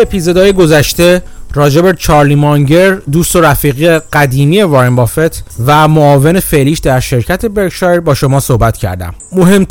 اپیزودهای 0.00 0.52
گذشته 0.52 1.22
راجبر 1.54 1.92
چارلی 1.92 2.34
مانگر 2.34 2.94
دوست 2.94 3.36
و 3.36 3.40
رفیقی 3.40 3.88
قدیمی 3.98 4.62
وارن 4.62 4.96
بافت 4.96 5.44
و 5.66 5.88
معاون 5.88 6.40
فعلیش 6.40 6.78
در 6.78 7.00
شرکت 7.00 7.46
برکشایر 7.46 8.00
با 8.00 8.14
شما 8.14 8.40
صحبت 8.40 8.76
کردم. 8.76 9.14
مهم 9.32 9.66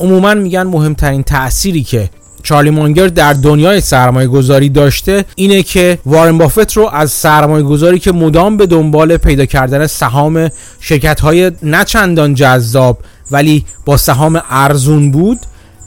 عموما 0.00 0.34
میگن 0.34 0.62
مهمترین 0.62 1.22
تأثیری 1.22 1.82
که 1.82 2.10
چارلی 2.42 2.70
مانگر 2.70 3.06
در 3.06 3.32
دنیای 3.32 3.80
سرمایه 3.80 4.28
گذاری 4.28 4.68
داشته 4.68 5.24
اینه 5.34 5.62
که 5.62 5.98
وارن 6.06 6.38
بافت 6.38 6.72
رو 6.72 6.90
از 6.92 7.10
سرمایه 7.10 7.64
گذاری 7.64 7.98
که 7.98 8.12
مدام 8.12 8.56
به 8.56 8.66
دنبال 8.66 9.16
پیدا 9.16 9.46
کردن 9.46 9.86
سهام 9.86 10.48
شرکت 10.80 11.20
های 11.20 11.52
نچندان 11.62 12.34
جذاب 12.34 12.98
ولی 13.30 13.64
با 13.84 13.96
سهام 13.96 14.42
ارزون 14.50 15.10
بود 15.10 15.38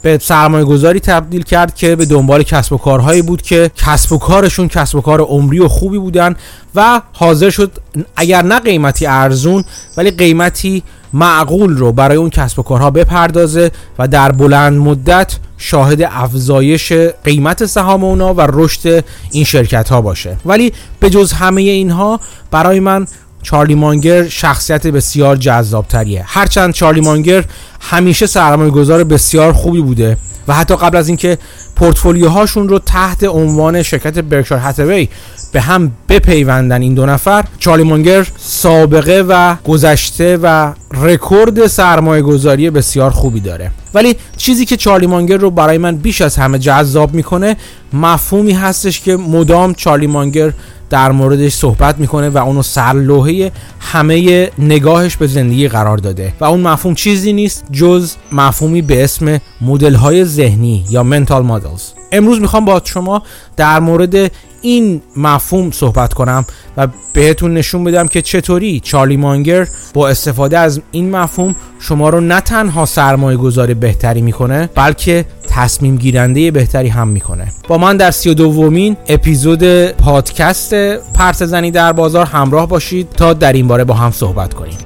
به 0.06 0.18
سرمایه 0.22 0.64
گذاری 0.64 1.00
تبدیل 1.00 1.42
کرد 1.42 1.74
که 1.74 1.96
به 1.96 2.04
دنبال 2.04 2.42
کسب 2.42 2.72
و 2.72 2.78
کارهایی 2.78 3.22
بود 3.22 3.42
که 3.42 3.70
کسب 3.76 4.12
و 4.12 4.18
کارشون 4.18 4.68
کسب 4.68 4.96
و 4.96 5.00
کار 5.00 5.20
عمری 5.20 5.58
و 5.58 5.68
خوبی 5.68 5.98
بودن 5.98 6.36
و 6.74 7.00
حاضر 7.12 7.50
شد 7.50 7.72
اگر 8.16 8.42
نه 8.42 8.60
قیمتی 8.60 9.06
ارزون 9.06 9.64
ولی 9.96 10.10
قیمتی 10.10 10.82
معقول 11.12 11.76
رو 11.76 11.92
برای 11.92 12.16
اون 12.16 12.30
کسب 12.30 12.58
و 12.58 12.62
کارها 12.62 12.90
بپردازه 12.90 13.70
و 13.98 14.08
در 14.08 14.32
بلند 14.32 14.78
مدت 14.78 15.36
شاهد 15.58 16.02
افزایش 16.02 16.92
قیمت 17.24 17.66
سهام 17.66 18.04
اونا 18.04 18.34
و 18.34 18.40
رشد 18.40 19.04
این 19.30 19.44
شرکت 19.44 19.88
ها 19.88 20.00
باشه. 20.00 20.36
ولی 20.44 20.72
به 21.00 21.10
جز 21.10 21.32
همه 21.32 21.62
اینها 21.62 22.20
برای 22.50 22.80
من 22.80 23.06
چارلی 23.46 23.74
مانگر 23.74 24.28
شخصیت 24.28 24.86
بسیار 24.86 25.36
جذاب 25.36 25.86
تریه 25.88 26.24
هرچند 26.26 26.74
چارلی 26.74 27.00
مانگر 27.00 27.44
همیشه 27.80 28.26
سرمایه 28.26 28.70
گذار 28.70 29.04
بسیار 29.04 29.52
خوبی 29.52 29.80
بوده 29.80 30.16
و 30.48 30.54
حتی 30.54 30.76
قبل 30.76 30.96
از 30.96 31.08
اینکه 31.08 31.38
پورتفولیوهاشون 31.76 32.68
رو 32.68 32.78
تحت 32.78 33.24
عنوان 33.24 33.82
شرکت 33.82 34.18
برکشار 34.18 34.58
هاتوی 34.58 35.08
به 35.52 35.60
هم 35.60 35.92
بپیوندن 36.08 36.82
این 36.82 36.94
دو 36.94 37.06
نفر 37.06 37.44
چارلی 37.58 37.82
مانگر 37.82 38.26
سابقه 38.38 39.24
و 39.28 39.56
گذشته 39.64 40.38
و 40.42 40.72
رکورد 40.94 41.66
سرمایه 41.66 42.22
گذاری 42.22 42.70
بسیار 42.70 43.10
خوبی 43.10 43.40
داره. 43.40 43.70
ولی 43.94 44.16
چیزی 44.36 44.64
که 44.64 44.76
چارلی 44.76 45.06
مانگر 45.06 45.36
رو 45.36 45.50
برای 45.50 45.78
من 45.78 45.96
بیش 45.96 46.20
از 46.20 46.36
همه 46.36 46.58
جذاب 46.58 47.14
می‌کنه 47.14 47.56
مفهومی 47.92 48.52
هستش 48.52 49.00
که 49.00 49.16
مدام 49.16 49.74
چارلی 49.74 50.06
مانگر 50.06 50.52
در 50.90 51.12
موردش 51.12 51.54
صحبت 51.54 51.98
می‌کنه 51.98 52.28
و 52.28 52.38
اونو 52.38 52.62
سرلوحه 52.62 53.52
همه 53.80 54.50
نگاهش 54.58 55.16
به 55.16 55.26
زندگی 55.26 55.68
قرار 55.68 55.98
داده 55.98 56.32
و 56.40 56.44
اون 56.44 56.60
مفهوم 56.60 56.94
چیزی 56.94 57.32
نیست 57.32 57.64
جز 57.72 58.14
مفهومی 58.32 58.82
به 58.82 59.04
اسم 59.04 59.40
مدل 59.60 59.94
های 59.94 60.24
ذهنی 60.24 60.84
یا 60.90 61.02
منتال 61.02 61.42
مدلز 61.42 61.82
امروز 62.12 62.40
می‌خوام 62.40 62.64
با 62.64 62.82
شما 62.84 63.22
در 63.56 63.80
مورد 63.80 64.30
این 64.62 65.02
مفهوم 65.16 65.70
صحبت 65.70 66.14
کنم 66.14 66.44
و 66.76 66.88
بهتون 67.12 67.54
نشون 67.54 67.84
بدم 67.84 68.08
که 68.08 68.22
چطوری 68.22 68.80
چارلی 68.80 69.16
مانگر 69.16 69.68
با 69.94 70.08
استفاده 70.08 70.58
از 70.58 70.80
این 70.90 71.10
مفهوم 71.10 71.54
شما 71.80 72.08
رو 72.08 72.20
نه 72.20 72.40
تنها 72.40 72.86
سرمایه 72.86 73.36
گذاری 73.36 73.74
بهتری 73.74 74.22
می‌کنه 74.22 74.70
بلکه 74.74 75.24
تصمیم 75.56 75.96
گیرنده 75.96 76.50
بهتری 76.50 76.88
هم 76.88 77.08
می‌کنه. 77.08 77.46
با 77.68 77.78
من 77.78 77.96
در 77.96 78.10
سی 78.10 78.30
و 78.30 78.34
دومین 78.34 78.96
اپیزود 79.08 79.90
پادکست 79.90 80.74
پرس 81.14 81.42
زنی 81.42 81.70
در 81.70 81.92
بازار 81.92 82.26
همراه 82.26 82.68
باشید 82.68 83.10
تا 83.10 83.32
در 83.32 83.52
این 83.52 83.68
باره 83.68 83.84
با 83.84 83.94
هم 83.94 84.10
صحبت 84.10 84.54
کنیم. 84.54 84.78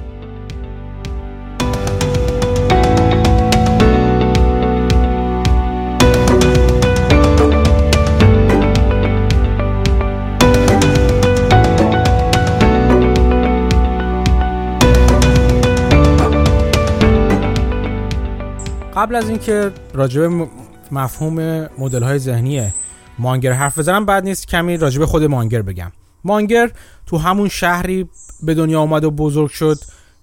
قبل 18.95 19.15
از 19.15 19.29
اینکه 19.29 19.71
راجبه 19.93 20.47
مفهوم 20.91 21.67
مدل 21.77 22.03
های 22.03 22.19
ذهنی 22.19 22.73
مانگر. 23.19 23.51
حرف 23.51 23.79
بزنم 23.79 24.05
بعد 24.05 24.23
نیست 24.23 24.47
کمی 24.47 24.77
راجبه 24.77 25.05
خود 25.05 25.23
مانگر 25.23 25.61
بگم. 25.61 25.91
مانگر 26.23 26.71
تو 27.05 27.17
همون 27.17 27.49
شهری 27.49 28.09
به 28.43 28.53
دنیا 28.53 28.81
آمد 28.81 29.03
و 29.03 29.11
بزرگ 29.11 29.49
شد 29.49 29.77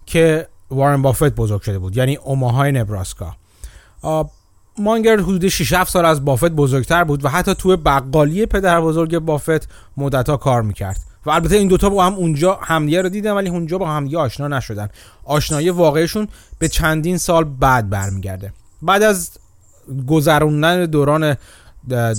که 0.07 0.49
وارن 0.71 1.03
بافت 1.03 1.35
بزرگ 1.35 1.63
شده 1.63 1.79
بود 1.79 1.97
یعنی 1.97 2.17
اوماهای 2.17 2.73
نبراسکا. 2.73 3.37
مانگر 4.79 5.21
حدود 5.21 5.49
6 5.49 5.73
7 5.73 5.91
سال 5.91 6.05
از 6.05 6.25
بافت 6.25 6.51
بزرگتر 6.51 7.05
بود 7.05 7.25
و 7.25 7.29
حتی 7.29 7.55
تو 7.55 7.77
بقالی 7.77 8.47
پدر 8.47 8.81
بزرگ 8.81 9.19
بافت 9.19 9.69
مدتها 9.97 10.37
کار 10.37 10.63
می‌کرد. 10.63 11.01
و 11.27 11.31
البته 11.31 11.57
این 11.57 11.69
دوتا 11.69 11.91
با 11.91 12.07
هم 12.07 12.15
اونجا 12.15 12.59
همدیگه 12.63 13.03
رو 13.03 13.09
دیدن 13.09 13.33
ولی 13.33 13.49
اونجا 13.49 13.79
با 13.79 13.89
همدیگه 13.89 14.19
آشنا 14.19 14.49
نشدن. 14.49 14.89
آشنایی 15.25 15.71
واقعیشون 15.71 16.29
به 16.59 16.69
چندین 16.69 17.19
سال 17.19 17.45
بعد 17.45 17.91
برمیگرده. 17.91 18.53
بعد 18.83 19.03
از 19.03 19.31
گذروندن 20.07 20.87
دوران 20.87 21.37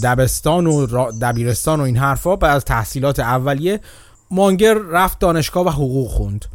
دبستان 0.03 0.68
و 0.68 0.88
دبیرستان 1.22 1.80
و 1.80 1.84
این 1.84 1.97
حرفا 1.97 2.35
بعد 2.35 2.56
از 2.56 2.66
تحصیلات 2.66 3.19
اولیه 3.19 3.80
مانگر 4.31 4.74
رفت 4.74 5.19
دانشگاه 5.19 5.66
و 5.66 5.69
حقوق 5.69 6.09
خوند. 6.09 6.46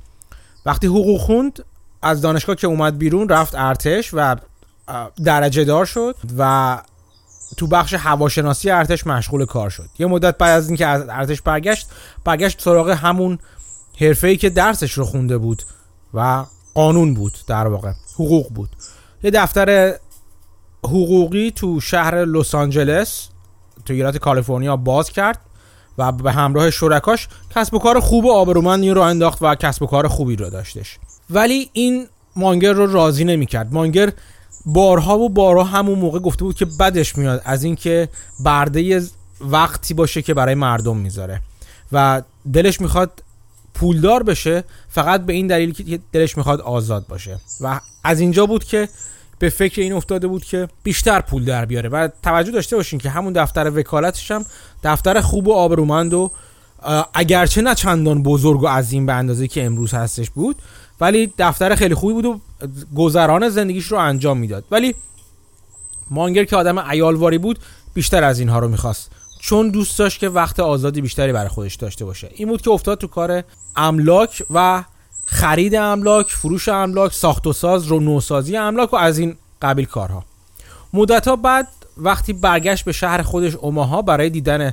وقتی 0.67 0.87
حقوق 0.87 1.21
خوند 1.21 1.65
از 2.03 2.21
دانشگاه 2.21 2.57
که 2.57 2.67
اومد 2.67 2.99
بیرون 2.99 3.29
رفت 3.29 3.55
ارتش 3.55 4.11
و 4.13 4.37
درجه 5.25 5.65
دار 5.65 5.85
شد 5.85 6.17
و 6.39 6.79
تو 7.57 7.67
بخش 7.67 7.95
هواشناسی 7.95 8.71
ارتش 8.71 9.07
مشغول 9.07 9.45
کار 9.45 9.71
شد. 9.71 9.89
یه 9.99 10.07
مدت 10.07 10.39
بعد 10.39 10.51
از 10.51 10.69
اینکه 10.69 10.87
از 10.87 11.09
ارتش 11.09 11.43
برگشت 11.43 11.89
برگشت 12.25 12.63
سراغ 12.63 12.91
همون 12.91 13.39
حرفه‌ای 14.01 14.37
که 14.37 14.51
درسش 14.51 14.93
رو 14.93 15.05
خونده 15.05 15.39
بود 15.39 15.63
و 16.15 16.45
قانون 16.75 17.15
بود 17.15 17.39
در 17.47 17.67
واقع 17.67 17.93
حقوق 18.15 18.53
بود. 18.53 18.69
یه 19.23 19.31
دفتر 19.31 19.95
حقوقی 20.87 21.51
تو 21.51 21.81
شهر 21.81 22.25
لس 22.25 22.55
آنجلس 22.55 23.29
تو 23.85 23.93
ایالت 23.93 24.17
کالیفرنیا 24.17 24.77
باز 24.77 25.11
کرد 25.11 25.41
و 25.99 26.13
به 26.13 26.33
همراه 26.33 26.71
شرکاش 26.71 27.29
کسب 27.57 27.75
و 27.75 27.79
کار 27.79 28.01
خوب 28.01 28.25
و 28.25 28.33
آبرومندی 28.33 28.91
رو 28.91 29.01
انداخت 29.01 29.39
و 29.41 29.55
کسب 29.55 29.83
و 29.83 29.87
کار 29.87 30.09
خوبی 30.09 30.37
رو 30.37 30.51
داشتش. 30.51 30.99
ولی 31.31 31.71
این 31.73 32.07
مانگر 32.37 32.73
رو 32.73 32.93
راضی 32.93 33.25
نمی‌کرد 33.25 33.73
مانگر 33.73 34.13
بارها 34.67 35.19
و 35.19 35.29
بارها 35.29 35.65
همون 35.65 35.99
موقع 35.99 36.19
گفته 36.19 36.45
بود 36.45 36.57
که 36.57 36.65
بدش 36.65 37.19
میاد 37.19 37.43
از 37.45 37.65
اینکه 37.65 38.09
برده 38.41 39.03
وقتی 39.41 39.95
باشه 39.95 40.23
که 40.23 40.35
برای 40.35 40.55
مردم 40.55 40.97
می‌ذاره. 40.97 41.41
و 41.93 42.23
دلش 42.53 42.81
می‌خواد 42.81 43.23
پولدار 43.75 44.23
بشه 44.23 44.65
فقط 44.89 45.27
به 45.27 45.33
این 45.33 45.47
دلیل 45.47 45.73
که 45.73 46.01
دلش 46.13 46.37
می‌خواد 46.37 46.61
آزاد 46.61 47.07
باشه. 47.07 47.39
و 47.61 47.81
از 48.05 48.21
اینجا 48.21 48.47
بود 48.47 48.65
که 48.65 48.89
به 49.45 49.51
فکر 49.51 49.81
این 49.81 49.93
افتاده 49.93 50.27
بود 50.27 50.45
که 50.45 50.69
بیشتر 50.83 51.21
پول 51.21 51.45
در 51.45 51.65
بیاره 51.65 51.89
و 51.89 52.09
توجه 52.23 52.53
داشته 52.53 52.77
باشین 52.77 52.99
که 52.99 53.11
همون 53.11 53.33
دفتر 53.33 53.71
وکالتش 53.71 54.31
هم 54.31 54.45
دفتر 54.85 55.21
خوب 55.21 55.49
و 55.49 55.53
آبرومند 55.53 56.15
و 56.15 56.31
اگرچه 57.15 57.63
نه 57.63 57.75
چندان 57.75 58.23
بزرگ 58.23 58.63
و 58.63 58.67
عظیم 58.67 59.07
به 59.07 59.13
اندازه 59.13 59.49
که 59.49 59.65
امروز 59.65 59.95
هستش 59.95 60.31
بود 60.31 60.57
ولی 61.01 61.33
دفتر 61.39 61.75
خیلی 61.75 61.95
خوبی 61.95 62.13
بود 62.13 62.25
و 62.25 62.41
گذران 62.97 63.49
زندگیش 63.49 63.87
رو 63.87 63.99
انجام 63.99 64.39
می‌داد. 64.39 64.65
ولی 64.71 64.95
مانگر 66.11 66.45
که 66.45 66.57
آدم 66.57 66.79
ایالواری 66.79 67.39
بود 67.39 67.59
بیشتر 67.95 68.25
از 68.25 68.39
اینها 68.39 68.59
رو 68.59 68.69
می‌خواست. 68.69 69.11
چون 69.41 69.71
دوست 69.71 69.99
داشت 69.99 70.21
که 70.21 70.29
وقت 70.29 70.61
آزادی 70.61 71.01
بیشتری 71.01 71.33
برای 71.33 71.49
خودش 71.49 71.75
داشته 71.75 72.05
باشه. 72.05 72.31
این 72.35 72.49
بود 72.49 72.63
که 72.63 72.71
افتاد 72.71 72.99
تو 72.99 73.07
کار 73.07 73.43
املاک 73.77 74.43
و 74.51 74.85
خرید 75.25 75.75
املاک 75.75 76.27
فروش 76.27 76.69
املاک 76.69 77.13
ساخت 77.13 77.47
و 77.47 77.53
ساز 77.53 77.87
رو 77.87 78.01
نوسازی 78.01 78.57
املاک 78.57 78.93
و 78.93 78.97
از 78.97 79.19
این 79.19 79.37
قبیل 79.63 79.85
کارها. 79.85 80.25
مدتها 80.93 81.37
بعد 81.37 81.69
وقتی 81.97 82.33
برگشت 82.33 82.85
به 82.85 82.93
شهر 82.93 83.23
خودش 83.23 83.55
اوماها 83.55 84.03
برای 84.03 84.31
دیدن 84.31 84.73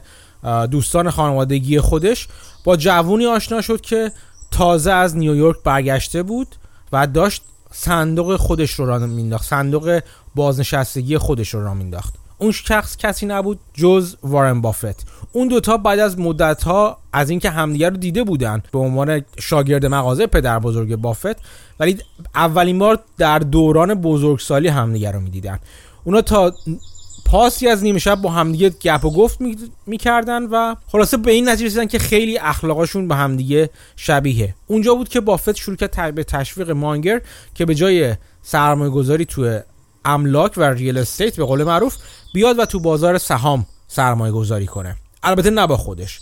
دوستان 0.71 1.09
خانوادگی 1.09 1.79
خودش 1.79 2.27
با 2.63 2.77
جوونی 2.77 3.25
آشنا 3.25 3.61
شد 3.61 3.81
که 3.81 4.11
تازه 4.51 4.91
از 4.91 5.17
نیویورک 5.17 5.57
برگشته 5.63 6.23
بود 6.23 6.47
و 6.91 7.07
داشت 7.07 7.41
صندوق 7.71 8.35
خودش 8.35 8.71
رو 8.71 8.85
را 8.85 8.97
مینداخت 8.97 9.45
صندوق 9.45 9.99
بازنشستگی 10.35 11.17
خودش 11.17 11.53
رو 11.53 11.63
را 11.63 11.73
مینداخت 11.73 12.13
اون 12.41 12.51
شخص 12.51 12.97
کسی 12.97 13.25
نبود 13.25 13.59
جز 13.73 14.15
وارن 14.23 14.61
بافت. 14.61 15.07
اون 15.31 15.47
دوتا 15.47 15.77
بعد 15.77 15.99
از 15.99 16.19
مدت 16.19 16.63
ها 16.63 16.97
از 17.13 17.29
اینکه 17.29 17.49
همدیگه 17.49 17.89
رو 17.89 17.97
دیده 17.97 18.23
بودن 18.23 18.63
به 18.71 18.79
عنوان 18.79 19.21
شاگرد 19.39 19.85
مغازه 19.85 20.27
پدر 20.27 20.59
بزرگ 20.59 20.95
بافت 20.95 21.35
ولی 21.79 21.97
اولین 22.35 22.79
بار 22.79 22.99
در 23.17 23.39
دوران 23.39 23.93
بزرگسالی 23.93 24.67
همدیگه 24.67 25.11
رو 25.11 25.19
می‌دیدن. 25.19 25.59
اونا 26.03 26.21
تا 26.21 26.53
پاسی 27.25 27.67
از 27.67 27.83
نیمه 27.83 27.99
شب 27.99 28.21
با 28.21 28.31
همدیگه 28.31 28.69
گپ 28.69 29.05
و 29.05 29.11
گفت 29.11 29.39
می‌کردن 29.87 30.43
و 30.43 30.75
خلاصه 30.91 31.17
به 31.17 31.31
این 31.31 31.49
نتیجه 31.49 31.65
رسیدن 31.65 31.85
که 31.85 31.99
خیلی 31.99 32.37
اخلاقاشون 32.37 33.07
به 33.07 33.15
همدیگه 33.15 33.69
شبیه. 33.95 34.55
اونجا 34.67 34.95
بود 34.95 35.09
که 35.09 35.21
بافت 35.21 35.55
شروع 35.55 35.77
کرد 35.77 36.15
به 36.15 36.23
تشویق 36.23 36.71
مانگر 36.71 37.21
که 37.53 37.65
به 37.65 37.75
جای 37.75 38.15
سرمایه 38.41 38.91
گذاری 38.91 39.25
توی 39.25 39.59
املاک 40.05 40.53
و 40.57 40.63
ریل 40.63 40.97
استیت 40.97 41.35
به 41.35 41.45
قول 41.45 41.63
معروف 41.63 41.97
بیاد 42.33 42.59
و 42.59 42.65
تو 42.65 42.79
بازار 42.79 43.17
سهام 43.17 43.65
سرمایه 43.87 44.31
گذاری 44.31 44.65
کنه. 44.65 44.95
البته 45.23 45.49
نه 45.49 45.67
با 45.67 45.77
خودش. 45.77 46.19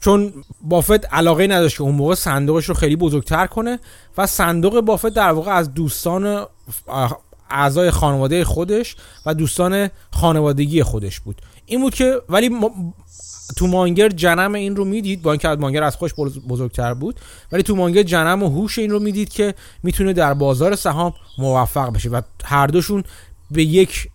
چون 0.00 0.32
بافت 0.62 1.14
علاقه 1.14 1.46
نداشت 1.46 1.76
که 1.76 1.82
اون 1.82 1.94
موقع 1.94 2.14
صندوقش 2.14 2.64
رو 2.64 2.74
خیلی 2.74 2.96
بزرگتر 2.96 3.46
کنه 3.46 3.78
و 4.18 4.26
صندوق 4.26 4.80
بافت 4.80 5.08
در 5.08 5.32
واقع 5.32 5.52
از 5.52 5.74
دوستان 5.74 6.46
اعضای 7.50 7.90
خانواده 7.90 8.44
خودش 8.44 8.96
و 9.26 9.34
دوستان 9.34 9.90
خانوادگی 10.10 10.82
خودش 10.82 11.20
بود. 11.20 11.42
این 11.66 11.80
بود 11.80 11.94
که 11.94 12.20
ولی 12.28 12.50
تو 13.56 13.66
مانگر 13.66 14.08
جنم 14.08 14.54
این 14.54 14.76
رو 14.76 14.84
می‌دید 14.84 15.22
با 15.22 15.32
اینکه 15.32 15.48
مانگر 15.48 15.82
از 15.82 15.96
خوش 15.96 16.14
بزرگتر 16.48 16.94
بود 16.94 17.20
ولی 17.52 17.62
تو 17.62 17.76
مانگر 17.76 18.02
جنم 18.02 18.42
و 18.42 18.48
هوش 18.48 18.78
این 18.78 18.90
رو 18.90 18.98
می‌دید 18.98 19.28
که 19.28 19.54
می‌تونه 19.82 20.12
در 20.12 20.34
بازار 20.34 20.76
سهام 20.76 21.14
موفق 21.38 21.92
بشه 21.92 22.10
و 22.10 22.20
هر 22.44 22.66
دوشون 22.66 23.04
به 23.50 23.64
یک 23.64 24.08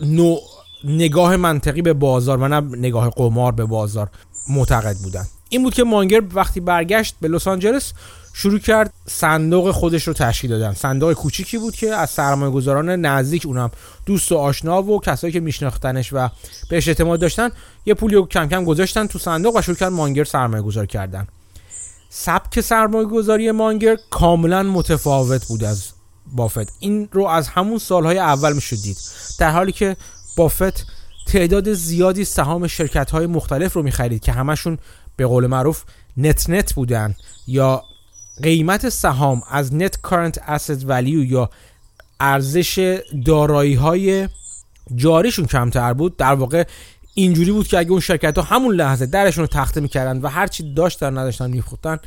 نوع 0.00 0.40
نگاه 0.84 1.36
منطقی 1.36 1.82
به 1.82 1.92
بازار 1.92 2.38
و 2.38 2.48
نه 2.48 2.60
نگاه 2.60 3.10
قمار 3.10 3.52
به 3.52 3.64
بازار 3.64 4.10
معتقد 4.48 4.96
بودن. 4.96 5.26
این 5.54 5.62
بود 5.62 5.74
که 5.74 5.84
مانگر 5.84 6.22
وقتی 6.34 6.60
برگشت 6.60 7.14
به 7.20 7.28
لس 7.28 7.48
آنجلس 7.48 7.92
شروع 8.32 8.58
کرد 8.58 8.92
صندوق 9.06 9.70
خودش 9.70 10.08
رو 10.08 10.12
تشکیل 10.12 10.50
دادن. 10.50 10.72
صندوق 10.72 11.12
کوچیکی 11.12 11.58
بود 11.58 11.74
که 11.74 11.94
از 11.94 12.10
سرمایه 12.10 12.52
گذاران 12.52 12.90
نزدیک 12.90 13.46
اونم 13.46 13.70
دوست 14.06 14.32
و 14.32 14.36
آشنا 14.36 14.82
و 14.82 15.00
کسایی 15.00 15.32
که 15.32 15.40
میشناختنش 15.40 16.12
و 16.12 16.28
بهش 16.70 16.88
اعتماد 16.88 17.20
داشتن 17.20 17.50
یه 17.86 17.94
پولی 17.94 18.14
رو 18.14 18.26
کم 18.26 18.48
کم 18.48 18.64
گذاشتن 18.64 19.06
تو 19.06 19.18
صندوق 19.18 19.56
و 19.56 19.62
شروع 19.62 19.76
کردن 19.76 19.92
مانگر 19.94 20.24
سرمایه 20.24 20.62
گذار 20.62 20.86
کردن. 20.86 21.26
سبک 22.10 22.60
سرمایه 22.60 23.06
گذاری 23.06 23.50
مانگر 23.50 23.96
کاملا 24.10 24.62
متفاوت 24.62 25.46
بود 25.46 25.64
از 25.64 25.88
بافت. 26.32 26.72
این 26.80 27.08
رو 27.12 27.26
از 27.26 27.48
همون 27.48 27.78
سالهای 27.78 28.18
اول 28.18 28.52
می‌شد 28.52 28.76
دید. 28.82 28.96
در 29.38 29.50
حالی 29.50 29.72
که 29.72 29.96
بافت 30.36 30.86
تعداد 31.26 31.72
زیادی 31.72 32.24
سهام 32.24 32.66
شرکت 32.66 33.10
های 33.10 33.26
مختلف 33.26 33.72
رو 33.72 33.82
می‌خرید 33.82 34.22
که 34.22 34.32
همشون 34.32 34.78
به 35.16 35.26
قول 35.26 35.46
معروف 35.46 35.84
نت 36.16 36.50
نت 36.50 36.74
بودن 36.74 37.14
یا 37.46 37.82
قیمت 38.42 38.88
سهام 38.88 39.42
از 39.50 39.74
نت 39.74 40.00
کارنت 40.00 40.38
asset 40.38 40.80
value 40.80 41.26
یا 41.26 41.50
ارزش 42.20 43.00
دارایی 43.26 43.74
های 43.74 44.28
جاریشون 44.94 45.46
کمتر 45.46 45.92
بود. 45.92 46.16
در 46.16 46.34
واقع 46.34 46.64
اینجوری 47.14 47.52
بود 47.52 47.68
که 47.68 47.78
اگه 47.78 47.90
اون 47.90 48.00
شرکت 48.00 48.38
ها 48.38 48.44
همون 48.44 48.74
لحظه 48.74 49.06
درشون 49.06 49.42
رو 49.42 49.48
تخته 49.48 49.80
می‌کردن 49.80 50.20
و 50.20 50.28
هرچی 50.28 50.74
داشتن 50.74 51.18
نداشتن 51.18 51.50
میفروختن 51.50 51.98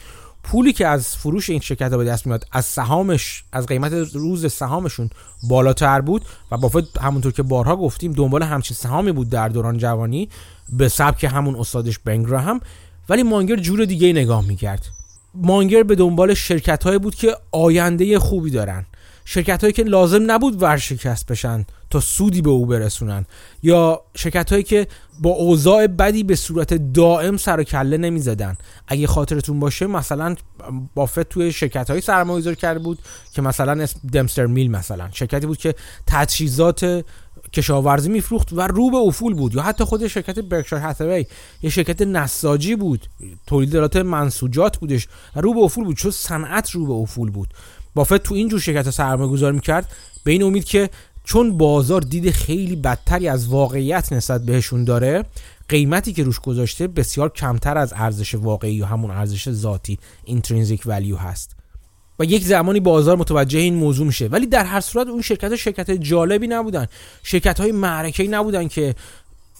پولی 0.43 0.73
که 0.73 0.87
از 0.87 1.17
فروش 1.17 1.49
این 1.49 1.59
شرکت 1.59 1.91
ها 1.91 1.97
به 1.97 2.05
دست 2.05 2.27
میاد 2.27 2.45
از 2.51 2.65
سهامش 2.65 3.43
از 3.51 3.65
قیمت 3.65 3.93
روز 4.13 4.53
سهامشون 4.53 5.09
بالاتر 5.43 6.01
بود 6.01 6.25
و 6.51 6.57
بافت 6.57 6.97
همونطور 6.97 7.31
که 7.31 7.43
بارها 7.43 7.75
گفتیم 7.75 8.11
دنبال 8.11 8.43
همچین 8.43 8.77
سهامی 8.77 9.11
بود 9.11 9.29
در 9.29 9.49
دوران 9.49 9.77
جوانی 9.77 10.29
به 10.69 10.89
سبک 10.89 11.23
همون 11.23 11.55
استادش 11.55 11.99
هم 12.31 12.61
ولی 13.09 13.23
مانگر 13.23 13.55
جور 13.55 13.85
دیگه 13.85 14.13
نگاه 14.13 14.45
می‌کرد. 14.47 14.85
مانگر 15.33 15.83
به 15.83 15.95
دنبال 15.95 16.33
شرکت 16.33 16.83
هایی 16.83 16.99
بود 16.99 17.15
که 17.15 17.37
آینده 17.51 18.19
خوبی 18.19 18.51
دارن. 18.51 18.85
شرکت 19.25 19.61
هایی 19.61 19.73
که 19.73 19.83
لازم 19.83 20.31
نبود 20.31 20.61
ورشکست 20.61 21.25
بشن 21.25 21.65
تا 21.89 21.99
سودی 21.99 22.41
به 22.41 22.49
او 22.49 22.65
برسونن. 22.65 23.25
یا 23.63 24.01
شرکت 24.15 24.51
هایی 24.51 24.63
که 24.63 24.87
با 25.19 25.29
اوضاع 25.29 25.87
بدی 25.87 26.23
به 26.23 26.35
صورت 26.35 26.73
دائم 26.73 27.37
سر 27.37 27.59
و 27.59 27.63
کله 27.63 27.97
نمی‌زدن. 27.97 28.57
اگه 28.87 29.07
خاطرتون 29.07 29.59
باشه 29.59 29.87
مثلا 29.87 30.35
بافت 30.95 31.19
توی 31.19 31.51
شرکت 31.51 31.89
های 31.89 32.01
سرمایه‌گذاری 32.01 32.55
کرده 32.55 32.79
بود 32.79 32.99
که 33.33 33.41
مثلا 33.41 33.87
دمستر 34.13 34.45
میل 34.45 34.71
مثلا. 34.71 35.09
شرکتی 35.11 35.47
بود 35.47 35.57
که 35.57 35.75
تجهیزات 36.07 37.05
کشاورزی 37.57 38.09
میفروخت 38.09 38.53
و 38.53 38.61
رو 38.61 38.89
به 38.89 38.97
افول 38.97 39.33
بود. 39.33 39.55
یا 39.55 39.61
حتی 39.61 39.83
خود 39.83 40.07
شرکت 40.07 40.39
برکشایر 40.39 40.83
هاتوی 40.83 41.25
یه 41.61 41.69
شرکت 41.69 42.01
نساجی 42.01 42.75
بود. 42.75 43.07
تولیدات 43.47 43.95
منسوجات 43.95 44.77
بودش 44.77 45.07
و 45.35 45.41
رو 45.41 45.53
به 45.53 45.59
افول 45.59 45.85
بود. 45.85 45.95
چون 45.95 46.11
صنعت 46.11 46.71
رو 46.71 46.85
به 46.85 46.93
افول 46.93 47.31
بود. 47.31 47.53
بافت 47.95 48.17
تو 48.17 48.35
اینجور 48.35 48.59
شرکت 48.59 48.89
سرمایه 48.89 49.29
گذار 49.29 49.51
می‌کرد 49.51 49.91
به 50.23 50.31
این 50.31 50.43
امید 50.43 50.63
که 50.63 50.89
چون 51.23 51.57
بازار 51.57 52.01
دید 52.01 52.31
خیلی 52.31 52.75
بدتری 52.75 53.27
از 53.27 53.47
واقعیت 53.47 54.13
نسبت 54.13 54.41
بهشون 54.45 54.83
داره 54.83 55.25
قیمتی 55.69 56.13
که 56.13 56.23
روش 56.23 56.39
گذاشته 56.39 56.87
بسیار 56.87 57.29
کمتر 57.29 57.77
از 57.77 57.93
ارزش 57.95 58.35
واقعی 58.35 58.73
یا 58.73 58.85
همون 58.85 59.11
ارزش 59.11 59.51
ذاتی 59.51 59.99
intrinsic 60.27 60.79
value 60.79 61.17
هست. 61.19 61.56
و 62.19 62.23
یک 62.25 62.43
زمانی 62.43 62.79
بازار 62.79 63.17
متوجه 63.17 63.59
این 63.59 63.75
موضوع 63.75 64.07
میشه. 64.07 64.27
ولی 64.27 64.45
در 64.45 64.65
هر 64.65 64.81
صورت 64.81 65.07
اون 65.07 65.21
شرکت 65.21 65.55
شرکت 65.55 65.91
جالبی 65.91 66.47
نبودن. 66.47 66.87
شرکت 67.23 67.59
های 67.59 67.71
معرکه 67.71 68.27
نبودن 68.27 68.67
که 68.67 68.95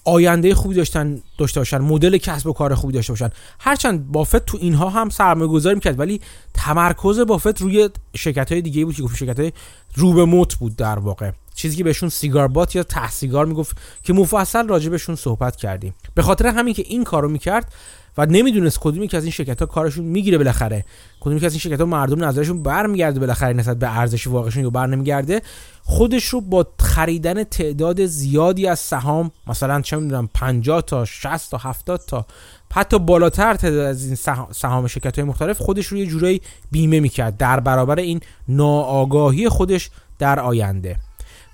آینده 0.03 0.55
خوبی 0.55 0.75
داشتن 0.75 1.21
داشته 1.37 1.59
باشن 1.59 1.77
مدل 1.77 2.17
کسب 2.17 2.47
و 2.47 2.53
کار 2.53 2.75
خوبی 2.75 2.93
داشته 2.93 3.13
باشن. 3.13 3.29
هرچند 3.59 4.11
بافت 4.11 4.45
تو 4.45 4.57
اینها 4.61 4.89
هم 4.89 5.09
سرمایه 5.09 5.47
گذاری 5.47 5.75
می‌کرد 5.75 5.99
ولی 5.99 6.21
تمرکز 6.53 7.19
بافت 7.19 7.61
روی 7.61 7.89
شرکت 8.15 8.51
های 8.51 8.61
دیگه 8.61 8.85
بود 8.85 8.95
که 8.95 9.03
شرکت 9.15 9.39
های 9.39 9.51
رو 9.95 10.13
به 10.13 10.25
موت 10.25 10.55
بود 10.55 10.75
در 10.75 10.99
واقع. 10.99 11.31
چیزی 11.55 11.75
که 11.75 11.83
بهشون 11.83 12.09
سیگار 12.09 12.47
بات 12.47 12.75
یا 12.75 12.83
ته 12.83 13.09
سیگار 13.09 13.45
می‌گفت 13.45 13.77
که 14.03 14.13
مفصل 14.13 14.67
راجع 14.67 14.89
بهشون 14.89 15.15
صحبت 15.15 15.55
کردیم. 15.55 15.93
به 16.15 16.21
خاطر 16.21 16.47
همین 16.47 16.73
که 16.73 16.83
این 16.87 17.03
کارو 17.03 17.29
می‌کرد 17.29 17.71
و 18.17 18.25
نمی‌دونست 18.25 18.79
کدومی 18.79 19.07
که 19.07 19.17
از 19.17 19.23
این 19.23 19.31
شرکت 19.31 19.59
ها 19.59 19.65
کارشون 19.65 20.05
می‌گیره 20.05 20.37
بالاخره. 20.37 20.85
کدومی 21.19 21.39
که 21.39 21.45
از 21.45 21.53
این 21.53 21.59
شرکت 21.59 21.79
ها 21.79 21.85
مردم 21.85 22.23
نظرشون 22.25 22.63
برمیگرده 22.63 23.19
بالاخره 23.19 23.53
نسبت 23.53 23.79
به 23.79 23.97
ارزش 23.97 24.27
واقعشون 24.27 24.63
یا 24.63 24.69
بر 24.69 24.87
نمیگرده 24.87 25.41
خودش 25.83 26.25
رو 26.25 26.41
با 26.41 26.67
خریدن 26.79 27.43
تعداد 27.43 28.05
زیادی 28.05 28.67
از 28.67 28.79
سهام 28.79 29.31
مثلا 29.47 29.81
چه 29.81 29.97
می‌دونم 29.97 30.29
50 30.33 30.81
تا 30.81 31.05
60 31.05 31.51
تا 31.51 31.57
70 31.57 32.01
تا 32.07 32.25
حتی 32.73 32.99
بالاتر 32.99 33.53
تعداد 33.53 33.85
از 33.85 34.05
این 34.05 34.15
سهام 34.51 34.87
شرکت 34.87 35.19
های 35.19 35.27
مختلف 35.27 35.61
خودش 35.61 35.85
رو 35.85 35.97
یه 35.97 36.05
جورایی 36.05 36.41
بیمه 36.71 36.99
می‌کرد. 36.99 37.37
در 37.37 37.59
برابر 37.59 37.99
این 37.99 38.19
ناآگاهی 38.47 39.49
خودش 39.49 39.89
در 40.19 40.39
آینده. 40.39 40.95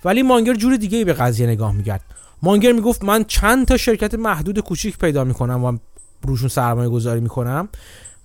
ولی 0.06 0.24
مانگر 0.24 0.54
جور 0.54 0.78
دیگه 0.78 1.06
به 1.06 1.14
قضیه 1.14 1.48
نگاه 1.48 1.72
می‌کرد. 1.72 2.02
مانگر 2.42 2.72
می‌گفت 2.72 3.04
من 3.04 3.24
چند 3.24 3.68
تا 3.68 3.78
شرکت 3.78 4.14
محدود 4.16 4.60
کوچیک 4.60 4.98
پیدا 4.98 5.24
می‌کنم 5.24 5.64
و 5.64 5.78
روشون 6.28 6.50
سرمایه 6.50 6.90
گذاری 6.90 7.22
می‌کنم. 7.22 7.70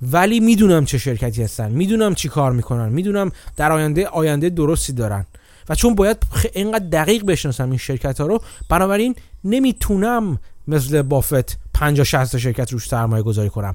ولی 0.02 0.40
می‌دونم 0.40 0.84
چه 0.84 0.98
شرکتی 0.98 1.42
هستن. 1.42 1.72
می‌دونم 1.72 2.14
چی 2.14 2.28
کار 2.28 2.52
می‌کنن. 2.52 2.88
می‌دونم 2.88 3.32
در 3.56 3.72
آینده 3.72 4.06
آینده 4.06 4.48
درستی 4.48 4.92
دارن. 4.92 5.26
و 5.68 5.74
چون 5.74 5.94
باید 5.94 6.16
اینقدر 6.52 6.84
دقیق 6.84 7.24
بشناسم 7.24 7.68
این 7.68 7.78
شرکت 7.78 8.20
ها 8.20 8.26
رو 8.26 8.42
بنابراین 8.68 9.14
نمی‌تونم 9.44 10.38
مثل 10.68 11.02
بافت 11.02 11.58
50 11.74 12.04
60 12.04 12.38
شرکت 12.38 12.72
روش 12.72 12.88
سرمایه 12.88 13.22
گذاری 13.22 13.50
کنم. 13.50 13.74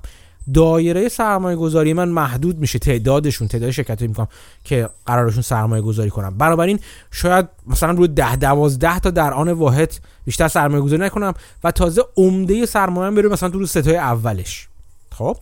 دایره 0.53 1.09
سرمایه 1.09 1.57
گذاری 1.57 1.93
من 1.93 2.09
محدود 2.09 2.59
میشه 2.59 2.79
تعدادشون 2.79 3.47
تعداد 3.47 3.71
شرکت 3.71 4.01
می‌کنم 4.01 4.27
که 4.63 4.89
قرارشون 5.05 5.41
سرمایه 5.41 5.81
گذاری 5.81 6.09
کنم. 6.09 6.37
بنابراین 6.37 6.79
شاید 7.11 7.45
مثلا 7.67 7.91
روی 7.91 8.07
ده 8.07 8.35
دوازده 8.35 8.99
تا 8.99 9.09
در 9.09 9.33
آن 9.33 9.51
واحد 9.51 9.93
بیشتر 10.25 10.47
سرمایه 10.47 10.81
گذاری 10.81 11.01
نکنم 11.01 11.33
و 11.63 11.71
تازه 11.71 12.03
عمده 12.17 12.65
سرمایه 12.65 13.11
بره 13.11 13.29
مثلا 13.29 13.49
تو 13.49 13.65
ستای 13.65 13.97
اولش. 13.97 14.67
خب؟ 15.11 15.37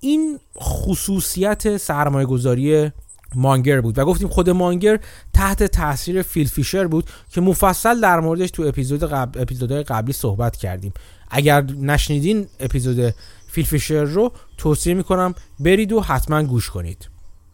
این 0.00 0.38
خصوصیت 0.60 1.76
سرمایه 1.76 2.26
گذاری 2.26 2.90
مانگر 3.34 3.80
بود 3.80 3.98
و 3.98 4.04
گفتیم 4.04 4.28
خود 4.28 4.50
مانگر 4.50 4.98
تحت 5.34 5.62
تاثیر 5.62 6.22
فیل 6.22 6.48
فیشر 6.48 6.86
بود 6.86 7.10
که 7.32 7.40
مفصل 7.40 8.00
در 8.00 8.20
موردش 8.20 8.50
تو 8.50 8.62
اپیزود 8.62 9.04
قبل 9.04 9.40
اپیزودهای 9.40 9.82
قبلی 9.82 10.12
صحبت 10.12 10.56
کردیم. 10.56 10.92
اگر 11.30 11.62
نشنیدین 11.62 12.46
اپیزود 12.60 13.14
فیل 13.48 13.64
فیشر 13.64 14.04
رو 14.04 14.32
توصیه 14.56 14.94
می‌کنم 14.94 15.34
برید 15.60 15.92
و 15.92 16.00
حتما 16.00 16.42
گوش 16.42 16.70
کنید. 16.70 17.08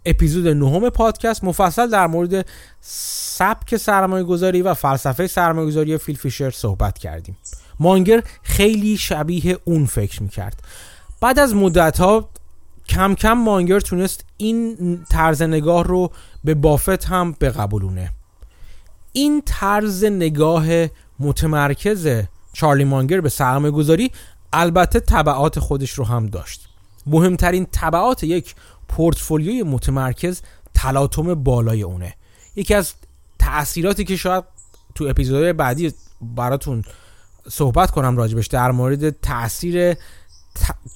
اپیزود 0.06 0.48
نهم 0.48 0.90
پادکست 0.90 1.44
مفصل 1.44 1.90
در 1.90 2.06
مورد 2.06 2.46
سبک 2.80 3.76
سرمایه 3.76 4.24
گذاری 4.24 4.62
و 4.62 4.74
فلسفه 4.74 5.26
سرمایه 5.26 5.66
گذاری 5.66 5.98
فیل 5.98 6.16
فیشر 6.16 6.50
صحبت 6.50 6.98
کردیم. 6.98 7.36
مانگر 7.80 8.22
خیلی 8.42 8.96
شبیه 8.96 9.58
اون 9.64 9.86
فکر 9.86 10.22
می‌کرد. 10.22 10.62
بعد 11.20 11.38
از 11.38 11.54
مدت 11.54 12.00
ها 12.00 12.28
کم 12.88 13.14
کم 13.14 13.32
مانگر 13.32 13.80
تونست 13.80 14.24
این 14.36 15.04
طرز 15.10 15.42
نگاه 15.42 15.84
رو 15.84 16.10
به 16.44 16.54
بافت 16.54 17.04
هم 17.04 17.36
بقبولونه. 17.40 18.10
این 19.12 19.42
طرز 19.46 20.04
نگاه 20.04 20.66
متمرکز 21.18 22.08
چارلی 22.52 22.84
مانگر 22.84 23.20
به 23.20 23.28
سرمایه 23.28 23.70
گذاری 23.72 24.10
البته 24.54 25.00
طبعات 25.00 25.58
خودش 25.58 25.90
رو 25.90 26.04
هم 26.04 26.26
داشت. 26.26 26.68
مهمترین 27.06 27.66
طبعات 27.72 28.24
یک 28.24 28.54
پورتفولیوی 28.88 29.62
متمرکز 29.62 30.40
تلاطم 30.74 31.34
بالای 31.34 31.82
اونه. 31.82 32.14
یکی 32.56 32.74
از 32.74 32.92
تأثیراتی 33.38 34.04
که 34.04 34.16
شاید 34.16 34.44
تو 34.94 35.04
اپیزودهای 35.04 35.52
بعدی 35.52 35.92
براتون 36.20 36.84
صحبت 37.48 37.90
کنم 37.90 38.16
راجبش 38.16 38.46
در 38.46 38.70
مورد 38.70 39.10
تاثیر 39.10 39.96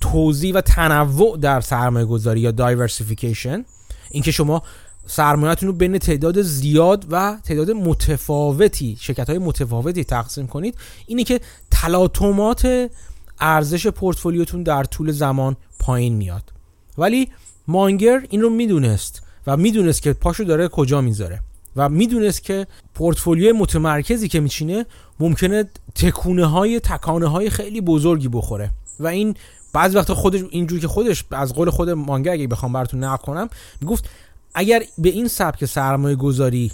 توضیح 0.00 0.55
و 0.55 0.61
تنوع 0.61 1.38
در 1.38 1.61
سرمایه 1.61 2.07
گذاری 2.07 2.41
یا 2.41 2.50
دایورسیفیکیشن 2.50 3.65
اینکه 4.11 4.31
شما 4.31 4.62
سرمایه‌تون 5.07 5.67
رو 5.67 5.73
بین 5.73 5.99
تعداد 5.99 6.43
زیاد 6.43 7.07
و 7.11 7.38
تعداد 7.45 7.71
متفاوتی 7.71 8.97
شرکت 9.00 9.31
های 9.31 9.38
متفاوتی 9.38 10.05
تقسیم 10.05 10.47
کنید 10.47 10.75
اینه 11.07 11.25
که 11.25 11.41
تلاطمات 11.71 12.91
ارزش 13.40 13.87
پورتفولیوتون 13.87 14.62
در 14.62 14.85
طول 14.85 15.12
زمان 15.12 15.57
پایین 15.78 16.14
میاد. 16.14 16.52
ولی 16.99 17.28
مانگر 17.68 18.26
این 18.30 18.42
رو 18.42 18.50
می‌دونست 18.50 19.23
و 19.47 19.57
می‌دونست 19.57 20.02
که 20.02 20.12
پاشو 20.12 20.45
داره 20.45 20.68
کجا 20.68 21.00
می‌ذاره 21.00 21.40
و 21.76 21.88
می‌دونست 21.88 22.42
که 22.42 22.66
پورتفولیوی 22.95 23.52
متمرکزی 23.52 24.28
که 24.28 24.40
میچینه 24.40 24.87
ممکنه 25.21 25.64
تکونه 25.95 26.47
های 26.47 26.80
تکانه 26.80 27.26
های 27.26 27.50
خیلی 27.50 27.80
بزرگی 27.80 28.28
بخوره. 28.28 28.71
و 29.00 29.07
این 29.07 29.35
بعض 29.73 29.97
وقتا 29.97 30.14
خودش 30.14 30.40
اینجوری 30.50 30.80
که 30.80 30.88
خودش 30.88 31.25
از 31.30 31.54
قول 31.54 31.71
خود 31.71 31.90
مانگر 31.90 32.33
اگه 32.33 32.47
بخوام 32.47 32.73
براتون 32.73 33.04
نقل 33.04 33.25
کنم 33.25 33.49
می‌گفت 33.80 34.11
اگر 34.54 34.83
به 34.99 35.09
این 35.09 35.28
سبک 35.28 35.64
سرمایه 35.64 36.16
گذاری 36.16 36.73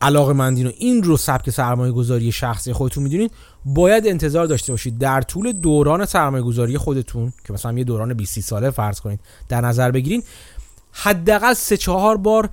علاقه 0.00 0.32
مندین 0.32 0.66
و 0.66 0.70
این 0.78 1.02
رو 1.02 1.16
سبک 1.16 1.50
سرمایه 1.50 1.92
گذاری 1.92 2.32
شخصی 2.32 2.72
خودتون 2.72 3.02
می‌دونید 3.02 3.30
باید 3.66 4.06
انتظار 4.06 4.46
داشته 4.46 4.72
باشید 4.72 4.98
در 4.98 5.20
طول 5.20 5.52
دوران 5.52 6.04
سرمایه 6.04 6.42
گذاری 6.42 6.78
خودتون 6.78 7.32
که 7.46 7.52
مثلا 7.52 7.72
یه 7.72 7.84
دوران 7.84 8.14
20 8.14 8.40
ساله 8.40 8.70
فرض 8.70 9.00
کنید 9.00 9.20
در 9.48 9.60
نظر 9.60 9.90
بگیرین 9.90 10.22
حداقل 10.92 11.54
سه 11.54 11.76
چهار 11.76 12.16
بار 12.16 12.48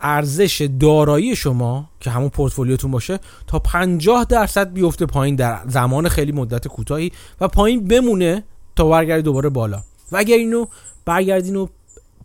ارزش 0.00 0.68
دارایی 0.80 1.36
شما 1.36 1.90
که 2.00 2.10
همون 2.10 2.28
پورتفولیوتون 2.28 2.90
باشه 2.90 3.18
تا 3.46 3.58
50 3.58 4.24
درصد 4.24 4.72
بیفته 4.72 5.06
پایین 5.06 5.36
در 5.36 5.60
زمان 5.68 6.08
خیلی 6.08 6.32
مدت 6.32 6.68
کوتاهی 6.68 7.12
و 7.40 7.48
پایین 7.48 7.88
بمونه 7.88 8.44
تا 8.76 8.88
برگردی 8.88 9.22
دوباره 9.22 9.48
بالا. 9.48 9.82
و 10.12 10.16
اگر 10.16 10.36
اینو 10.36 10.66
برگردین 11.04 11.56
و 11.56 11.66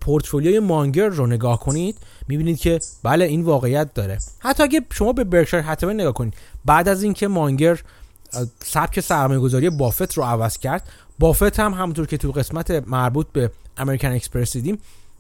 پورتفولیوی 0.02 0.60
مانگر 0.60 1.08
رو 1.08 1.28
نگاه 1.28 1.60
کنید 1.60 1.96
می‌بینید 2.28 2.60
که 2.60 2.80
بله 3.04 3.26
این 3.26 3.42
واقعیت 3.42 3.94
داره. 3.94 4.18
حتی 4.40 4.64
اگه 4.64 4.82
شما 4.94 5.14
به 5.14 5.24
برکشایر 5.24 5.64
حتما 5.64 5.92
نگاه 5.92 6.14
کنید. 6.14 6.34
بعد 6.66 6.90
از 6.90 7.04
اینکه 7.04 7.28
مانگر 7.28 7.80
سبک 8.64 9.00
سرمایه 9.00 9.40
گذاری 9.40 9.70
بافت 9.70 10.14
رو 10.14 10.24
عوض 10.24 10.58
کرد 10.58 10.90
بافت 11.20 11.60
هم 11.60 11.74
همونطور 11.74 12.06
که 12.06 12.18
تو 12.18 12.32
قسمت 12.32 12.72
مربوط 12.72 13.28
به 13.34 13.52
American 13.78 14.12
Express 14.12 14.54
دیدیم 14.54 14.78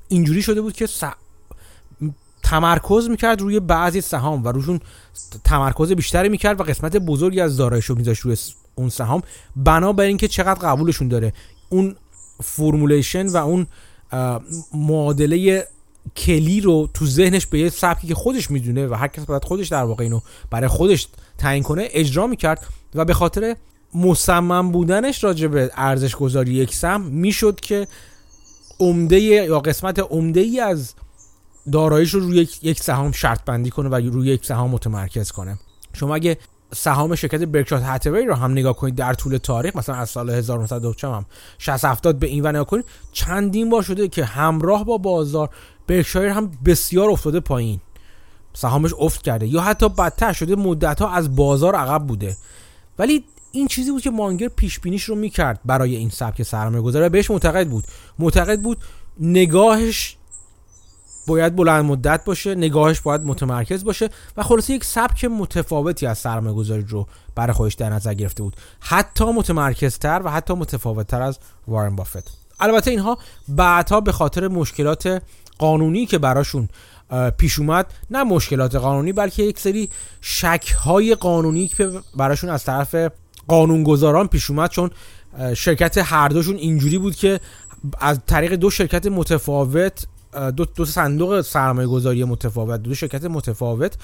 اینجوری 0.07 0.41
شده 0.41 0.61
بود 0.61 0.73
که 0.73 0.87
تمرکز 2.43 3.09
می‌کرد 3.09 3.41
روی 3.41 3.59
بعضی 3.59 4.01
سهام 4.01 4.43
و 4.43 4.47
روشون 4.47 4.79
تمرکز 5.43 5.91
بیشتری 5.91 6.29
می‌کرد 6.29 6.59
و 6.59 6.63
قسمت 6.63 6.97
بزرگی 6.97 7.41
از 7.41 7.57
داراییش 7.57 7.85
رو 7.85 7.95
میذاشت 7.95 8.21
روی 8.21 8.37
اون 8.75 8.89
سهام 8.89 9.21
بنابر 9.55 10.03
اینکه 10.03 10.27
چقدر 10.27 10.59
قبولشون 10.59 11.07
داره. 11.07 11.33
اون 11.69 11.95
formulation 12.43 13.27
و 13.27 13.37
اون 13.37 13.67
معادله 14.73 15.67
کلی 16.15 16.61
رو 16.61 16.89
تو 16.93 17.05
ذهنش 17.05 17.45
به 17.45 17.59
یه 17.59 17.69
سبکی 17.69 18.07
که 18.07 18.15
خودش 18.15 18.51
می‌دونه 18.51 18.87
و 18.87 18.93
هر 18.93 19.07
کس 19.07 19.25
باید 19.25 19.43
خودش 19.43 19.67
در 19.67 19.83
واقع 19.83 20.03
اینو 20.03 20.19
برای 20.49 20.67
خودش 20.67 21.07
تعیین 21.37 21.63
کنه 21.63 21.87
اجرا 21.91 22.27
می‌کرد 22.27 22.65
و 22.95 23.05
به 23.05 23.13
خاطر 23.13 23.55
مصمم 23.95 24.71
بودنش 24.71 25.23
راجع 25.23 25.47
به 25.47 25.71
ارزش 25.75 26.15
گذاری 26.15 26.53
یک 26.53 26.75
سهم 26.75 27.01
می‌شد 27.01 27.59
که 27.59 27.87
عمده 28.79 29.19
یا 29.19 29.59
قسمت 29.59 29.99
عمده 29.99 30.39
ای 30.39 30.59
از 30.59 30.93
داراییش 31.71 32.13
رو 32.13 32.19
روی 32.19 32.47
یک 32.61 32.79
سهام 32.79 33.11
شرط 33.11 33.45
بندی 33.45 33.69
کنه 33.69 33.89
و 33.89 33.95
روی 33.95 34.27
یک 34.27 34.45
سهام 34.45 34.69
متمرکز 34.69 35.31
کنه. 35.31 35.59
شما 35.93 36.15
اگه 36.15 36.37
سهام 36.75 37.15
شرکت 37.15 37.39
برکشات 37.39 37.83
هاتوی 37.83 38.25
رو 38.25 38.35
هم 38.35 38.51
نگاه 38.51 38.75
کنید 38.75 38.95
در 38.95 39.13
طول 39.13 39.37
تاریخ 39.37 39.75
مثلا 39.75 39.95
از 39.95 40.09
سال 40.09 40.29
1900 40.29 40.85
هم 41.03 41.25
60 41.57 41.85
70 41.85 42.19
به 42.19 42.27
این 42.27 42.45
و 42.45 42.49
نگاه 42.49 42.65
کنید 42.65 42.85
چندین 43.11 43.69
بار 43.69 43.83
شده 43.83 44.07
که 44.07 44.25
همراه 44.25 44.85
با 44.85 44.97
بازار 44.97 45.49
برکشایر 45.91 46.29
هم 46.29 46.51
بسیار 46.65 47.09
افتاده 47.09 47.39
پایین. 47.39 47.79
سهامش 48.53 48.91
افت 48.99 49.21
کرده. 49.21 49.47
یا 49.47 49.61
حتی 49.61 49.89
بدتر 49.89 50.33
شده 50.33 50.55
مدت 50.55 51.01
ها 51.01 51.11
از 51.11 51.35
بازار 51.35 51.75
عقب 51.75 52.07
بوده. 52.07 52.37
ولی 52.99 53.23
این 53.51 53.67
چیزی 53.67 53.91
بود 53.91 54.01
که 54.01 54.09
مانگر 54.09 54.47
پیش 54.47 54.79
بینیش 54.79 55.03
رو 55.03 55.15
می‌کرد 55.15 55.59
برای 55.65 55.95
این 55.95 56.09
سبک 56.09 56.43
سرمایه 56.43 56.81
گذاری 56.81 57.05
و 57.05 57.09
بهش 57.09 57.31
معتقد 57.31 57.67
بود. 57.67 57.83
معتقد 58.19 58.61
بود 58.61 58.77
نگاهش 59.19 60.17
باید 61.27 61.55
بلند 61.55 61.85
مدت 61.85 62.25
باشه 62.25 62.55
نگاهش 62.55 62.99
باید 62.99 63.21
متمرکز 63.21 63.83
باشه 63.83 64.09
و 64.37 64.43
خلاصه 64.43 64.73
یک 64.73 64.83
سبک 64.83 65.25
متفاوتی 65.25 66.05
از 66.05 66.17
سرمایه 66.17 66.55
گذاری 66.55 66.85
رو 66.87 67.07
برای 67.35 67.53
خودش 67.53 67.73
در 67.73 67.89
نظر 67.89 68.13
گرفته 68.13 68.43
بود. 68.43 68.55
حتی 68.79 69.25
متمرکزتر 69.25 70.21
و 70.23 70.31
حتی 70.31 70.53
متفاوتتر 70.53 71.21
از 71.21 71.39
وارن 71.67 71.95
بافت. 71.95 72.37
البته 72.59 72.91
اینها 72.91 73.17
بعدها 73.47 74.01
به 74.01 74.11
خاطر 74.11 74.47
مشکلات 74.47 75.21
قانونی 75.61 76.05
که 76.05 76.17
براشون 76.17 76.69
پیش 77.37 77.59
اومد 77.59 77.93
نه 78.11 78.23
مشکلات 78.23 78.75
قانونی 78.75 79.13
بلکه 79.13 79.43
یک 79.43 79.59
سری 79.59 79.89
شک 80.21 80.75
های 80.83 81.15
قانونی 81.15 81.67
که 81.67 81.91
براشون 82.15 82.49
از 82.49 82.63
طرف 82.63 82.95
قانونگذاران 83.47 84.27
پیش 84.27 84.49
اومد. 84.49 84.69
چون 84.69 84.89
شرکت 85.53 85.97
هر 85.97 86.27
دوشون 86.27 86.55
اینجوری 86.55 86.97
بود 86.97 87.15
که 87.15 87.39
از 87.99 88.19
طریق 88.27 88.53
دو 88.53 88.69
شرکت 88.69 89.05
متفاوت 89.05 90.05
دو, 90.57 90.65
دو 90.65 90.85
صندوق 90.85 91.41
سرمایه 91.41 91.87
گذاری 91.87 92.23
متفاوت 92.23 92.83
دو 92.83 92.95
شرکت 92.95 93.23
متفاوت 93.23 93.97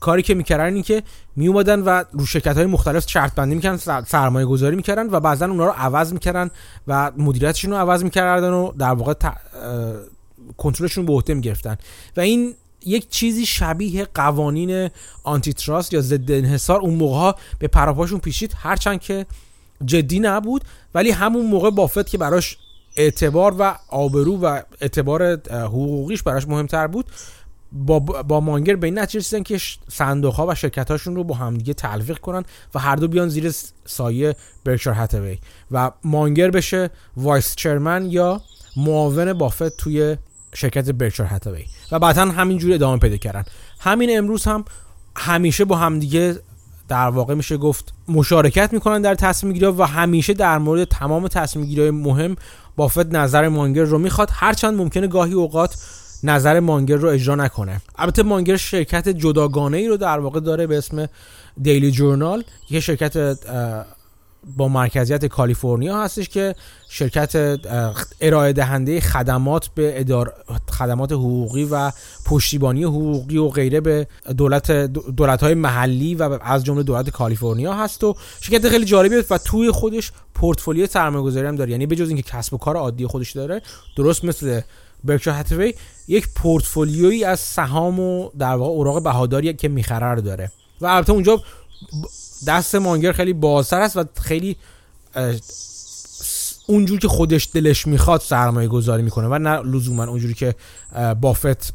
کاری 0.00 0.22
که 0.22 0.34
می‌کردن 0.34 0.74
این 0.74 0.82
که 0.82 1.02
می 1.36 1.48
اومدن 1.48 1.80
و 1.80 2.04
رو 2.12 2.26
شرکت 2.26 2.56
های 2.56 2.66
مختلف 2.66 3.08
شرط 3.08 3.34
بندی 3.34 3.54
می‌کردن 3.54 4.04
سرمایه 4.04 4.46
گذاری 4.46 4.76
می‌کردن 4.76 5.10
و 5.10 5.20
بعضا 5.20 5.46
اونا 5.46 5.66
رو 5.66 5.72
عوض 5.72 6.12
می‌کردن 6.12 6.50
و 6.88 7.12
مدیریتشون 7.16 7.70
رو 7.70 7.76
عوض 7.76 8.04
می‌کردن 8.04 8.52
و 8.52 8.72
در 8.72 8.94
واقع 8.94 9.14
کنترلشون 10.56 11.06
به 11.06 11.12
عهده 11.12 11.34
می‌گرفتن. 11.34 11.76
و 12.16 12.20
این 12.20 12.54
یک 12.86 13.08
چیزی 13.10 13.46
شبیه 13.46 14.04
قوانین 14.14 14.90
آنتی 15.24 15.52
تراست 15.52 15.92
یا 15.92 16.00
ضد 16.00 16.30
انحصار 16.32 16.80
اون 16.80 16.94
موقع 16.94 17.16
ها 17.16 17.34
به 17.58 17.68
پراپاشون 17.68 18.18
پیشید. 18.18 18.54
هرچند 18.56 19.00
که 19.00 19.26
جدی 19.84 20.20
نبود 20.20 20.64
ولی 20.94 21.10
همون 21.10 21.46
موقع 21.46 21.70
بافت 21.70 22.06
که 22.06 22.18
براش 22.18 22.58
اعتبار 22.96 23.54
و 23.58 23.78
آبرو 23.88 24.36
و 24.36 24.60
اعتبار 24.80 25.48
حقوقیش 25.50 26.22
براش 26.22 26.48
مهمتر 26.48 26.86
بود 26.86 27.06
با, 27.72 27.98
با 28.00 28.40
مانگر 28.40 28.76
به 28.76 28.86
این 28.86 28.98
نتیجه 28.98 29.18
رسیدن 29.18 29.42
که 29.42 29.60
صندوق 29.88 30.34
ها 30.34 30.46
و 30.46 30.54
شرکت 30.54 30.90
هاشون 30.90 31.16
رو 31.16 31.24
با 31.24 31.34
همدیگه 31.34 31.74
تلفیق 31.74 32.18
کنن 32.18 32.44
و 32.74 32.78
هر 32.78 32.96
دو 32.96 33.08
بیان 33.08 33.28
زیر 33.28 33.54
سایه 33.84 34.36
Berkshire 34.64 34.94
Hathaway. 34.94 35.38
و 35.70 35.90
مانگر 36.04 36.50
بشه 36.50 36.90
vice 37.16 37.54
chairman 37.56 38.10
یا 38.10 38.40
معاون 38.76 39.32
بافت 39.32 39.76
توی 39.76 40.16
شرکت 40.54 40.90
Berkshire 40.90 41.26
Hathaway 41.26 41.64
و 41.92 41.98
بعدا 41.98 42.24
همینجوری 42.24 42.74
ادامه 42.74 42.98
پیدا 42.98 43.16
کردن. 43.16 43.44
همین 43.80 44.18
امروز 44.18 44.44
هم 44.44 44.64
همیشه 45.16 45.64
با 45.64 45.76
همدیگه 45.76 46.36
در 46.88 47.08
واقع 47.08 47.34
میشه 47.34 47.56
گفت 47.56 47.92
مشارکت 48.08 48.72
می‌کنن 48.72 49.02
در 49.02 49.14
تصمیم 49.14 49.52
گیری 49.52 49.66
و 49.66 49.82
همیشه 49.82 50.32
در 50.32 50.58
مورد 50.58 50.84
تمام 50.84 51.28
تصمیم 51.28 51.66
گیری 51.66 51.90
مهم 51.90 52.36
بافت 52.76 53.06
نظر 53.06 53.48
مانگر 53.48 53.82
رو 53.82 53.98
می‌خواد. 53.98 54.30
هرچند 54.32 54.74
ممکنه 54.78 55.06
گاهی 55.06 55.32
اوقات 55.32 55.76
نظر 56.22 56.60
مانگر 56.60 56.96
رو 56.96 57.08
اجرا 57.08 57.34
نکنه. 57.34 57.80
البته 57.96 58.22
مانگر 58.22 58.56
شرکت 58.56 59.08
جداگانه 59.08 59.76
ای 59.76 59.88
رو 59.88 59.96
در 59.96 60.18
واقع 60.18 60.40
داره 60.40 60.66
به 60.66 60.78
اسم 60.78 61.08
دیلی 61.62 61.90
جورنال 61.90 62.44
یه 62.70 62.80
شرکت 62.80 63.38
با 64.56 64.68
مرکزیت 64.68 65.26
کالیفرنیا 65.26 66.02
هستش 66.02 66.28
که 66.28 66.54
شرکت 66.88 67.60
ارائه 68.20 68.52
دهنده 68.52 69.00
خدمات 69.00 69.68
به 69.74 70.00
ادار 70.00 70.34
خدمات 70.70 71.12
حقوقی 71.12 71.68
و 71.70 71.92
پشتیبانی 72.26 72.84
حقوقی 72.84 73.36
و 73.36 73.48
غیره 73.48 73.80
به 73.80 74.06
دولت 74.36 74.70
دولت 75.16 75.42
های 75.42 75.54
محلی 75.54 76.14
و 76.14 76.38
از 76.42 76.64
جمله 76.64 76.82
دولت 76.82 77.10
کالیفرنیا 77.10 77.74
هست 77.74 78.04
و 78.04 78.14
شرکت 78.40 78.68
خیلی 78.68 78.84
جالبیه 78.84 79.24
و 79.30 79.38
توی 79.38 79.70
خودش 79.70 80.12
پورتفولیو 80.34 80.86
سرمایه‌گذاری 80.86 81.46
هم 81.46 81.56
داره. 81.56 81.70
یعنی 81.70 81.86
بجز 81.86 82.08
اینکه 82.08 82.22
کسب 82.22 82.54
و 82.54 82.58
کار 82.58 82.76
عادی 82.76 83.06
خودش 83.06 83.32
داره 83.32 83.62
درست 83.96 84.24
مثل 84.24 84.60
برکشایر 85.04 85.36
هاتوی 85.36 85.74
یک 86.08 86.28
پورتفولیویی 86.34 87.24
از 87.24 87.40
سهام 87.40 88.00
و 88.00 88.30
در 88.38 88.54
واقع 88.54 88.70
اوراق 88.70 89.02
بهاداری 89.02 89.54
که 89.54 89.68
می‌خره 89.68 90.20
داره. 90.20 90.50
و 90.80 90.86
البته 90.86 91.12
اونجا 91.12 91.42
دست 92.46 92.74
مانگر 92.74 93.12
خیلی 93.12 93.32
بازتر 93.32 93.80
است 93.80 93.96
و 93.96 94.04
خیلی 94.20 94.56
اونجوری 96.66 97.00
که 97.00 97.08
خودش 97.08 97.48
دلش 97.54 97.86
می‌خواد 97.86 98.20
سرمایه 98.20 98.68
گذاری 98.68 99.02
می‌کنه 99.02 99.28
و 99.28 99.38
نه 99.38 99.60
لزوما 99.62 100.04
اونجوری 100.04 100.34
که 100.34 100.54
بافت 101.20 101.74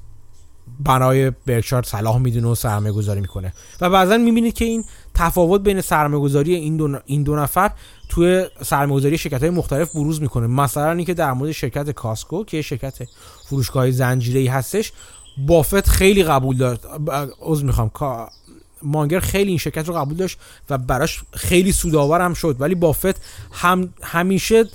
بنای 0.80 1.32
برکشار 1.46 1.84
صلاح 1.84 2.18
می‌دونه 2.18 2.48
و 2.48 2.56
سرمایه 2.56 2.94
گذاری 2.94 3.22
می‌کنه. 3.22 3.54
و 3.82 3.90
بعضا 3.90 4.18
می‌بینید 4.18 4.54
که 4.54 4.66
این 4.66 4.84
تفاوت 5.14 5.62
بین 5.62 5.82
سرمایه 5.82 6.24
گذاری 6.24 6.56
این 6.56 6.78
دو, 6.78 7.00
این 7.06 7.24
دو 7.24 7.36
نفر 7.36 7.72
توی 8.10 8.46
سرمایه 8.66 9.00
گذاری 9.00 9.18
شرکت 9.18 9.42
های 9.42 9.50
مختلف 9.50 9.92
بروز 9.92 10.22
می‌کنه. 10.22 10.48
مثلا 10.48 10.92
اینکه 10.92 11.14
در 11.14 11.34
مورد 11.34 11.52
شرکت 11.52 11.92
کاسکو 11.92 12.44
که 12.44 12.62
شرکت 12.62 12.98
فروشگاه 13.46 13.92
زنجیره 13.92 14.52
هستش 14.52 14.92
بافت 15.48 15.90
خیلی 15.90 16.24
قبول 16.24 16.58
داشت 16.58 16.82
عذر 17.42 17.66
می‌خوام 17.66 17.90
مانگر 18.84 19.20
خیلی 19.20 19.50
این 19.50 19.58
شرکت 19.58 19.88
رو 19.88 19.94
قبول 19.94 20.18
داشت 20.18 20.38
و 20.70 20.78
براش 20.78 21.22
خیلی 21.34 21.72
سودآور 21.72 22.22
هم 22.22 22.34
شد. 22.34 22.56
ولی 22.60 22.76
بافت 22.76 23.22
هم 23.52 23.94
همیشه 24.02 24.66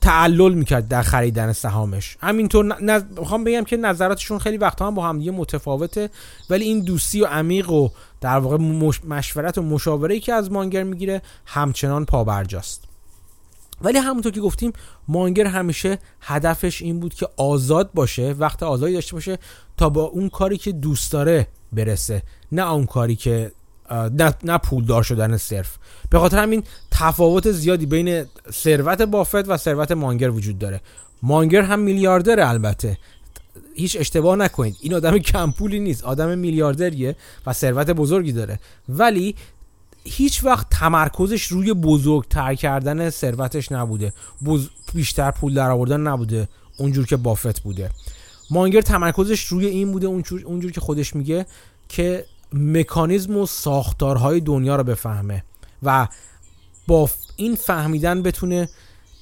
تعلل 0.00 0.54
می‌کرد 0.54 0.88
در 0.88 1.02
خریدن 1.02 1.52
سهامش. 1.52 2.16
همینطور 2.20 2.80
می‌خوام 3.20 3.44
بگم 3.44 3.64
که 3.64 3.76
نظراتشون 3.76 4.38
خیلی 4.38 4.56
وقتا 4.56 4.86
هم 4.86 4.94
با 4.94 5.08
هم 5.08 5.18
دیگه 5.18 5.30
متفاوته 5.30 6.10
ولی 6.50 6.64
این 6.64 6.80
دوستی 6.80 7.20
و 7.20 7.26
عمیق 7.26 7.70
و 7.70 7.88
در 8.20 8.38
واقع 8.38 8.56
مشورت 9.06 9.58
و 9.58 9.62
مشاوره 9.62 10.20
که 10.20 10.32
از 10.32 10.52
مانگر 10.52 10.82
می‌گیره 10.82 11.22
همچنان 11.46 12.04
پابرجاست. 12.04 12.84
ولی 13.80 13.98
همونطور 13.98 14.32
که 14.32 14.40
گفتیم 14.40 14.72
مانگر 15.08 15.46
همیشه 15.46 15.98
هدفش 16.20 16.82
این 16.82 17.00
بود 17.00 17.14
که 17.14 17.28
آزاد 17.36 17.90
باشه 17.94 18.32
وقت 18.38 18.62
آزادی 18.62 18.92
داشته 18.92 19.12
باشه 19.12 19.38
تا 19.76 19.88
با 19.88 20.02
اون 20.02 20.28
کاری 20.28 20.58
که 20.58 20.72
دوست 20.72 21.12
داره 21.12 21.46
برسه. 21.72 22.22
نه 22.52 22.72
اون 22.72 22.86
کاری 22.86 23.16
که 23.16 23.52
نه, 23.90 24.34
نه 24.44 24.58
پولدار 24.58 25.02
شدن 25.02 25.36
صرف. 25.36 25.76
به 26.10 26.18
خاطر 26.18 26.38
همین 26.38 26.62
تفاوت 26.90 27.50
زیادی 27.50 27.86
بین 27.86 28.24
ثروت 28.52 29.02
بافت 29.02 29.48
و 29.48 29.56
ثروت 29.56 29.92
مانگر 29.92 30.30
وجود 30.30 30.58
داره. 30.58 30.80
مانگر 31.22 31.62
هم 31.62 31.78
میلیاردره 31.78 32.48
البته. 32.48 32.98
هیچ 33.74 33.96
اشتباه 34.00 34.36
نکنید. 34.36 34.76
این 34.80 34.94
آدم 34.94 35.18
کم 35.18 35.50
پولی 35.50 35.80
نیست. 35.80 36.04
آدم 36.04 36.38
میلیاردریه 36.38 37.16
و 37.46 37.52
ثروت 37.52 37.90
بزرگی 37.90 38.32
داره. 38.32 38.58
ولی 38.88 39.34
هیچ 40.04 40.44
وقت 40.44 40.66
تمرکزش 40.70 41.42
روی 41.42 41.72
بزرگتر 41.72 42.54
کردن 42.54 43.10
ثروتش 43.10 43.72
نبوده. 43.72 44.12
بیشتر 44.94 45.30
پول 45.30 45.54
در 45.54 45.70
آوردن 45.70 46.00
نبوده. 46.00 46.48
اونجور 46.78 47.06
که 47.06 47.16
بافت 47.16 47.60
بوده. 47.60 47.90
مانگر 48.50 48.80
تمرکزش 48.80 49.44
روی 49.44 49.66
این 49.66 49.92
بوده 49.92 50.06
اونجور, 50.06 50.70
که 50.72 50.80
خودش 50.80 51.16
میگه 51.16 51.46
که 51.88 52.24
مکانیزم 52.52 53.36
و 53.36 53.46
ساختارهای 53.46 54.40
دنیا 54.40 54.76
رو 54.76 54.84
بفهمه 54.84 55.44
و 55.82 56.08
با 56.86 57.10
این 57.36 57.54
فهمیدن 57.54 58.22
بتونه 58.22 58.68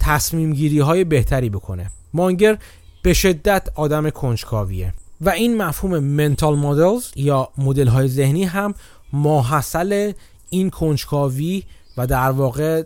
تصمیم 0.00 0.52
گیری 0.52 0.78
های 0.78 1.04
بهتری 1.04 1.50
بکنه. 1.50 1.90
مانگر 2.14 2.58
به 3.02 3.14
شدت 3.14 3.68
آدم 3.74 4.10
کنجکاویه 4.10 4.94
و 5.20 5.30
این 5.30 5.56
مفهوم 5.56 5.98
منتال 5.98 6.58
مدلز 6.58 7.10
یا 7.16 7.48
مدل 7.58 7.86
های 7.86 8.08
ذهنی 8.08 8.44
هم 8.44 8.74
ماحصل 9.12 10.12
این 10.50 10.70
کنجکاوی 10.70 11.62
و 11.96 12.06
در 12.06 12.30
واقع 12.30 12.82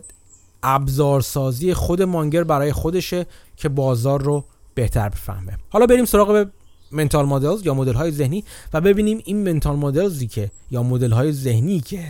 ابزارسازی 0.63 1.73
خود 1.73 2.01
مانگر 2.01 2.43
برای 2.43 2.73
خودشه 2.73 3.25
که 3.57 3.69
بازار 3.69 4.21
رو 4.21 4.43
بهتر 4.73 5.09
بفهمه. 5.09 5.57
حالا 5.69 5.85
بریم 5.85 6.05
سراغ 6.05 6.47
منتال 6.91 7.25
مدلز 7.25 7.65
یا 7.65 7.73
مدل 7.73 7.93
های 7.93 8.11
ذهنی 8.11 8.43
و 8.73 8.81
ببینیم 8.81 9.21
این 9.25 9.51
منتال 9.51 9.75
مدلزی 9.75 10.27
که 10.27 10.51
یا 10.71 10.83
مدل 10.83 11.11
های 11.11 11.31
ذهنی 11.31 11.79
که 11.79 12.03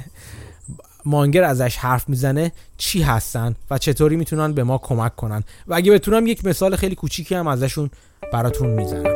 مانگر 1.06 1.44
ازش 1.44 1.76
حرف 1.76 2.10
می‌زنه 2.10 2.52
چی 2.78 3.02
هستن 3.02 3.56
و 3.72 3.78
چطوری 3.78 4.16
می‌تونن 4.16 4.54
به 4.54 4.64
ما 4.64 4.78
کمک 4.78 5.16
کنن. 5.16 5.44
و 5.68 5.74
اگه 5.74 5.92
بتونم 5.92 6.28
یک 6.28 6.46
مثال 6.46 6.76
خیلی 6.76 6.96
کوچیکی 6.96 7.36
هم 7.36 7.48
ازشون 7.48 7.90
براتون 8.34 8.70
می‌زنم. 8.70 9.16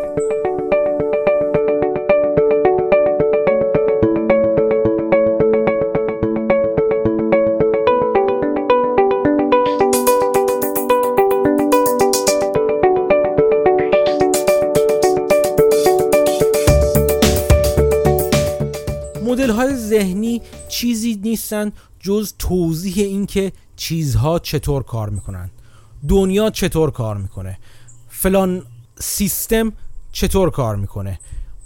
ذهنی 19.96 20.42
چیزی 20.70 21.16
نیستن 21.24 21.72
جز 22.00 22.34
توضیح 22.40 22.96
اینکه 22.98 23.52
چیزها 23.76 24.40
چطور 24.40 24.84
کار 24.84 25.10
می‌کنن. 25.10 25.50
دنیا 26.08 26.50
چطور 26.50 26.92
کار 26.92 27.18
می‌کنه. 27.18 27.58
فلان 28.10 28.64
سیستم 29.00 29.74
چطور 30.12 30.50
کار 30.50 30.76
می‌کنه. 30.76 31.20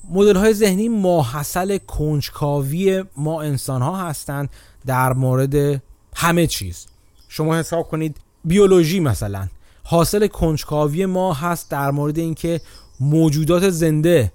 مدل 0.09 0.35
های 0.35 0.53
ذهنی 0.53 0.89
ماحصل 0.89 1.77
کنجکاوی 1.77 3.03
ما 3.17 3.41
انسان 3.41 3.81
ها 3.81 3.97
هستند 3.97 4.49
در 4.85 5.13
مورد 5.13 5.83
همه 6.15 6.47
چیز. 6.47 6.87
شما 7.29 7.57
حساب 7.57 7.87
کنید 7.87 8.17
بیولوژی 8.45 8.99
مثلا. 8.99 9.47
حاصل 9.83 10.27
کنجکاوی 10.27 11.05
ما 11.05 11.33
هست 11.33 11.71
در 11.71 11.91
مورد 11.91 12.17
اینکه 12.19 12.61
موجودات 12.99 13.69
زنده 13.69 14.31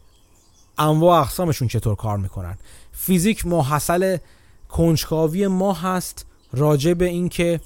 انواع 0.78 1.20
اقسامشون 1.20 1.68
چطور 1.68 1.94
کار 1.94 2.18
می‌کنن. 2.18 2.58
فیزیک 2.94 3.46
محصل 3.46 4.16
کنجکاوی 4.68 5.46
ما 5.46 5.72
هست 5.72 6.26
راجع 6.52 6.94
به 6.94 7.04
اینکه 7.04 7.60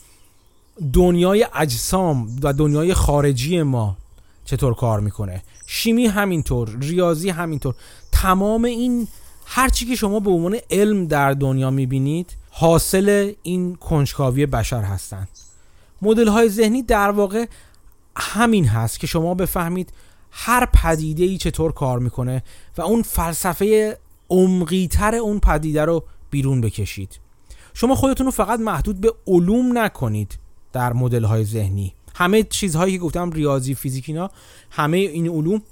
دنیای 0.93 1.47
اجسام 1.55 2.37
و 2.43 2.53
دنیای 2.53 2.95
خارجی 2.95 3.63
ما 3.63 3.97
چطور 4.45 4.75
کار 4.75 5.01
می‌کنه. 5.01 5.43
شیمی 5.67 6.07
همینطور 6.07 6.77
ریاضی 6.81 7.31
همینطور. 7.31 7.75
تمام 8.13 8.65
این 8.65 9.09
هرچی 9.47 9.87
که 9.87 9.97
شما 9.97 10.21
به 10.21 10.31
عنوان 10.31 10.59
علم 10.71 11.07
در 11.07 11.33
دنیا 11.33 11.71
می‌بینید 11.71 12.37
حاصل 12.51 13.33
این 13.43 13.77
کنجکاوی 13.77 14.47
بشر 14.47 14.83
هستند. 14.83 15.29
مدل 16.03 16.29
های 16.29 16.49
ذهنی 16.49 16.83
در 16.83 17.11
واقع 17.11 17.47
همین 18.17 18.65
هست 18.65 19.01
که 19.01 19.07
شما 19.07 19.35
بفهمید 19.35 19.93
هر 20.31 20.67
پدیده 20.67 21.25
ای 21.25 21.39
چطور 21.39 21.73
کار 21.73 21.99
می‌کنه 21.99 22.43
و 22.79 22.83
اون 22.83 23.03
فلسفه 23.03 23.99
عمقیتر 24.31 25.15
اون 25.15 25.41
پدیده 25.41 25.85
رو 25.85 26.05
بیرون 26.31 26.61
بکشید. 26.61 27.21
شما 27.75 27.95
خودتون 27.95 28.27
رو 28.27 28.33
فقط 28.33 28.61
محدود 28.61 29.01
به 29.01 29.15
علوم 29.27 29.79
نکنید 29.79 30.39
در 30.73 30.93
مدل 30.93 31.25
های 31.25 31.45
ذهنی. 31.45 31.95
همه 32.15 32.43
چیزهایی 32.43 32.93
که 32.93 32.99
گفتم 32.99 33.31
ریاضی 33.31 33.75
فیزیک 33.75 34.05
اینا 34.09 34.31
همه 34.71 34.97
این 34.97 35.29
علوم 35.29 35.63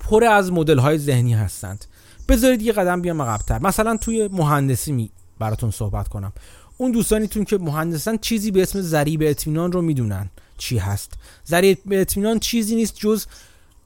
پر 0.00 0.24
از 0.24 0.52
مدل 0.52 0.78
های 0.78 0.98
ذهنی 0.98 1.34
هستند. 1.34 1.84
بذارید 2.28 2.62
یه 2.62 2.72
قدم 2.72 3.02
بیام 3.02 3.22
عقبتر. 3.22 3.58
مثلا 3.58 3.96
توی 3.96 4.28
مهندسی 4.32 4.92
می 4.92 5.10
براتون 5.38 5.70
صحبت 5.70 6.08
کنم. 6.08 6.32
اون 6.76 6.90
دوستانیتون 6.90 7.44
که 7.44 7.58
مهندسن 7.58 8.16
چیزی 8.16 8.50
به 8.50 8.62
اسم 8.62 8.80
ضریب 8.80 9.22
اطمینان 9.24 9.72
رو 9.72 9.82
می‌دونن 9.82 10.30
چی 10.58 10.78
هست. 10.78 11.12
ضریب 11.46 11.78
اطمینان 11.90 12.38
چیزی 12.38 12.76
نیست 12.76 12.94
جز 12.96 13.26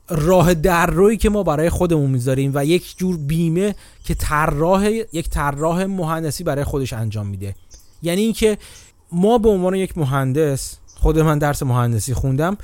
راه 0.09 0.55
در 0.55 0.87
روی 0.87 1.17
که 1.17 1.31
ما 1.31 1.43
برای 1.43 1.71
خودمون 1.71 2.11
می‌ذاریم 2.11 2.53
و 2.55 2.65
یک 2.65 2.95
جور 2.97 3.17
بیمه 3.17 3.75
که 4.05 4.15
طراح 4.15 4.91
یک 5.13 5.29
طراح 5.29 5.85
مهندسی 5.85 6.45
برای 6.45 6.65
خودش 6.65 6.93
انجام 6.93 7.27
میده. 7.27 7.55
یعنی 8.03 8.23
اینکه 8.23 8.59
ما 9.13 9.39
به 9.39 9.49
عنوان 9.49 9.75
یک 9.75 9.99
مهندس 9.99 10.77
خود 10.95 11.19
من 11.19 11.39
درس 11.39 11.63
مهندسی 11.63 12.15
خوندم 12.15 12.57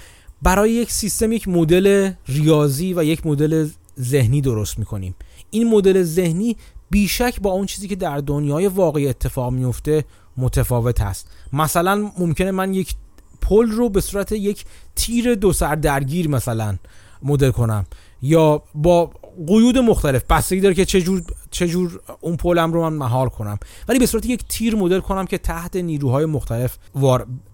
برای 0.42 0.70
یک 0.70 0.92
سیستم 0.92 1.32
یک 1.32 1.48
مدل 1.48 2.10
ریاضی 2.28 2.94
و 2.94 3.04
یک 3.04 3.26
مدل 3.26 3.68
ذهنی 4.00 4.40
درست 4.40 4.78
می‌کنیم. 4.78 5.14
این 5.50 5.68
مدل 5.68 6.02
ذهنی 6.02 6.56
بیشک 6.90 7.40
با 7.40 7.50
اون 7.50 7.66
چیزی 7.66 7.88
که 7.88 7.96
در 7.96 8.18
دنیای 8.18 8.66
واقعی 8.66 9.08
اتفاق 9.08 9.52
میفته 9.52 10.04
متفاوت 10.36 11.00
است. 11.00 11.26
مثلا 11.52 12.10
ممکنه 12.18 12.50
من 12.50 12.74
یک 12.74 12.94
پل 13.40 13.70
رو 13.70 13.88
به 13.88 14.00
صورت 14.00 14.32
یک 14.32 14.64
تیر 14.96 15.34
دو 15.34 15.52
سر 15.52 15.74
درگیر 15.74 16.28
مثلا 16.28 16.76
مدل 17.22 17.50
کنم. 17.50 17.86
یا 18.22 18.62
با 18.74 19.10
قیود 19.46 19.78
مختلف 19.78 20.24
بستگی 20.30 20.60
داره 20.60 20.74
که 20.74 20.84
چجور 20.84 21.22
چجور 21.50 22.00
اون 22.20 22.36
پولم 22.36 22.72
رو 22.72 22.90
من 22.90 22.96
مهار 22.96 23.28
کنم. 23.28 23.58
ولی 23.88 23.98
به 23.98 24.06
صورت 24.06 24.26
یک 24.26 24.44
تیر 24.48 24.74
مدل 24.74 25.00
کنم 25.00 25.26
که 25.26 25.38
تحت 25.38 25.76
نیروهای 25.76 26.26
مختلف 26.26 26.78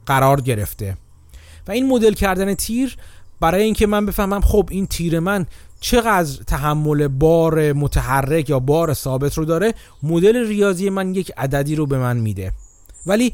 قرار 0.07 0.41
گرفته. 0.41 0.97
و 1.69 1.73
این 1.73 1.89
مدل 1.89 2.13
کردن 2.13 2.55
تیر 2.55 2.97
برای 3.41 3.63
اینکه 3.63 3.87
من 3.87 4.07
بفهمم 4.07 4.41
خب 4.41 4.69
این 4.71 4.87
تیر 4.87 5.21
من 5.21 5.47
چقدر 5.81 6.43
تحمل 6.47 7.09
بار 7.09 7.73
متحرک 7.73 8.51
یا 8.51 8.59
بار 8.61 8.95
ثابت 8.95 9.39
رو 9.39 9.45
داره 9.45 9.75
مدل 10.03 10.49
ریاضی 10.49 10.91
من 10.91 11.15
یک 11.15 11.33
عددی 11.37 11.75
رو 11.75 11.87
به 11.87 11.99
من 11.99 12.17
میده. 12.17 12.53
ولی 13.07 13.33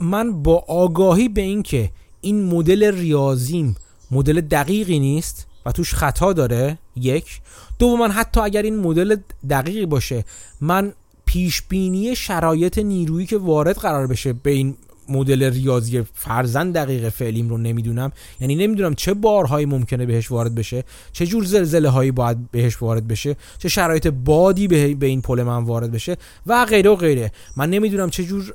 من 0.00 0.42
با 0.42 0.64
آگاهی 0.68 1.28
به 1.28 1.40
اینکه 1.40 1.90
این 2.20 2.44
مدل 2.44 2.94
ریاضیم 2.94 3.76
مدل 4.10 4.40
دقیقی 4.40 4.98
نیست 4.98 5.46
و 5.66 5.72
توش 5.72 5.94
خطا 5.94 6.32
داره 6.32 6.78
یک. 6.96 7.40
دوما 7.78 8.08
حتی 8.08 8.40
اگر 8.40 8.62
این 8.62 8.78
مدل 8.78 9.16
دقیقی 9.50 9.86
باشه 9.86 10.24
من 10.60 10.92
پیش 11.26 11.62
بینی 11.62 12.16
شرایط 12.16 12.78
نیرویی 12.78 13.26
که 13.26 13.38
وارد 13.38 13.76
قرار 13.76 14.06
بشه 14.06 14.32
به 14.32 14.50
این 14.50 14.76
مدل 15.08 15.50
ریاضی 15.50 16.02
فرزن 16.14 16.70
دقیق 16.70 17.08
فعلیم 17.08 17.48
رو 17.48 17.58
نمی‌دونم. 17.58 18.12
یعنی 18.40 18.54
نمی‌دونم 18.54 18.94
چه 18.94 19.14
بارهایی 19.14 19.66
ممکنه 19.66 20.06
بهش 20.06 20.30
وارد 20.30 20.54
بشه 20.54 20.84
چه 21.12 21.26
جور 21.26 21.44
زلزله 21.44 21.88
هایی 21.88 22.10
باید 22.10 22.50
بهش 22.50 22.82
وارد 22.82 23.08
بشه 23.08 23.36
چه 23.58 23.68
شرایط 23.68 24.06
بادی 24.06 24.68
به 24.68 25.06
این 25.06 25.22
پل 25.22 25.42
من 25.42 25.64
وارد 25.64 25.92
بشه 25.92 26.16
و 26.46 26.64
غیره 26.64 26.90
و 26.90 26.96
غیره. 26.96 27.32
من 27.56 27.70
نمی‌دونم 27.70 28.10
چه 28.10 28.24
جور 28.24 28.54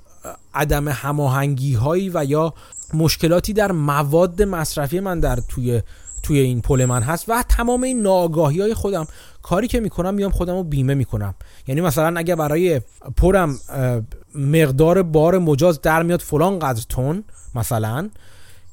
عدم 0.53 0.87
هماهنگی 0.87 1.73
هایی 1.73 2.11
و 2.13 2.25
یا 2.25 2.53
مشکلاتی 2.93 3.53
در 3.53 3.71
مواد 3.71 4.43
مصرفی 4.43 4.99
من 4.99 5.19
در 5.19 5.39
توی 5.49 5.81
توی 6.23 6.39
این 6.39 6.61
پل 6.61 6.85
من 6.85 7.01
هست 7.01 7.29
و 7.29 7.43
تمام 7.49 7.83
این 7.83 8.01
ناگاهی 8.01 8.61
های 8.61 8.73
خودم 8.73 9.07
کاری 9.41 9.67
که 9.67 9.79
می‌کنم 9.79 10.13
میام 10.13 10.31
خودم 10.31 10.55
رو 10.55 10.63
بیمه 10.63 10.93
می‌کنم. 10.93 11.35
یعنی 11.67 11.81
مثلا 11.81 12.19
اگه 12.19 12.35
برای 12.35 12.81
پرم 13.17 13.59
مقدار 14.35 15.03
بار 15.03 15.37
مجاز 15.37 15.81
در 15.81 16.03
میاد 16.03 16.19
فلان 16.19 16.59
قدر 16.59 16.85
تون 16.89 17.23
مثلا 17.55 18.09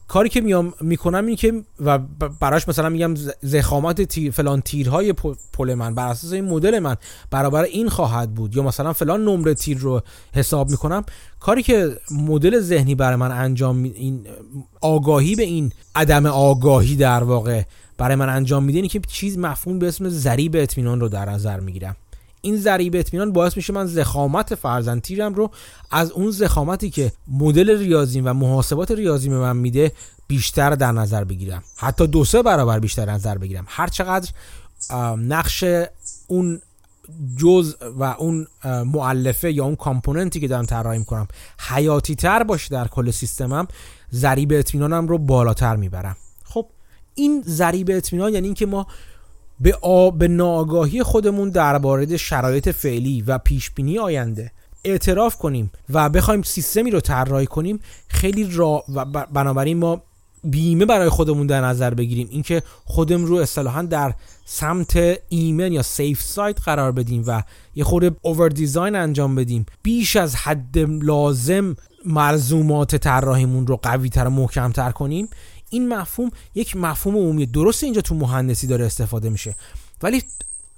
کاری 0.08 0.28
که 0.28 0.40
میام 0.40 0.74
می‌کنم 0.80 1.26
این 1.26 1.36
که 1.36 1.62
و 1.80 1.98
براش 2.40 2.68
مثلا 2.68 2.88
میگم 2.88 3.14
زخامت 3.42 4.02
تیر 4.02 4.30
فلان 4.30 4.60
تیرهای 4.60 5.14
پل 5.52 5.74
من 5.74 5.94
بر 5.94 6.08
اساس 6.08 6.32
این 6.32 6.44
مدل 6.44 6.78
من 6.78 6.96
برابر 7.30 7.62
این 7.62 7.88
خواهد 7.88 8.34
بود. 8.34 8.56
یا 8.56 8.62
مثلا 8.62 8.92
فلان 8.92 9.24
نمره 9.24 9.54
تیر 9.54 9.78
رو 9.78 10.02
حساب 10.32 10.70
می‌کنم. 10.70 11.04
کاری 11.40 11.62
که 11.62 11.96
مدل 12.10 12.60
ذهنی 12.60 12.94
برای 12.94 13.16
من 13.16 13.32
انجام 13.32 13.82
این 13.82 14.26
آگاهی 14.80 15.34
به 15.34 15.42
این 15.42 15.72
عدم 15.94 16.26
آگاهی 16.26 16.96
در 16.96 17.24
واقع 17.24 17.62
برای 17.98 18.16
من 18.16 18.28
انجام 18.28 18.64
میده 18.64 18.78
اینه 18.78 18.88
که 18.88 19.00
چیز 19.06 19.38
مفهوم 19.38 19.78
به 19.78 19.88
اسم 19.88 20.08
ذریب 20.08 20.56
اطمینان 20.56 21.00
رو 21.00 21.08
در 21.08 21.30
نظر 21.30 21.60
می‌گیرم. 21.60 21.96
این 22.40 22.56
ضریب 22.56 22.96
اطمینان 22.96 23.32
باعث 23.32 23.56
میشه 23.56 23.72
من 23.72 23.86
زخامت 23.86 24.54
فرزند 24.54 25.02
تیرم 25.02 25.34
رو 25.34 25.50
از 25.90 26.10
اون 26.10 26.30
زخامتی 26.30 26.90
که 26.90 27.12
مدل 27.28 27.78
ریاضی 27.78 28.20
و 28.20 28.32
محاسبات 28.32 28.90
ریاضی 28.90 29.28
به 29.28 29.38
من 29.38 29.56
میده 29.56 29.92
بیشتر 30.26 30.70
در 30.70 30.92
نظر 30.92 31.24
بگیرم. 31.24 31.62
حتی 31.76 32.06
دو 32.06 32.24
سه 32.24 32.42
برابر 32.42 32.78
بیشتر 32.78 33.10
نظر 33.10 33.38
بگیرم. 33.38 33.64
هر 33.68 33.86
چقدر 33.86 34.30
نقش 35.16 35.64
اون 36.26 36.60
جز 37.36 37.76
و 37.98 38.04
اون 38.04 38.46
معلفه 38.64 39.52
یا 39.52 39.64
اون 39.64 39.76
کامپوننتی 39.76 40.40
که 40.40 40.48
دارم 40.48 40.66
طراحی 40.66 40.98
می‌کنم 40.98 41.28
حیاتی 41.58 42.14
تر 42.14 42.42
باشه 42.42 42.68
در 42.70 42.88
کل 42.88 43.10
سیستمم 43.10 43.68
ضریب 44.12 44.52
اطمینانم 44.52 45.08
رو 45.08 45.18
بالاتر 45.18 45.76
می‌برم. 45.76 46.16
خب 46.44 46.66
این 47.14 47.42
ضریب 47.46 47.90
اطمینان 47.90 48.32
یعنی 48.32 48.46
اینکه 48.46 48.66
ما 48.66 48.86
به, 49.60 49.76
به 50.18 50.28
ناآگاهی 50.28 51.02
خودمون 51.02 51.50
درباره 51.50 52.16
شرایط 52.16 52.68
فعلی 52.68 53.22
و 53.22 53.38
پیش 53.38 53.70
بینی 53.70 53.98
آینده 53.98 54.52
اعتراف 54.84 55.36
کنیم 55.36 55.70
و 55.90 56.08
بخوایم 56.08 56.42
سیستمی 56.42 56.90
رو 56.90 57.00
طراحی 57.00 57.46
کنیم 57.46 57.80
خیلی 58.08 58.50
را 58.52 58.84
و 58.94 59.04
بنابراین 59.04 59.78
ما 59.78 60.02
بیمه 60.44 60.86
برای 60.86 61.08
خودمون 61.08 61.46
در 61.46 61.60
نظر 61.60 61.94
بگیریم. 61.94 62.28
اینکه 62.30 62.62
خودمون 62.84 63.26
رو 63.26 63.36
اصطلاحا 63.36 63.82
در 63.82 64.14
سمت 64.44 65.18
ایمن 65.28 65.72
یا 65.72 65.82
سیف 65.82 66.22
سایت 66.22 66.60
قرار 66.60 66.92
بدیم 66.92 67.24
و 67.26 67.42
یه 67.74 67.84
خورده 67.84 68.10
اوور 68.22 68.48
دیزاین 68.48 68.96
انجام 68.96 69.34
بدیم. 69.34 69.66
بیش 69.82 70.16
از 70.16 70.36
حد 70.36 70.78
لازم 71.02 71.76
ملزومات 72.06 72.96
طراحیمون 72.96 73.66
رو 73.66 73.76
قوی 73.76 74.08
تر 74.08 74.26
و 74.26 74.30
محکم 74.30 74.72
تر 74.72 74.90
کنیم. 74.90 75.28
این 75.70 75.88
مفهوم 75.88 76.30
یک 76.54 76.76
مفهوم 76.76 77.16
عمومی. 77.16 77.46
درست 77.46 77.84
اینجا 77.84 78.00
تو 78.00 78.14
مهندسی 78.14 78.66
داره 78.66 78.86
استفاده 78.86 79.30
میشه 79.30 79.54
ولی 80.02 80.22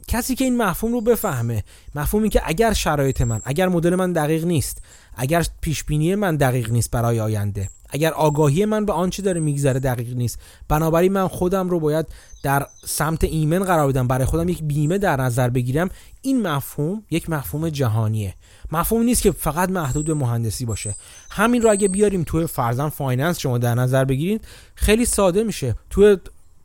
کسی 0.09 0.35
که 0.35 0.45
این 0.45 0.57
مفهوم 0.57 0.93
رو 0.93 1.01
بفهمه 1.01 1.65
مفهومی 1.95 2.29
که 2.29 2.43
اگر 2.45 2.73
شرایط 2.73 3.21
من 3.21 3.41
اگر 3.45 3.69
مدل 3.69 3.95
من 3.95 4.13
دقیق 4.13 4.45
نیست 4.45 4.83
اگر 5.17 5.47
پیش 5.61 5.85
بینی 5.85 6.15
من 6.15 6.37
دقیق 6.37 6.71
نیست 6.71 6.91
برای 6.91 7.21
آینده 7.21 7.71
اگر 7.91 8.13
آگاهی 8.13 8.65
من 8.65 8.85
به 8.85 8.93
آنچه 8.93 9.23
داره 9.23 9.41
میگذره 9.41 9.81
دقیق 9.81 10.17
نیست. 10.17 10.39
بنابراین 10.69 11.13
من 11.13 11.29
خودم 11.29 11.69
رو 11.71 11.81
باید 11.81 12.07
در 12.43 12.67
سمت 12.87 13.25
ایمن 13.25 13.65
قرار 13.65 13.89
بدم. 13.89 14.09
برای 14.09 14.25
خودم 14.25 14.49
یک 14.49 14.63
بیمه 14.63 14.99
در 14.99 15.17
نظر 15.17 15.49
بگیرم. 15.49 15.91
این 16.23 16.43
مفهوم 16.43 17.03
یک 17.11 17.31
مفهوم 17.31 17.69
جهانیه. 17.69 18.35
مفهوم 18.73 19.03
نیست 19.03 19.23
که 19.23 19.31
فقط 19.31 19.71
محدود 19.71 20.07
به 20.07 20.15
مهندسی 20.15 20.65
باشه. 20.65 20.95
همین 21.31 21.63
رو 21.63 21.71
اگه 21.71 21.89
بیاریم 21.89 22.25
توی 22.27 22.47
فرضا 22.47 22.89
finance 22.89 23.39
شما 23.39 23.59
در 23.59 23.75
نظر 23.75 24.05
بگیرید 24.05 24.45
خیلی 24.75 25.05
ساده 25.05 25.45
میشه. 25.45 25.75
توی 25.91 26.17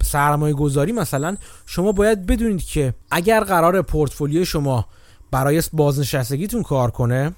سرمایه 0.03 0.53
گذاری 0.53 0.91
مثلا 0.91 1.37
شما 1.65 1.91
باید 1.91 2.25
بدونید 2.25 2.63
که 2.63 2.93
اگر 3.11 3.39
قرار 3.43 3.81
پورتفولیو 3.81 4.45
شما 4.45 4.85
برای 5.31 5.63
بازنشستگیتون 5.73 6.63
کار 6.63 6.91
کنه 6.91 7.33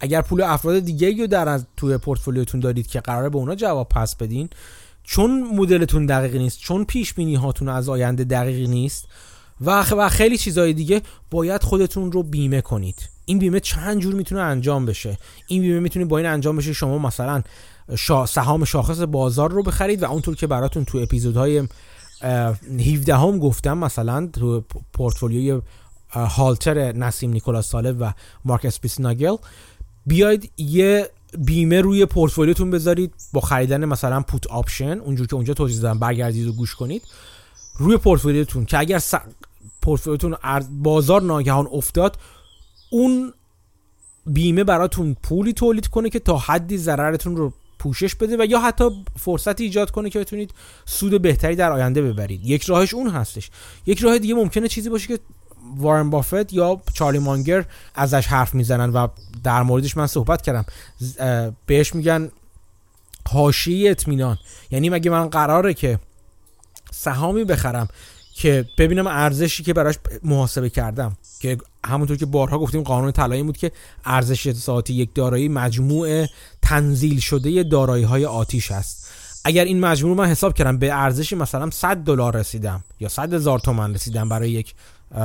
اگر 0.00 0.22
پول 0.22 0.42
افراد 0.42 0.78
دیگه 0.78 1.16
رو 1.20 1.26
در 1.26 1.60
توی 1.76 1.98
پورتفولیوتون 1.98 2.60
دارید 2.60 2.86
که 2.86 3.00
قراره 3.00 3.28
به 3.28 3.38
اونا 3.38 3.54
جواب 3.54 3.88
پس 3.88 4.16
بدین 4.16 4.48
چون 5.02 5.56
مدلتون 5.56 6.06
دقیق 6.06 6.36
نیست 6.36 6.58
چون 6.58 6.84
پیش 6.84 7.14
بینی 7.14 7.34
هاتون 7.34 7.68
از 7.68 7.88
آینده 7.88 8.24
دقیق 8.24 8.68
نیست 8.68 9.08
و 9.60 10.08
خیلی 10.08 10.38
چیزهای 10.38 10.72
دیگه 10.72 11.02
باید 11.30 11.62
خودتون 11.62 12.12
رو 12.12 12.22
بیمه 12.22 12.60
کنید 12.60 13.08
این 13.24 13.38
بیمه 13.38 13.60
چند 13.60 14.00
جور 14.00 14.14
می‌تونه 14.14 14.40
انجام 14.40 14.86
بشه 14.86 15.18
این 15.46 15.62
بیمه 15.62 15.80
می‌تونه 15.80 16.04
با 16.04 16.18
این 16.18 16.26
انجام 16.26 16.56
بشه 16.56 16.72
شما 16.72 16.98
مثلا. 16.98 17.42
سهام 18.28 18.64
شاخص 18.64 19.00
بازار 19.00 19.50
رو 19.50 19.62
بخرید 19.62 20.02
و 20.02 20.10
اونطور 20.10 20.36
که 20.36 20.46
براتون 20.46 20.84
تو 20.84 20.98
اپیزودهای 20.98 21.68
17 22.22 23.16
هم 23.16 23.38
گفتم 23.38 23.78
مثلا 23.78 24.26
تو 24.32 24.64
پورتفولیوی 24.92 25.60
هالتر 26.10 26.92
نسیم 26.92 27.30
نیکولاس 27.30 27.68
طالب 27.68 27.96
و 28.00 28.12
مارک 28.44 28.64
اسپیتزنیگل 28.64 29.00
بیاید 30.08 30.52
یه 30.56 31.10
بیمه 31.38 31.80
روی 31.80 32.06
پورتفولیوتون 32.06 32.70
بذارید 32.70 33.14
با 33.32 33.40
خریدن 33.40 33.84
مثلا 33.84 34.20
put 34.20 34.46
option 34.46 34.98
اونجور 34.98 35.26
که 35.26 35.34
اونجا 35.34 35.54
توضیح 35.54 35.80
دادم 35.82 35.98
برگردید 35.98 36.46
و 36.46 36.52
گوش 36.52 36.74
کنید. 36.74 37.02
روی 37.78 37.96
پورتفولیوتون 37.96 38.64
که 38.64 38.78
اگر 38.78 38.98
س... 38.98 39.14
پورتفولیوتون 39.82 40.36
بازار 40.70 41.22
ناگهان 41.22 41.68
افتاد 41.72 42.16
اون 42.90 43.32
بیمه 44.26 44.64
براتون 44.64 45.16
پولی 45.22 45.52
تولید 45.52 45.86
کنه 45.86 46.10
که 46.10 46.18
تا 46.18 46.38
حدی 46.38 46.78
ضررتون 46.78 47.36
رو 47.36 47.52
پوشش 47.78 48.14
بده 48.14 48.36
و 48.36 48.44
یا 48.44 48.60
حتی 48.60 48.84
فرصتی 49.18 49.64
ایجاد 49.64 49.90
کنه 49.90 50.10
که 50.10 50.18
بتونید 50.18 50.54
سود 50.84 51.22
بهتری 51.22 51.56
در 51.56 51.72
آینده 51.72 52.02
ببرید. 52.02 52.40
یک 52.44 52.64
راهش 52.64 52.94
اون 52.94 53.08
هستش. 53.10 53.50
یک 53.86 54.00
راه 54.00 54.18
دیگه 54.18 54.34
ممکنه 54.34 54.68
چیزی 54.68 54.88
باشه 54.88 55.08
که 55.08 55.18
وارن 55.76 56.10
بافت 56.10 56.52
یا 56.52 56.80
چارلی 56.92 57.18
مانگر 57.18 57.64
ازش 57.94 58.26
حرف 58.26 58.54
می‌زنن 58.54 58.90
و 58.90 59.08
در 59.44 59.62
موردش 59.62 59.96
من 59.96 60.06
صحبت 60.06 60.42
کردم. 60.42 60.64
بهش 61.66 61.94
میگن 61.94 62.30
حاشیه 63.28 63.90
اطمینان. 63.90 64.38
یعنی 64.70 64.90
مگه 64.90 65.10
من 65.10 65.28
قراره 65.28 65.74
که 65.74 65.98
سهامی 66.90 67.44
بخرم 67.44 67.88
که 68.34 68.64
ببینم 68.78 69.06
ارزشی 69.06 69.62
که 69.62 69.72
براش 69.72 69.98
محاسبه 70.22 70.70
کردم؟ 70.70 71.16
که 71.40 71.58
همونطور 71.86 72.16
که 72.16 72.26
بارها 72.26 72.58
گفتیم 72.58 72.82
قانون 72.82 73.12
طلایی 73.12 73.42
بود 73.42 73.56
که 73.56 73.72
ارزش 74.04 74.52
ساعتی 74.52 74.94
یک 74.94 75.14
دارایی 75.14 75.48
مجموع 75.48 76.26
تنزیل 76.62 77.20
شده 77.20 77.62
دارایی 77.62 78.04
های 78.04 78.24
آتیش 78.24 78.72
است. 78.72 79.07
اگر 79.44 79.64
این 79.64 79.80
مجموع 79.80 80.16
من 80.16 80.26
حساب 80.26 80.54
کردم 80.54 80.78
به 80.78 80.92
ارزشی 80.92 81.36
مثلا 81.36 81.70
100 81.70 81.96
دلار 81.96 82.36
رسیدم 82.36 82.84
یا 83.00 83.08
100 83.08 83.34
هزار 83.34 83.58
تومن 83.58 83.94
رسیدم 83.94 84.28
برای 84.28 84.50
یک 84.50 84.74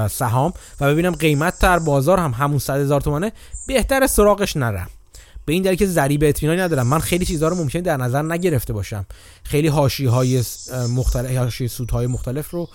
سهام 0.09 0.53
و 0.81 0.87
ببینم 0.87 1.11
قیمت 1.11 1.59
در 1.59 1.79
بازار 1.79 2.19
هم 2.19 2.31
همون 2.31 2.59
100 2.59 2.79
هزار 2.79 3.01
تومنه 3.01 3.31
بهتر 3.67 4.07
سراغش 4.07 4.57
نرم. 4.57 4.89
به 5.45 5.53
این 5.53 5.63
دلیل 5.63 5.77
که 5.77 5.85
ذریب 5.87 6.23
اطمینانی 6.23 6.61
ندارم. 6.61 6.87
من 6.87 6.99
خیلی 6.99 7.25
چیزها 7.25 7.49
رو 7.49 7.55
ممکنه 7.55 7.81
در 7.81 7.97
نظر 7.97 8.21
نگرفته 8.21 8.73
باشم. 8.73 9.05
خیلی 9.43 9.67
حاشیه 9.67 10.09
های 10.09 10.43
مختلف 10.89 11.37
حاشیه 11.37 11.67
سودهای 11.67 12.07
مختلف 12.07 12.49
رو 12.49 12.69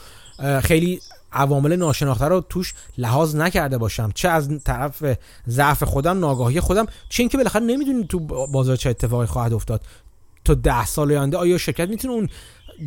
خیلی 0.62 1.00
عوامل 1.32 1.76
ناشناخته 1.76 2.24
رو 2.24 2.40
توش 2.40 2.74
لحاظ 2.98 3.36
نکرده 3.36 3.78
باشم. 3.78 4.10
چه 4.14 4.28
از 4.28 4.48
طرف 4.64 5.04
ضعف 5.48 5.82
خودم 5.82 6.18
ناگاهی 6.18 6.60
خودم 6.60 6.86
چه 7.08 7.22
اینکه 7.22 7.36
بالاخره 7.36 7.64
نمی‌دونید 7.64 8.06
تو 8.06 8.18
بازار 8.46 8.76
چه 8.76 8.90
اتفاقی 8.90 9.26
خواهد 9.26 9.52
افتاد. 9.52 9.80
تا 10.48 10.54
ده 10.54 10.86
سال 10.86 11.12
آینده 11.12 11.36
آیا 11.36 11.58
شرکت 11.58 11.88
می‌تونه 11.88 12.14
اون 12.14 12.28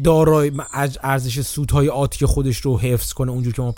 دارای 0.04 0.52
ارزش 1.04 1.42
سودهای 1.42 1.90
آتی 1.90 2.26
خودش 2.26 2.58
رو 2.58 2.80
حفظ 2.80 3.14
کنه 3.14 3.32
اونجور 3.32 3.54
که 3.54 3.62
ما 3.62 3.76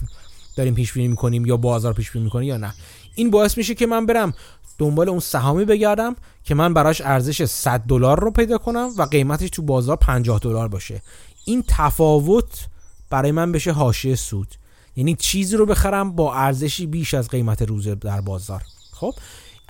داریم 0.56 0.74
پیش 0.74 0.94
بینی 0.94 1.08
می‌کنیم 1.08 1.46
یا 1.46 1.58
بازار 1.58 1.94
پیش 1.94 2.12
بینی 2.12 2.26
می‌کنه 2.26 2.46
یا 2.46 2.58
نه؟ 2.58 2.74
این 3.16 3.32
باعث 3.32 3.58
میشه 3.58 3.76
که 3.76 3.88
من 3.88 4.06
برم 4.06 4.34
دنبال 4.78 5.10
اون 5.10 5.20
سهامی 5.20 5.66
بگردم 5.66 6.16
که 6.44 6.56
من 6.56 6.74
براش 6.74 7.02
ارزش 7.02 7.46
100 7.46 7.80
دلار 7.80 8.20
رو 8.20 8.32
پیدا 8.32 8.58
کنم 8.58 8.90
و 8.98 9.02
قیمتش 9.04 9.50
تو 9.50 9.62
بازار 9.62 9.96
50 9.96 10.40
دلار 10.40 10.68
باشه. 10.68 11.02
این 11.46 11.64
تفاوت 11.68 12.68
برای 13.10 13.32
من 13.32 13.52
بشه 13.52 13.72
حاشیه 13.72 14.16
سود. 14.16 14.48
یعنی 14.96 15.16
چیزی 15.16 15.58
رو 15.58 15.66
بخرم 15.66 16.12
با 16.12 16.36
ارزشی 16.36 16.86
بیش 16.86 17.14
از 17.14 17.30
قیمت 17.30 17.62
روز 17.62 17.88
در 17.88 18.22
بازار. 18.22 18.64
خب؟ 18.92 19.14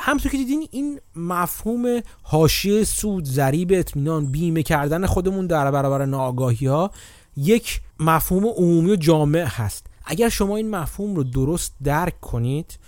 همونطور 0.06 0.32
که 0.32 0.38
دیدین 0.38 0.68
این 0.72 1.00
مفهوم 1.16 2.02
حاشیه 2.24 2.84
سود 2.84 3.26
ضریب 3.26 3.72
اطمینان 3.76 4.26
بیمه 4.26 4.64
کردن 4.64 5.06
خودمون 5.06 5.48
در 5.48 5.72
برابر 5.72 6.06
ناآگاهی 6.06 6.68
ها 6.68 6.92
یک 7.38 7.82
مفهوم 8.00 8.46
عمومی 8.46 8.92
و 8.92 8.96
جامع 8.96 9.44
هست. 9.44 9.88
اگر 10.06 10.30
شما 10.30 10.58
این 10.58 10.70
مفهوم 10.70 11.16
رو 11.16 11.24
درست 11.24 11.76
درک 11.84 12.20
کنید 12.22 12.80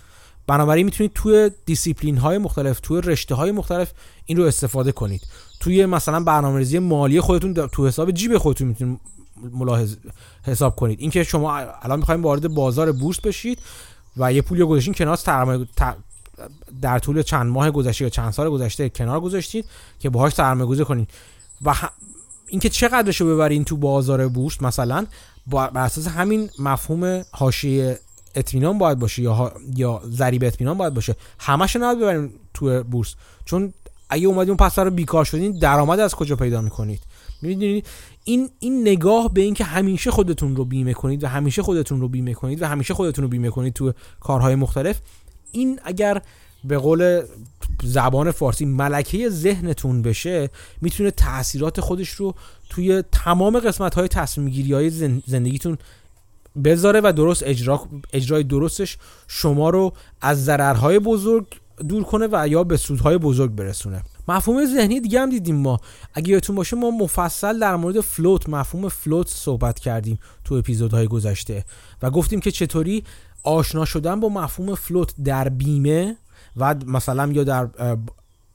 بنابراین 0.46 0.84
می‌تونید 0.84 1.12
توی 1.14 1.50
دیسیپلین 1.66 2.16
های 2.16 2.38
مختلف 2.38 2.80
توی 2.80 3.00
رشته 3.00 3.34
های 3.34 3.52
مختلف 3.52 3.92
این 4.26 4.38
رو 4.38 4.44
استفاده 4.44 4.92
کنید. 4.92 5.22
توی 5.60 5.86
مثلا 5.86 6.20
برنامه‌ریزی 6.20 6.78
مالی 6.78 7.20
خودتون 7.20 7.68
تو 7.68 7.86
حساب 7.86 8.10
جیب 8.10 8.38
خودتون 8.38 8.68
می‌تونید 8.68 9.00
ملاحظ 9.52 9.96
حساب 10.42 10.76
کنید. 10.76 11.00
اینکه 11.00 11.24
شما 11.24 11.56
الان 11.56 11.98
می‌خوایم 11.98 12.22
وارد 12.22 12.48
بازار 12.48 12.92
بورس 12.92 13.20
بشید 13.20 13.58
و 14.16 14.32
یه 14.32 14.42
پولی 14.42 14.64
گذاشتین 14.64 14.94
کنار 14.94 15.16
سرمایه 15.16 15.66
در 16.82 16.98
طول 16.98 17.22
چند 17.22 17.46
ماه 17.46 17.70
گذشته 17.70 18.04
یا 18.04 18.10
چند 18.10 18.32
سال 18.32 18.50
گذشته 18.50 18.88
کنار 18.88 19.20
گذاشتید 19.20 19.64
که 19.98 20.10
باهاش 20.10 20.34
سرمایه 20.34 20.66
گذاری 20.66 20.84
کنید. 20.84 21.10
و 21.62 21.74
اینکه 22.48 22.68
چقدرش 22.68 23.20
رو 23.20 23.34
ببرین 23.34 23.64
تو 23.64 23.76
بازار 23.76 24.28
بورس 24.28 24.62
مثلا 24.62 25.06
بر 25.46 25.70
اساس 25.74 26.08
همین 26.08 26.50
مفهوم 26.58 27.24
حاشیه 27.32 27.98
اطمینان 28.34 28.78
باید 28.78 28.98
باشه 28.98 29.22
یا 29.22 29.52
یا 29.76 30.02
ضریب 30.10 30.44
اطمینان 30.44 30.78
باید 30.78 30.94
باشه. 30.94 31.16
همش 31.38 31.76
نباید 31.76 31.98
ببریم 31.98 32.32
تو 32.54 32.82
بورس. 32.82 33.14
چون 33.44 33.72
اگه 34.10 34.26
اومدین 34.26 34.48
اون 34.48 34.56
پس 34.56 34.78
رو 34.78 34.90
بیکار 34.90 35.24
شدین 35.24 35.58
درآمد 35.58 36.00
از 36.00 36.14
کجا 36.14 36.36
پیدا 36.36 36.60
می‌کنید؟ 36.60 37.00
می‌دونید 37.42 37.86
این 38.24 38.50
این 38.58 38.80
نگاه 38.80 39.32
به 39.34 39.40
اینکه 39.40 39.64
همیشه 39.64 40.10
خودتون 40.10 40.56
رو 40.56 40.64
بیمه 40.64 40.94
کنید 40.94 41.24
و 41.24 41.28
همیشه 41.28 41.62
خودتون 41.62 42.00
رو 42.00 42.08
بیمه 42.08 42.34
کنید 42.34 42.62
و 42.62 42.66
همیشه 42.66 42.94
خودتون 42.94 43.22
رو 43.22 43.28
بیمه 43.28 43.50
کنید 43.50 43.72
تو 43.72 43.92
کارهای 44.20 44.54
مختلف 44.54 45.00
این 45.56 45.80
اگر 45.84 46.22
به 46.64 46.78
قول 46.78 47.22
زبان 47.82 48.30
فارسی 48.30 48.64
ملکه 48.64 49.28
ذهنتون 49.28 50.02
بشه 50.02 50.50
می‌تونه 50.80 51.10
تاثیرات 51.10 51.80
خودش 51.80 52.08
رو 52.08 52.34
توی 52.70 53.02
تمام 53.12 53.58
قسمت 53.58 53.94
های 53.94 54.08
تصمیم 54.08 54.48
گیری 54.48 54.72
های 54.72 54.90
زندگیتون 55.26 55.78
بذاره 56.64 57.00
و 57.04 57.12
درست 57.12 57.42
اجرا 57.42 57.88
اجرای 58.12 58.42
درستش 58.42 58.98
شما 59.28 59.70
رو 59.70 59.92
از 60.20 60.44
ضررهای 60.44 60.98
بزرگ 60.98 61.46
دور 61.88 62.02
کنه 62.02 62.28
و 62.32 62.48
یا 62.48 62.64
به 62.64 62.76
سودهای 62.76 63.18
بزرگ 63.18 63.50
برسونه. 63.50 64.02
مفهوم 64.28 64.66
ذهنی 64.66 65.00
دیگه 65.00 65.20
هم 65.20 65.30
دیدیم 65.30 65.56
ما. 65.56 65.80
اگه 66.14 66.28
یادتون 66.28 66.56
باشه 66.56 66.76
ما 66.76 66.90
مفصل 66.90 67.58
در 67.58 67.76
مورد 67.76 68.00
فلوت 68.00 68.48
مفهوم 68.48 68.88
فلوت 68.88 69.28
صحبت 69.28 69.78
کردیم 69.78 70.18
تو 70.44 70.54
اپیزودهای 70.54 71.06
گذشته 71.06 71.64
و 72.02 72.10
گفتیم 72.10 72.40
که 72.40 72.50
چطوری 72.50 73.04
آشنا 73.46 73.84
شدن 73.84 74.20
با 74.20 74.28
مفهوم 74.28 74.74
فلوت 74.74 75.14
در 75.24 75.48
بیمه 75.48 76.16
و 76.56 76.74
مثلا 76.86 77.32
یا 77.32 77.44
در 77.44 77.68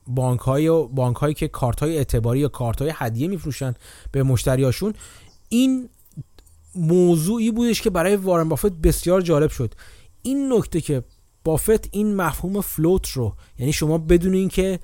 بانک 0.07 0.39
های 0.39 0.87
بانک 0.87 1.15
هایی 1.15 1.33
که 1.33 1.47
کارت 1.47 1.79
های 1.79 1.97
اعتباری 1.97 2.39
یا 2.39 2.47
کارت 2.47 2.81
های 2.81 2.93
هدیه 2.95 3.27
میفروشن 3.27 3.73
به 4.11 4.23
مشتریاشون 4.23 4.93
این 5.49 5.89
موضوعی 6.75 7.51
بودش 7.51 7.81
که 7.81 7.89
برای 7.89 8.15
وارن 8.15 8.49
بافت 8.49 8.71
بسیار 8.71 9.21
جالب 9.21 9.49
شد. 9.49 9.73
این 10.21 10.53
نکته 10.53 10.81
که 10.81 11.03
بافت 11.43 11.89
این 11.91 12.15
مفهوم 12.15 12.61
فلوت 12.61 13.07
رو 13.09 13.35
یعنی 13.59 13.73
شما 13.73 13.97
بدون 13.97 14.33
اینکه 14.33 14.79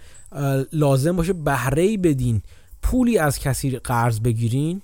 لازم 0.73 1.15
باشه 1.15 1.33
بهره 1.33 1.97
بدین 1.97 2.41
پولی 2.81 3.17
از 3.17 3.39
کسی 3.39 3.77
قرض 3.77 4.19
بگیرین 4.19 4.81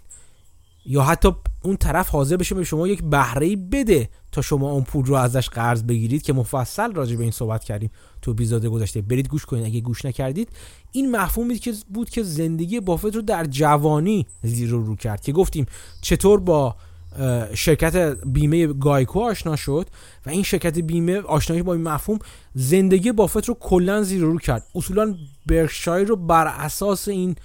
یا 0.86 1.02
حتی 1.02 1.32
اون 1.64 1.78
طرف 1.78 2.10
حاضر 2.10 2.38
بشه 2.38 2.56
به 2.56 2.64
شما 2.64 2.88
یک 2.88 3.04
بهره 3.04 3.56
بده 3.56 4.10
تا 4.32 4.42
شما 4.42 4.72
اون 4.72 4.84
پول 4.84 5.06
رو 5.06 5.16
ازش 5.16 5.50
قرض 5.50 5.84
بگیرید 5.84 6.22
که 6.22 6.34
مفصل 6.34 6.94
راجع 6.94 7.16
به 7.16 7.24
این 7.24 7.32
صحبت 7.32 7.64
کردیم 7.64 7.90
تو 8.22 8.32
اپیزود 8.32 8.66
گذشته. 8.66 9.02
برید 9.02 9.28
گوش 9.28 9.46
کنید. 9.46 9.66
اگه 9.66 9.80
گوش 9.80 10.06
نکردید 10.06 10.50
این 10.92 11.12
مفهومی 11.12 11.60
که 11.60 11.74
بود 11.94 12.10
که 12.10 12.24
زندگی 12.24 12.80
بافت 12.80 13.16
رو 13.16 13.22
در 13.22 13.46
جوانی 13.46 14.28
زیر 14.44 14.70
رو 14.70 14.96
کرد 14.96 15.22
که 15.22 15.32
گفتیم 15.32 15.66
چطور 16.02 16.40
با 16.40 16.76
شرکت 17.54 17.96
بیمه 18.26 18.68
گایکو 18.68 19.20
آشنا 19.20 19.56
شد 19.56 19.88
و 20.26 20.30
این 20.30 20.44
شرکت 20.44 20.80
بیمه 20.80 21.22
آشنایی 21.22 21.62
با 21.62 21.74
این 21.74 21.84
مفهوم 21.84 22.20
زندگی 22.56 23.12
بافت 23.12 23.46
رو 23.46 23.58
کلا 23.60 24.04
زیر 24.04 24.22
رو 24.22 24.38
کرد. 24.38 24.68
اصولا 24.76 25.16
برکشایر 25.46 26.08
رو 26.08 26.16
بر 26.16 26.48
اساس 26.48 27.08
این 27.08 27.36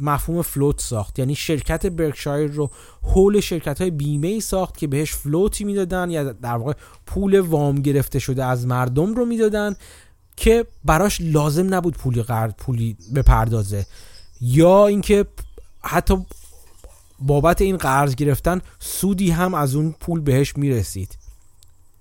مفهوم 0.00 0.42
فلوت 0.42 0.80
ساخت. 0.80 1.18
یعنی 1.18 1.34
شرکت 1.34 1.86
برکشایر 1.86 2.50
رو 2.50 2.70
حول 3.02 3.40
شرکت 3.40 3.80
های 3.80 3.90
بیمه 3.90 4.28
ای 4.28 4.40
ساخت 4.40 4.76
که 4.76 4.86
بهش 4.86 5.14
فلوتی 5.14 5.64
می‌دادن 5.64 6.10
یا 6.10 6.32
در 6.32 6.56
واقع 6.56 6.72
پول 7.06 7.40
وام 7.40 7.82
گرفته 7.82 8.18
شده 8.18 8.44
از 8.44 8.66
مردم 8.66 9.14
رو 9.14 9.24
می‌دادن 9.24 9.76
که 10.36 10.66
براش 10.84 11.18
لازم 11.20 11.74
نبود 11.74 11.96
پولی 11.96 12.22
قرض 12.22 12.52
پولی 12.58 12.96
بپردازه. 13.14 13.86
یا 14.40 14.86
اینکه 14.86 15.26
حتی 15.82 16.26
بابت 17.18 17.60
این 17.60 17.76
قرض 17.76 18.14
گرفتن 18.14 18.60
سودی 18.78 19.30
هم 19.30 19.54
از 19.54 19.74
اون 19.74 19.94
پول 20.00 20.20
بهش 20.20 20.56
می‌رسید. 20.56 21.18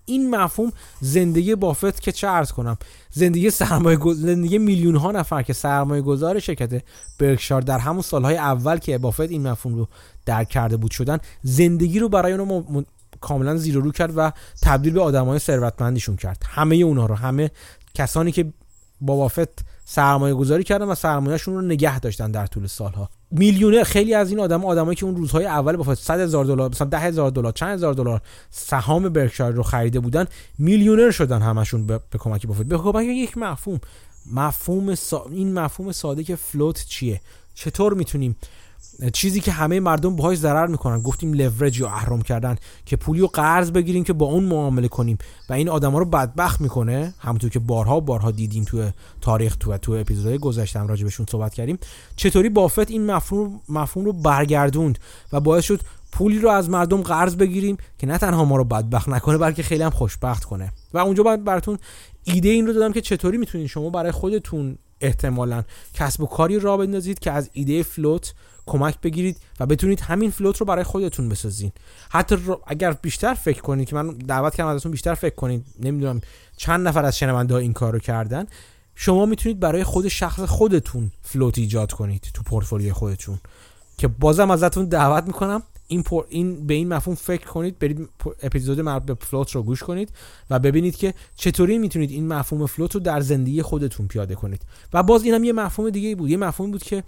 این 0.06 0.36
مفهوم 0.36 0.72
زندگی 1.02 1.56
بافت 1.56 2.02
که 2.02 2.12
چه 2.12 2.28
ارز 2.28 2.52
کنم 2.52 2.78
زندگی 3.12 3.50
سرمایه 3.50 4.00
زندگی 4.16 4.58
میلیون 4.58 4.96
ها 4.96 5.12
نفر 5.12 5.44
که 5.44 5.54
سرمایه 5.54 6.02
گذار 6.02 6.40
شرکت 6.40 6.84
برکشار 7.20 7.62
در 7.62 7.80
همون 7.80 8.02
سالهای 8.02 8.38
اول 8.38 8.78
که 8.78 8.98
بافت 8.98 9.20
این 9.20 9.48
مفهوم 9.48 9.76
رو 9.76 9.88
درک 10.26 10.50
کرده 10.50 10.78
بود 10.78 10.92
شدن 10.92 11.18
زندگی 11.44 12.00
رو 12.00 12.10
برای 12.10 12.34
اونها 12.34 12.84
کاملا 13.22 13.58
زیر 13.58 13.76
رو 13.76 13.92
کرد 13.92 14.18
و 14.18 14.32
تبدیل 14.62 14.94
به 14.94 15.02
آدمای 15.02 15.40
ثروتمندیشون 15.40 16.16
کرد. 16.16 16.44
همه 16.48 16.76
اونها 16.76 17.06
رو 17.06 17.16
همه 17.16 17.52
کسانی 17.94 18.32
که 18.32 18.54
با 19.02 19.16
بافت 19.16 19.66
سرمایه 19.86 20.34
گذاری 20.34 20.64
کردن 20.64 20.86
و 20.86 20.96
سرمایهشون 20.96 21.54
رو 21.54 21.62
نگه 21.62 22.00
داشتن 22.00 22.32
در 22.32 22.48
طول 22.48 22.68
سالها. 22.68 23.10
میلیونر 23.32 23.84
خیلی 23.84 24.14
از 24.14 24.30
این 24.30 24.40
آدم 24.40 24.66
آدمایی 24.66 24.96
که 24.96 25.06
اون 25.06 25.16
روزهای 25.16 25.46
اول 25.46 25.76
با 25.76 25.96
100 25.96 26.20
هزار 26.20 26.46
دلار 26.46 26.70
مثلا 26.70 26.88
10 26.88 27.00
هزار 27.00 27.32
دلار 27.32 27.52
چند 27.52 27.74
هزار 27.74 27.94
دلار 27.94 28.22
سهام 28.50 29.10
برکشایر 29.10 29.56
رو 29.56 29.64
خریده 29.64 30.00
بودن 30.00 30.26
میلیونر 30.58 31.12
شدن 31.12 31.42
همشون 31.42 31.88
به, 31.88 32.00
به 32.10 32.18
کمک 32.18 32.48
بافت 32.48 32.62
به 32.62 32.78
کمک 32.78 33.06
یک 33.06 33.38
مفهوم. 33.38 33.80
مفهوم 34.34 34.96
سا... 34.96 35.26
این 35.32 35.54
مفهوم 35.54 35.92
ساده 35.92 36.24
که 36.24 36.36
فلوت 36.36 36.86
چیه؟ 36.86 37.22
چطور 37.54 37.94
می‌تونیم 37.94 38.36
چیزی 39.14 39.40
که 39.40 39.52
همه 39.52 39.80
مردم 39.80 40.16
باهاش 40.16 40.38
ضرر 40.38 40.68
می‌کنن. 40.68 41.02
گفتیم 41.02 41.34
لورج 41.34 41.80
یا 41.80 41.88
اهرم 41.88 42.22
کردن 42.22 42.56
که 42.86 42.96
پولی 42.96 43.20
رو 43.20 43.28
قرض 43.28 43.72
بگیریم 43.72 44.04
که 44.04 44.14
با 44.14 44.26
اون 44.26 44.44
معامله 44.44 44.88
کنیم. 44.88 45.18
و 45.50 45.54
این 45.54 45.70
آدما 45.70 46.00
رو 46.00 46.06
بدبخت 46.06 46.62
می‌کنه. 46.62 47.14
همونطور 47.20 47.50
که 47.50 47.60
بارها 47.60 48.00
بارها 48.00 48.32
دیدیم 48.32 48.64
تو 48.64 48.90
تاریخ 49.22 49.56
تو 49.56 49.78
تو 49.78 49.92
اپیزودهای 49.92 50.38
گذشته 50.38 50.80
هم 50.80 50.88
راجبشون 50.88 51.26
صحبت 51.30 51.54
کردیم. 51.54 51.78
چطوری 52.16 52.50
بافت 52.50 52.92
این 52.92 53.06
مفهوم 53.06 53.62
مفهوم 53.70 54.06
رو 54.06 54.14
برگردوند 54.14 55.00
و 55.34 55.40
باعث 55.40 55.64
شد 55.64 55.82
پولی 56.12 56.40
رو 56.40 56.50
از 56.50 56.70
مردم 56.70 57.02
قرض 57.02 57.36
بگیریم 57.36 57.78
که 57.98 58.08
نه 58.08 58.18
تنها 58.18 58.46
ما 58.46 58.56
رو 58.56 58.64
بدبخت 58.64 59.10
نکنه 59.10 59.38
بلکه 59.38 59.64
خیلی 59.64 59.84
هم 59.84 59.90
خوشبخت 59.90 60.44
کنه. 60.44 60.72
و 60.94 60.98
اونجا 60.98 61.24
باید 61.24 61.44
براتون 61.44 61.78
ایده 62.24 62.50
این 62.50 62.68
رو 62.68 62.74
دادم 62.74 62.94
که 62.94 63.02
چطوری 63.02 63.38
می‌تونید 63.38 63.68
شما 63.68 63.90
برای 63.90 64.12
خودتون 64.12 64.78
احتمالا. 65.02 65.64
کسب 65.94 66.22
و 66.22 66.26
کاری 66.26 66.60
را 66.60 66.78
بندازید 66.78 67.20
که 67.20 67.32
از 67.32 67.50
ایده 67.54 67.84
فلوت 67.84 68.34
کمک 68.66 69.02
بگیرید 69.02 69.38
و 69.60 69.66
بتونید 69.66 70.00
همین 70.00 70.32
فلوت 70.32 70.58
رو 70.58 70.66
برای 70.66 70.84
خودتون 70.84 71.30
بسازین. 71.30 71.72
حتی 72.10 72.38
اگر 72.68 72.92
بیشتر 72.92 73.34
فکر 73.34 73.62
کنید 73.62 73.88
که 73.88 73.96
من 73.96 74.10
دعوت 74.18 74.56
کردم 74.56 74.70
ازتون 74.70 74.92
بیشتر 74.92 75.14
فکر 75.14 75.36
کنید 75.36 75.66
نمی‌دونم 75.80 76.22
چند 76.58 76.88
نفر 76.88 77.06
از 77.06 77.18
شنونده 77.18 77.56
این 77.56 77.74
کارو 77.74 78.00
کردن 78.00 78.46
شما 78.96 79.26
می‌تونید 79.26 79.60
برای 79.60 79.84
خود 79.84 80.08
شخص 80.08 80.40
خودتون 80.40 81.12
فلوت 81.22 81.58
ایجاد 81.58 81.92
کنید 81.92 82.30
تو 82.34 82.44
پورتفولیوی 82.44 82.94
خودتون. 82.94 83.40
که 83.98 84.08
بازم 84.08 84.52
ازتون 84.52 84.86
دعوت 84.86 85.24
می‌کنم. 85.24 85.64
این, 85.88 86.04
این 86.30 86.68
به 86.68 86.74
این 86.74 86.88
مفهوم 86.94 87.16
فکر 87.16 87.48
کنید 87.48 87.80
برید 87.80 88.10
اپیزود 88.44 88.80
مربوط 88.80 89.18
به 89.18 89.26
float 89.26 89.52
رو 89.52 89.64
گوش 89.64 89.84
کنید 89.84 90.10
و 90.50 90.60
ببینید 90.60 90.96
که 90.96 91.14
چطوری 91.36 91.78
می‌تونید 91.78 92.12
این 92.12 92.28
مفهوم 92.28 92.66
float 92.66 92.96
رو 92.96 93.00
در 93.00 93.22
زندگی 93.22 93.62
خودتون 93.62 94.08
پیاده 94.08 94.36
کنید. 94.36 94.62
و 94.94 95.04
باز 95.04 95.24
اینم 95.24 95.44
یه 95.44 95.54
مفهوم 95.54 95.90
دیگه 95.90 96.16
بود. 96.16 96.30
یه 96.30 96.38
مفهوم 96.38 96.72
بود 96.72 96.84
که 96.84 97.04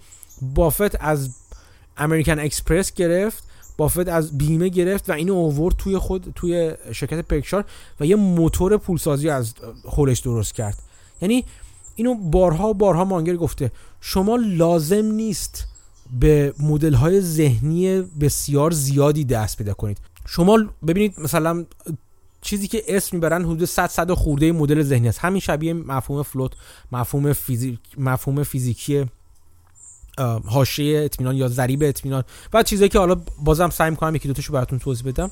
بافت 0.54 1.04
از 1.04 1.30
American 1.96 2.38
Express 2.38 2.92
گرفت 2.92 3.44
بافت 3.76 4.08
از 4.08 4.38
بیمه 4.38 4.68
گرفت 4.68 5.10
و 5.10 5.12
اینو 5.12 5.32
آورد 5.34 5.76
توی 5.76 5.98
خود 5.98 6.32
توی 6.34 6.72
شرکت 6.92 7.20
پکشار 7.28 7.64
و 8.00 8.06
یه 8.06 8.16
موتور 8.16 8.76
پولسازی 8.76 9.28
از 9.28 9.54
خودش 9.84 10.18
درست 10.18 10.54
کرد. 10.54 10.78
یعنی 11.22 11.44
اینو 11.94 12.14
بارها 12.14 12.72
بارها 12.72 13.04
مانگر 13.04 13.36
گفته. 13.36 13.72
شما 14.00 14.36
لازم 14.36 15.04
نیست 15.04 15.66
به 16.20 16.54
مدل 16.60 16.94
های 16.94 17.20
ذهنی 17.20 18.02
بسیار 18.02 18.70
زیادی 18.70 19.24
دست 19.24 19.58
پیدا 19.58 19.74
کنید. 19.74 19.98
شما 20.26 20.58
ببینید 20.86 21.20
مثلا 21.20 21.64
چیزی 22.40 22.68
که 22.68 22.82
اسم 22.88 23.16
می‌برن 23.16 23.44
حدود 23.44 23.64
100 23.64 23.86
100 23.86 24.12
خورده 24.12 24.52
مدل 24.52 24.82
ذهنی 24.82 25.08
است. 25.08 25.18
همین 25.18 25.40
شبیه 25.40 25.72
مفهوم 25.72 26.22
فلوت 26.22 26.52
مفهوم 26.92 27.32
فیزیک 27.32 27.78
مفهوم 27.98 28.42
فیزیکی 28.42 29.06
حاشیه 30.46 31.04
اطمینان 31.04 31.36
یا 31.36 31.48
ضریب 31.48 31.82
اطمینان 31.82 32.24
و 32.52 32.62
چیزایی 32.62 32.88
که 32.88 32.98
حالا 32.98 33.16
بازم 33.44 33.70
سعی 33.70 33.90
می‌کنم 33.90 34.14
یکی 34.14 34.28
دوتاشو 34.28 34.52
براتون 34.52 34.78
توضیح 34.78 35.06
بدم. 35.06 35.30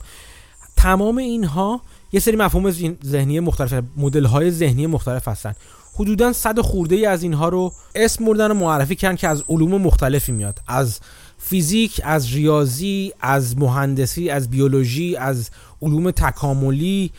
تمام 0.76 1.16
اینها 1.16 1.80
یه 2.12 2.20
سری 2.20 2.36
مفهوم 2.36 2.70
ذهنی 3.04 3.40
مختلف 3.40 3.84
مدل 3.96 4.24
های 4.24 4.50
ذهنی 4.50 4.86
مختلف 4.86 5.28
هستن. 5.28 5.54
حدودا 5.98 6.32
صد 6.32 6.60
خورده 6.60 6.94
ای 6.96 7.06
از 7.06 7.22
اینها 7.22 7.48
رو 7.48 7.72
اسم 7.94 8.24
بردن 8.24 8.50
و 8.50 8.54
معرفی 8.54 8.94
کردن 8.94 9.16
که 9.16 9.28
از 9.28 9.44
علوم 9.48 9.82
مختلفی 9.82 10.32
میاد. 10.32 10.58
از 10.68 11.00
فیزیک 11.38 12.00
از 12.04 12.32
ریاضی 12.32 13.12
از 13.20 13.58
مهندسی 13.58 14.30
از 14.30 14.50
بیولوژی 14.50 15.16
از 15.16 15.50
علوم 15.82 16.10
تکاملی 16.10 17.10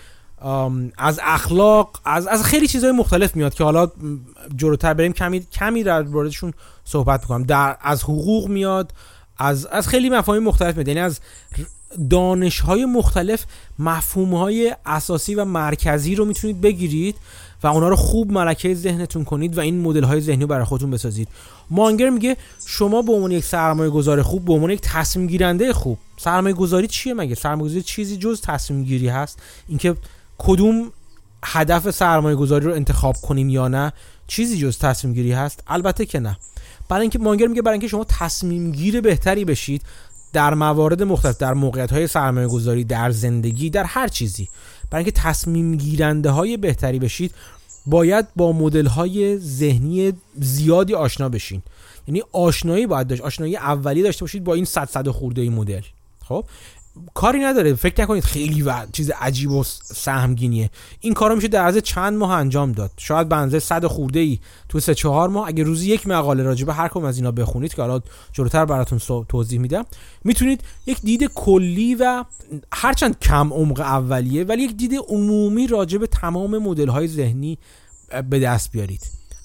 از 0.98 1.20
اخلاق 1.24 2.00
از 2.06 2.28
از 2.28 2.44
خیلی 2.44 2.68
چیزهای 2.68 2.92
مختلف 2.92 3.36
میاد 3.36 3.54
که 3.54 3.64
حالا 3.64 3.92
جلوتر 4.56 4.94
بریم 4.94 5.14
کمی 5.14 5.46
کمی 5.54 5.84
در 5.84 6.02
موردشون 6.02 6.54
صحبت 6.86 7.22
می‌کنم. 7.22 7.44
در 7.44 7.78
از 7.82 8.04
حقوق 8.04 8.48
میاد 8.48 8.94
از 9.38 9.66
از 9.66 9.88
خیلی 9.88 10.10
مفاهیم 10.10 10.44
مختلف 10.44 10.76
میاد. 10.76 10.88
یعنی 10.88 11.00
از 11.00 11.20
دانش 12.10 12.60
های 12.60 12.86
مختلف 12.86 13.46
مفهوم 13.80 14.36
های 14.36 14.76
اساسی 14.86 15.36
و 15.36 15.46
مرکزی 15.46 16.16
رو 16.16 16.26
می‌تونید 16.26 16.62
بگیرید 16.62 17.16
و 17.64 17.68
اونا 17.68 17.90
رو 17.90 17.96
خوب 17.96 18.32
ملکه 18.32 18.76
ذهنتون 18.76 19.24
کنید 19.24 19.58
و 19.58 19.62
این 19.62 19.82
مدل 19.82 20.04
های 20.04 20.22
ذهنی 20.22 20.42
رو 20.42 20.48
برای 20.48 20.66
خودتون 20.66 20.92
بسازید. 20.92 21.28
مانگر 21.70 22.10
میگه 22.10 22.38
شما 22.66 23.02
به 23.02 23.14
عنوان 23.14 23.32
یک 23.32 23.44
سرمایه 23.44 23.90
گذار 23.90 24.22
خوب 24.22 24.46
به 24.46 24.54
عنوان 24.54 24.72
یک 24.72 24.82
تصمیم 24.82 25.28
گیرنده 25.28 25.74
خوب. 25.74 25.98
سرمایه 26.18 26.56
گذاری 26.56 26.88
چیه 26.88 27.14
مگه؟ 27.14 27.36
سرمایه 27.36 27.66
گذاری 27.66 27.82
چیزی 27.82 28.18
جز 28.18 28.42
تصمیم 28.42 28.84
گیری 28.84 29.08
هست؟ 29.08 29.40
اینکه 29.68 29.96
کدوم 30.38 30.92
هدف 31.44 31.92
سرمایه 31.92 32.36
گذاری 32.36 32.66
رو 32.66 32.74
انتخاب 32.74 33.16
کنیم 33.16 33.50
یا 33.50 33.68
نه 33.68 33.94
چیزی 34.28 34.58
جز 34.58 34.78
تصمیم 34.78 35.14
گیری 35.14 35.32
هست؟ 35.32 35.64
البته 35.68 36.06
که 36.06 36.20
نه. 36.20 36.38
برای 36.90 37.02
اینکه 37.02 37.20
مانگر 37.20 37.48
میگه 37.48 37.62
برای 37.62 37.74
اینکه 37.74 37.88
شما 37.88 38.06
تصمیم 38.10 38.72
گیر 38.72 39.02
بهتری 39.02 39.46
بشید 39.46 39.82
در 40.34 40.54
موارد 40.54 41.04
مختلف 41.04 41.38
در 41.38 41.54
موقعیت 41.54 41.94
های 41.94 42.08
سرمایه 42.08 42.48
گذاری 42.48 42.84
در 42.84 43.12
زندگی 43.12 43.70
در 43.70 43.84
هر 43.84 44.08
چیزی. 44.08 44.50
برای 44.92 45.04
اینکه 45.04 45.22
تصمیم 45.22 45.76
گیرنده 45.76 46.30
های 46.30 46.58
بهتری 46.58 47.00
بشید 47.00 47.34
باید 47.86 48.28
با 48.36 48.52
مدل 48.52 48.86
های 48.86 49.38
ذهنی 49.38 50.14
زیادی 50.36 50.94
آشنا 50.94 51.30
بشین. 51.30 51.62
یعنی 52.08 52.24
آشنایی 52.32 52.88
باید 52.88 53.08
داشت 53.08 53.22
آشنایی 53.22 53.56
اولی 53.56 54.04
داشته 54.04 54.24
باشید 54.24 54.44
با 54.44 54.54
این 54.54 54.66
صد 54.66 54.90
صد 54.90 55.10
خورده 55.10 55.50
مدل. 55.50 55.82
خب؟ 56.24 56.46
کاری 57.14 57.40
نداره. 57.40 57.74
فکر 57.74 58.04
نکنید 58.04 58.24
خیلی 58.24 58.62
و 58.62 58.86
چیز 58.92 59.10
عجیب 59.10 59.52
و 59.52 59.64
سهمگینیه. 59.84 60.70
این 61.00 61.14
کارو 61.14 61.36
میشه 61.36 61.48
در 61.48 61.64
عرض 61.64 61.78
چند 61.78 62.18
ماه 62.18 62.32
انجام 62.32 62.72
داد. 62.72 62.92
شاید 62.98 63.30
به 63.30 63.60
صد 63.60 63.86
خورده 63.86 64.20
ای 64.20 64.40
تو 64.70 64.80
سه 64.80 64.96
چهار 64.96 65.30
ماه. 65.30 65.48
اگه 65.48 65.64
روزی 65.64 65.90
یک 65.90 66.08
مقاله 66.08 66.44
راجع 66.44 66.66
به 66.66 66.74
هر 66.74 66.88
کم 66.88 67.04
از 67.04 67.18
اینا 67.18 67.32
بخونید 67.32 67.74
که 67.74 67.82
حالا 67.82 68.02
جلوتر 68.34 68.66
براتون 68.66 69.26
توضیح 69.30 69.60
میدم 69.60 69.86
می‌تونید 70.24 70.62
یک 70.86 71.02
دید 71.02 71.24
کلی 71.24 71.96
و 71.96 72.24
هرچند 72.74 73.20
کم 73.20 73.54
عمق 73.54 73.80
اولیه 73.80 74.44
ولی 74.44 74.64
یک 74.64 74.78
دید 74.78 74.94
عمومی 75.08 75.68
راجع 75.68 75.98
به 75.98 76.08
تمام 76.08 76.58
مدل 76.58 76.88
های 76.88 77.08
ذهنی 77.08 77.58
به 78.30 78.40
دست 78.40 78.72
بیارید. 78.72 79.02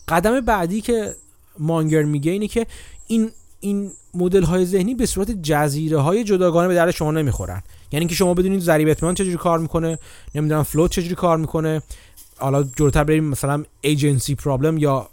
قدم 0.08 0.40
بعدی 0.40 0.80
که 0.80 1.14
مانگر 1.58 2.02
میگه 2.02 2.32
اینه 2.32 2.48
که 2.48 2.66
این 3.06 3.30
این 3.62 3.90
مدل 4.14 4.42
های 4.42 4.66
ذهنی 4.66 4.94
به 4.94 5.06
صورت 5.06 5.30
جزیره 5.30 6.00
های 6.00 6.24
جداگانه 6.24 6.68
به 6.68 6.74
درد 6.74 6.90
شما 6.90 7.10
نمی‌خورن. 7.10 7.62
یعنی 7.92 8.06
که 8.06 8.14
شما 8.14 8.34
بدونید 8.34 8.60
ضریب 8.60 8.88
اطمینان 8.88 9.14
چجوری 9.14 9.36
کار 9.36 9.58
می‌کنه 9.58 9.98
نمی‌دونم 10.34 10.62
فلوت 10.62 10.90
چجوری 10.90 11.14
کار 11.14 11.38
می‌کنه 11.38 11.82
حالا 12.38 12.62
جلوتر 12.62 13.04
بریم 13.04 13.24
مثلا 13.24 13.64
ایجنسی 13.80 14.34
پرابلم 14.34 14.78
یا 14.78 15.08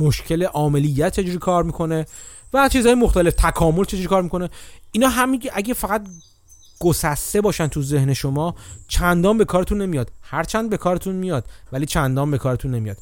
مشکل 0.00 0.42
عاملیت 0.42 1.12
چجوری 1.12 1.38
کار 1.38 1.62
می‌کنه 1.62 2.06
و 2.54 2.68
چیزهای 2.68 2.94
مختلف 2.94 3.34
تکامل 3.34 3.84
چجوری 3.84 4.06
کار 4.06 4.22
می‌کنه. 4.22 4.50
اینا 4.92 5.08
همین 5.08 5.42
اگه 5.52 5.74
فقط 5.74 6.06
گسسته 6.80 7.40
باشن 7.40 7.66
تو 7.66 7.82
ذهن 7.82 8.14
شما 8.14 8.54
چندان 8.88 9.38
به 9.38 9.44
کارتون 9.44 9.82
نمیاد. 9.82 10.10
هرچند 10.22 10.70
به 10.70 10.76
کارتون 10.76 11.14
میاد 11.14 11.44
ولی 11.72 11.86
چندان 11.86 12.30
به 12.30 12.38
کارتون 12.38 12.70
نمیاد. 12.70 12.96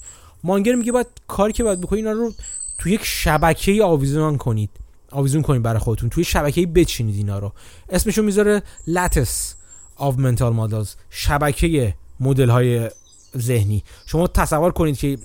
مانگر 0.45 0.75
میگه 0.75 0.93
باید 0.93 1.07
کاری 1.29 1.53
که 1.53 1.65
باید 1.65 1.81
بکنید 1.81 2.07
اینا 2.07 2.19
رو 2.19 2.33
تو 2.79 2.89
یک 2.89 3.01
شبکه 3.05 3.85
آویزون 3.85 4.37
کنید. 4.37 4.71
آویزون 5.17 5.43
کنید 5.43 5.63
برای 5.63 5.79
خودتون. 5.79 6.09
توی 6.09 6.25
شبکه 6.25 6.67
بچینید 6.67 7.17
اینا 7.17 7.39
رو. 7.39 7.53
اسمشو 7.89 8.23
می‌ذاره 8.23 8.63
لاتس 8.87 9.55
of 9.99 10.13
mental 10.13 10.53
models. 10.61 10.89
شبکه 11.11 11.95
مدل 12.21 12.49
های 12.49 12.91
ذهنی. 13.37 13.85
شما 14.07 14.27
تصور 14.27 14.73
کنید 14.73 14.97
که 14.97 15.19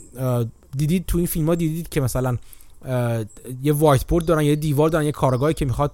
دیدید 0.77 1.05
تو 1.05 1.17
این 1.17 1.27
فیلم 1.27 1.45
ها 1.45 1.55
دیدید 1.55 1.89
که 1.89 2.01
مثلا 2.01 2.37
یه 3.63 3.73
وایت 3.73 4.07
بورد 4.07 4.25
دارن 4.25 4.41
یه 4.41 4.55
دیوار 4.55 4.89
دارن 4.89 5.05
یه 5.05 5.11
کارگاهی 5.11 5.53
که 5.53 5.65
می‌خواد 5.65 5.91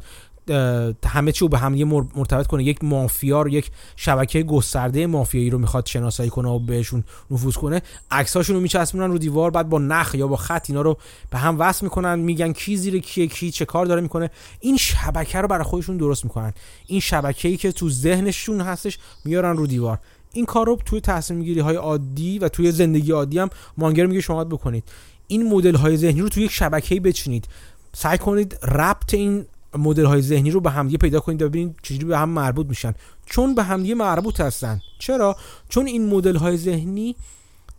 همه 1.05 1.31
چی 1.31 1.39
رو 1.39 1.49
به 1.49 1.57
هم 1.57 1.73
مرتبط 2.15 2.47
کنه. 2.47 2.63
یک 2.63 2.83
مافیا 2.83 3.41
رو 3.41 3.49
یک 3.49 3.71
شبکه 3.95 4.43
گسترده 4.43 5.07
مافیایی 5.07 5.49
رو 5.49 5.57
می‌خواد 5.57 5.85
شناسایی 5.85 6.29
کنه 6.29 6.49
و 6.49 6.59
بهشون 6.59 7.03
نفوذ 7.31 7.55
کنه. 7.55 7.81
عکساشون 8.11 8.55
رو 8.55 8.61
میچسبونن 8.61 9.11
رو 9.11 9.17
دیوار 9.17 9.51
بعد 9.51 9.69
با 9.69 9.79
نخ 9.79 10.15
یا 10.15 10.27
با 10.27 10.35
خط 10.35 10.65
اینا 10.69 10.81
رو 10.81 10.97
به 11.29 11.37
هم 11.37 11.59
وصل 11.59 11.85
می‌کنن. 11.85 12.19
میگن 12.19 12.53
کی 12.53 12.77
زیر 12.77 12.99
کیه 12.99 13.27
کی 13.27 13.51
چه 13.51 13.65
کار 13.65 13.85
داره 13.85 14.01
می‌کنه. 14.01 14.29
این 14.59 14.77
شبکه 14.77 15.41
رو 15.41 15.47
برای 15.47 15.63
خودشون 15.63 15.97
درست 15.97 16.23
می‌کنن. 16.23 16.53
این 16.87 16.99
شبکه 16.99 17.47
ای 17.47 17.57
که 17.57 17.71
تو 17.71 17.89
ذهنشون 17.89 18.61
هستش 18.61 18.99
میارن 19.25 19.57
رو 19.57 19.67
دیوار. 19.67 19.99
این 20.33 20.45
کار 20.45 20.65
رو 20.65 20.79
توی 20.85 21.01
تصمیم 21.01 21.43
گیری 21.43 21.59
های 21.59 21.75
عادی 21.75 22.39
و 22.39 22.49
توی 22.49 22.71
زندگی 22.71 23.11
عادی 23.11 23.39
هم 23.39 23.49
مانگر 23.77 24.05
میگه 24.05 24.21
شما 24.21 24.43
بکنید. 24.43 24.83
این 25.27 25.53
مدل 25.53 25.75
های 25.75 25.97
ذهنی 25.97 26.21
رو 26.21 26.29
توی 26.29 26.43
یک 26.43 26.51
شبکه 26.51 26.99
بچینید. 26.99 27.47
سعی 27.93 28.17
کنید 28.17 28.59
ربط 28.63 29.13
این 29.13 29.45
مدل 29.75 30.05
های 30.05 30.21
ذهنی 30.21 30.51
رو 30.51 30.59
به 30.59 30.71
همدیگه 30.71 30.97
پیدا 30.97 31.19
کنید 31.19 31.41
و 31.41 31.49
ببینید 31.49 31.75
چجوری 31.83 32.05
به 32.05 32.17
هم 32.17 32.29
مربوط 32.29 32.67
میشن. 32.67 32.93
چون 33.25 33.55
به 33.55 33.63
همدیگه 33.63 33.95
مربوط 33.95 34.41
هستن. 34.41 34.81
چرا؟ 34.99 35.35
چون 35.69 35.87
این 35.87 36.09
مدل 36.09 36.35
های 36.35 36.57
ذهنی 36.57 37.15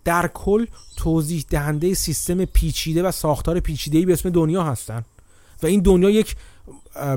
در 0.05 0.31
کل 0.35 0.67
توضیح 0.97 1.45
دهنده 1.51 1.95
سیستم 1.95 2.45
پیچیده 2.45 3.03
و 3.03 3.11
ساختار 3.11 3.61
پیچیده 3.61 4.07
به 4.07 4.13
اسم 4.13 4.31
دنیا 4.31 4.63
هستن. 4.63 5.05
و 5.63 5.67
این 5.67 5.81
دنیا 5.81 6.11
یک 6.11 6.37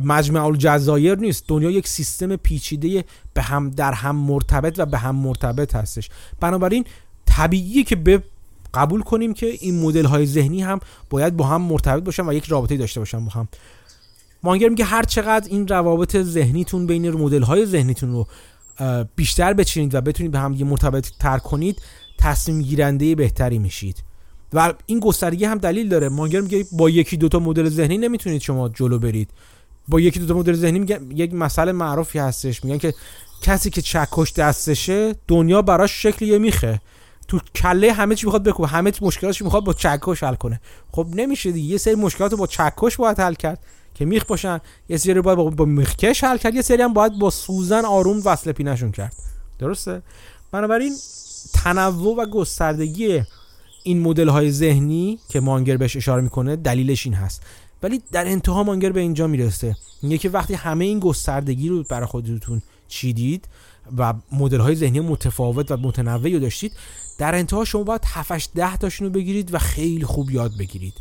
مجمع 0.04 0.46
الجزایر 0.46 1.16
نیست. 1.16 1.46
دنیا 1.48 1.72
یک 1.72 1.88
سیستم 1.88 2.36
پیچیده 2.36 3.06
به 3.34 3.42
هم 3.42 3.70
در 3.70 3.94
هم 3.94 4.16
مرتبط 4.16 4.80
و 4.80 4.86
به 4.86 4.98
هم 4.98 5.16
مرتبط 5.16 5.76
هستش. 5.76 6.10
بنابراین 6.40 6.86
طبیعیه 7.26 7.84
که 7.84 7.96
به 7.96 8.24
قبول 8.74 9.02
کنیم 9.02 9.34
که 9.34 9.46
این 9.46 9.82
مدل 9.82 10.06
های 10.06 10.26
ذهنی 10.26 10.62
هم 10.62 10.80
باید 11.10 11.38
با 11.38 11.46
هم 11.46 11.62
مرتبط 11.62 12.04
باشن 12.04 12.30
و 12.30 12.34
یک 12.34 12.46
رابطه 12.46 12.78
داشته 12.78 13.00
باشن 13.00 13.26
با 13.26 13.32
هم. 13.32 13.48
مانگر 14.44 14.70
میگه 14.70 14.86
هر 14.86 15.04
چقدر 15.04 15.50
این 15.50 15.68
روابط 15.68 16.18
ذهنیتون 16.18 16.88
بین 16.88 17.12
مدل 17.12 17.42
های 17.42 17.66
ذهنیتون 17.66 18.12
رو 18.12 18.28
بیشتر 19.16 19.54
بچینید 19.54 19.96
و 19.96 20.02
بتونید 20.02 20.32
به 20.32 20.40
هم 20.40 20.54
یه 20.54 20.66
مرتبط 20.66 21.08
تر 21.20 21.38
کنید 21.38 21.82
تصمیم 22.20 22.62
گیرنده 22.62 23.16
بهتری 23.16 23.60
میشید. 23.60 24.04
و 24.54 24.74
این 24.86 25.00
گسترگی 25.00 25.46
هم 25.46 25.58
دلیل 25.58 25.90
داره. 25.90 26.10
مانگر 26.10 26.42
میگه 26.42 26.66
با 26.72 26.90
یکی 26.90 27.18
دوتا 27.18 27.40
مدل 27.40 27.70
ذهنی 27.70 27.98
نمی‌تونید 27.98 28.42
شما 28.42 28.70
جلو 28.70 29.00
برید. 29.00 29.30
با 29.88 30.00
یکی 30.00 30.20
دوتا 30.20 30.34
مدل 30.34 30.54
ذهنی 30.54 30.80
میگه 30.80 31.00
یک 31.16 31.34
مسئله 31.34 31.72
معروفی 31.72 32.20
هستش. 32.20 32.64
میگن 32.64 32.78
که 32.78 32.94
کسی 33.42 33.70
که 33.70 33.82
چکش 33.82 34.34
دستشه 34.34 35.16
دنیا 35.28 35.62
براش 35.62 36.04
شکلی 36.04 36.40
میخه. 36.40 36.82
تو 37.28 37.40
کله 37.56 37.94
همه 37.94 38.16
چی 38.16 38.26
می‌خواد 38.26 38.44
بکوبه. 38.44 38.68
همه 38.68 38.92
مشکلاتش 39.02 39.42
می‌خواد 39.42 39.64
با 39.64 39.74
چکش 39.74 40.24
حل 40.24 40.36
کنه. 40.36 40.62
خب 40.92 41.08
نمیشه 41.14 41.52
دیگه. 41.52 41.72
یه 41.72 41.78
سری 41.78 41.96
مشکلات 41.96 42.36
با 42.36 42.48
چکش 42.48 42.98
باید 42.98 43.20
حل 43.20 43.34
کرد. 43.34 43.64
که 43.96 44.06
میخ 44.06 44.26
باشن 44.26 44.60
یه 44.90 44.98
سری 44.98 45.22
باید 45.22 45.38
با 45.38 45.66
میخکش 45.66 46.24
حل 46.24 46.38
کرد. 46.38 46.56
یه 46.56 46.62
سری 46.62 46.82
هم 46.82 46.94
باید 46.94 47.20
با 47.20 47.30
سوزن 47.30 47.86
آروم 47.86 48.22
وصل 48.26 48.52
پینشون 48.52 48.92
کرد. 48.92 49.16
درسته؟ 49.60 50.02
بنابراین 50.52 50.94
تنوع 51.54 52.16
و 52.18 52.26
گستردگی 52.26 53.22
این 53.84 54.02
مدل 54.02 54.30
های 54.30 54.52
ذهنی 54.52 55.20
که 55.30 55.40
مانگر 55.40 55.78
بهش 55.78 55.96
اشاره 55.96 56.22
می‌کنه 56.22 56.56
دلیلش 56.56 57.06
این 57.06 57.16
هست. 57.16 57.42
ولی 57.84 58.02
در 58.12 58.28
انتها 58.28 58.64
مانگر 58.64 58.92
به 58.92 59.00
اینجا 59.00 59.28
می‌رسه. 59.28 59.76
میگه 60.02 60.18
که 60.18 60.30
وقتی 60.30 60.54
همه 60.54 60.86
این 60.86 61.00
گستردگی 61.00 61.70
رو 61.70 61.84
برای 61.84 62.06
خودتون 62.06 62.62
چیدید 62.88 63.48
و 63.98 64.14
مدل 64.32 64.60
های 64.60 64.76
ذهنی 64.76 65.00
متفاوت 65.00 65.72
و 65.72 65.78
متنوعی 65.78 66.34
رو 66.34 66.40
داشتید 66.40 66.74
در 67.18 67.36
انتها 67.36 67.66
شما 67.66 67.84
باید 67.84 68.02
7 68.06 68.54
ده 68.54 68.78
تاشون 68.78 69.08
رو 69.08 69.14
بگیرید 69.14 69.54
و 69.54 69.58
خیلی 69.58 70.06
خوب 70.06 70.32
یاد 70.32 70.52
بگیرید. 70.60 70.94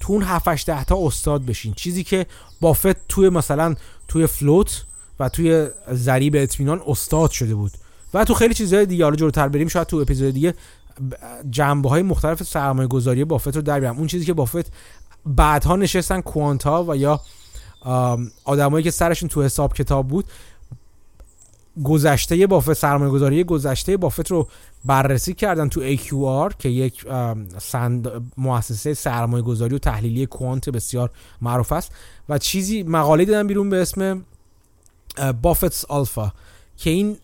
تو 0.00 0.12
اون 0.12 0.22
7 0.22 0.66
ده 0.66 0.84
تا 0.84 0.96
استاد 1.06 1.44
بشین. 1.44 1.72
چیزی 1.74 2.04
که 2.04 2.26
بافت 2.60 3.08
توی 3.08 3.28
مثلا 3.28 3.74
توی 4.08 4.26
فلوت 4.26 4.84
و 5.20 5.28
توی 5.28 5.68
ضریب 5.92 6.36
اطمینان 6.36 6.82
استاد 6.86 7.30
شده 7.30 7.54
بود. 7.54 7.72
و 8.14 8.24
تو 8.24 8.34
خیلی 8.34 8.54
چیزهای 8.54 8.86
دیگه 8.86 9.04
حالا 9.04 9.16
جلوتر 9.16 9.48
بریم 9.48 9.68
شاید 9.68 9.86
تو 9.86 9.96
اپیزود 9.96 10.34
دیگه 10.34 10.54
جنبه 11.50 11.88
های 11.88 12.02
مختلف 12.02 12.42
سرمایه 12.42 12.88
گذاری 12.88 13.24
بافت 13.24 13.56
رو 13.56 13.62
در 13.62 13.80
بیارم. 13.80 13.98
اون 13.98 14.06
چیزی 14.06 14.24
که 14.24 14.32
بافت 14.32 14.72
بعدها 15.26 15.76
نشستن 15.76 16.20
کوانتا 16.20 16.84
و 16.88 16.96
یا 16.96 17.20
آدمایی 18.44 18.84
که 18.84 18.90
سرشون 18.90 19.28
تو 19.28 19.42
حساب 19.42 19.74
کتاب 19.74 20.08
بود 20.08 20.24
گذشته 21.84 22.46
بافت 22.46 22.72
سرمایه 22.72 23.10
گذاری 23.10 23.44
گذشته 23.44 23.96
بافت 23.96 24.30
رو 24.30 24.48
بررسی 24.84 25.34
کردن 25.34 25.68
تو 25.68 25.96
AQR 25.96 26.56
که 26.58 26.68
یک 26.68 27.04
سند 27.58 28.08
مؤسسه 28.36 28.94
سرمایه 28.94 29.42
گذاری 29.42 29.74
و 29.74 29.78
تحلیلی 29.78 30.26
کوانت 30.26 30.68
بسیار 30.68 31.10
معروف 31.42 31.72
است. 31.72 31.92
و 32.28 32.38
چیزی 32.38 32.82
مقاله 32.82 33.24
دادن 33.24 33.46
بیرون 33.46 33.70
به 33.70 33.82
اسم 33.82 34.24
بافتس 35.42 35.84
آلفا 35.84 36.32
که 36.76 36.90
این 36.90 37.16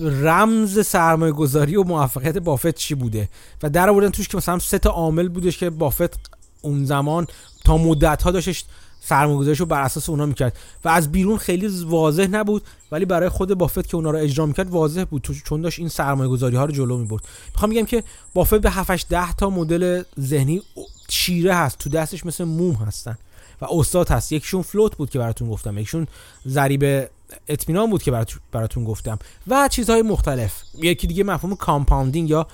رمز 0.00 0.86
سرمایه 0.86 1.32
گذاری 1.32 1.76
و 1.76 1.82
موفقیت 1.82 2.38
بافت 2.38 2.74
چی 2.74 2.94
بوده؟ 2.94 3.28
و 3.62 3.70
در 3.70 3.90
آوردن 3.90 4.10
توش 4.10 4.28
که 4.28 4.36
مثلا 4.36 4.58
سه 4.58 4.78
تا 4.78 4.90
عامل 4.90 5.28
بودش 5.28 5.58
که 5.58 5.70
بافت 5.70 6.30
اون 6.62 6.84
زمان 6.84 7.26
تا 7.64 7.78
مدت 7.78 8.22
ها 8.22 8.30
داشتش 8.30 8.64
سرمایه‌گذاریش 9.08 9.60
رو 9.60 9.66
بر 9.66 9.82
اساس 9.82 10.08
اونا 10.08 10.26
می‌کرد. 10.26 10.58
و 10.84 10.88
از 10.88 11.12
بیرون 11.12 11.38
خیلی 11.38 11.66
واضح 11.66 12.26
نبود 12.26 12.62
ولی 12.92 13.04
برای 13.04 13.28
خود 13.28 13.54
بافت 13.54 13.88
که 13.88 13.96
اونا 13.96 14.10
رو 14.10 14.18
اجرا 14.18 14.46
می‌کرد 14.46 14.70
واضح 14.70 15.04
بود. 15.04 15.28
چون 15.44 15.60
داشت 15.60 15.78
این 15.78 15.88
سرمایه‌گذاری 15.88 16.56
ها 16.56 16.64
رو 16.64 16.72
جلو 16.72 16.98
می‌برد. 16.98 17.22
می‌خوام 17.52 17.70
بگم 17.70 17.84
که 17.84 18.04
بافت 18.34 18.54
به 18.54 18.70
7 18.70 19.08
ده 19.08 19.34
تا 19.34 19.50
مدل 19.50 20.02
ذهنی 20.20 20.62
چیره 21.08 21.54
هست. 21.54 21.78
تو 21.78 21.90
دستش 21.90 22.26
مثل 22.26 22.44
موم 22.44 22.74
هستن 22.74 23.18
و 23.60 23.66
استاد 23.70 24.08
هست. 24.08 24.32
یکیشون 24.32 24.62
float 24.62 24.96
بود 24.96 25.10
که 25.10 25.18
براتون 25.18 25.50
گفتم. 25.50 25.78
یکیشون 25.78 26.06
ضریب 26.48 27.08
اطمینان 27.48 27.90
بود 27.90 28.02
که 28.02 28.26
براتون 28.52 28.84
گفتم. 28.84 29.18
و 29.46 29.68
چیزهای 29.68 30.02
مختلف. 30.02 30.62
یکی 30.82 31.06
دیگه 31.06 31.24
مفهوم 31.24 31.56
compounding 31.56 32.30
یا 32.30 32.46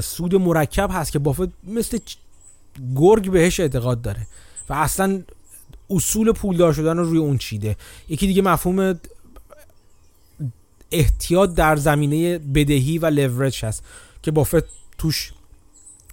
سود 0.00 0.34
مرکب 0.34 0.90
هست 0.92 1.12
که 1.12 1.18
بافت 1.18 1.48
مثل 1.64 1.98
گرگ 2.96 3.30
بهش 3.30 3.60
اعتقاد 3.60 4.02
داره. 4.02 4.26
و 4.68 4.72
اصلا 4.72 5.22
اصول 5.90 6.32
پولدار 6.32 6.72
شدن 6.72 6.96
رو 6.96 7.04
روی 7.04 7.18
اون 7.18 7.38
چیده. 7.38 7.76
یکی 8.08 8.26
دیگه 8.26 8.42
مفهوم 8.42 9.00
احتیاط 10.90 11.54
در 11.54 11.76
زمینه 11.76 12.38
بدهی 12.38 12.98
و 12.98 13.06
لورج 13.06 13.64
هست 13.64 13.84
که 14.22 14.30
بافت 14.30 14.64
توش 14.98 15.32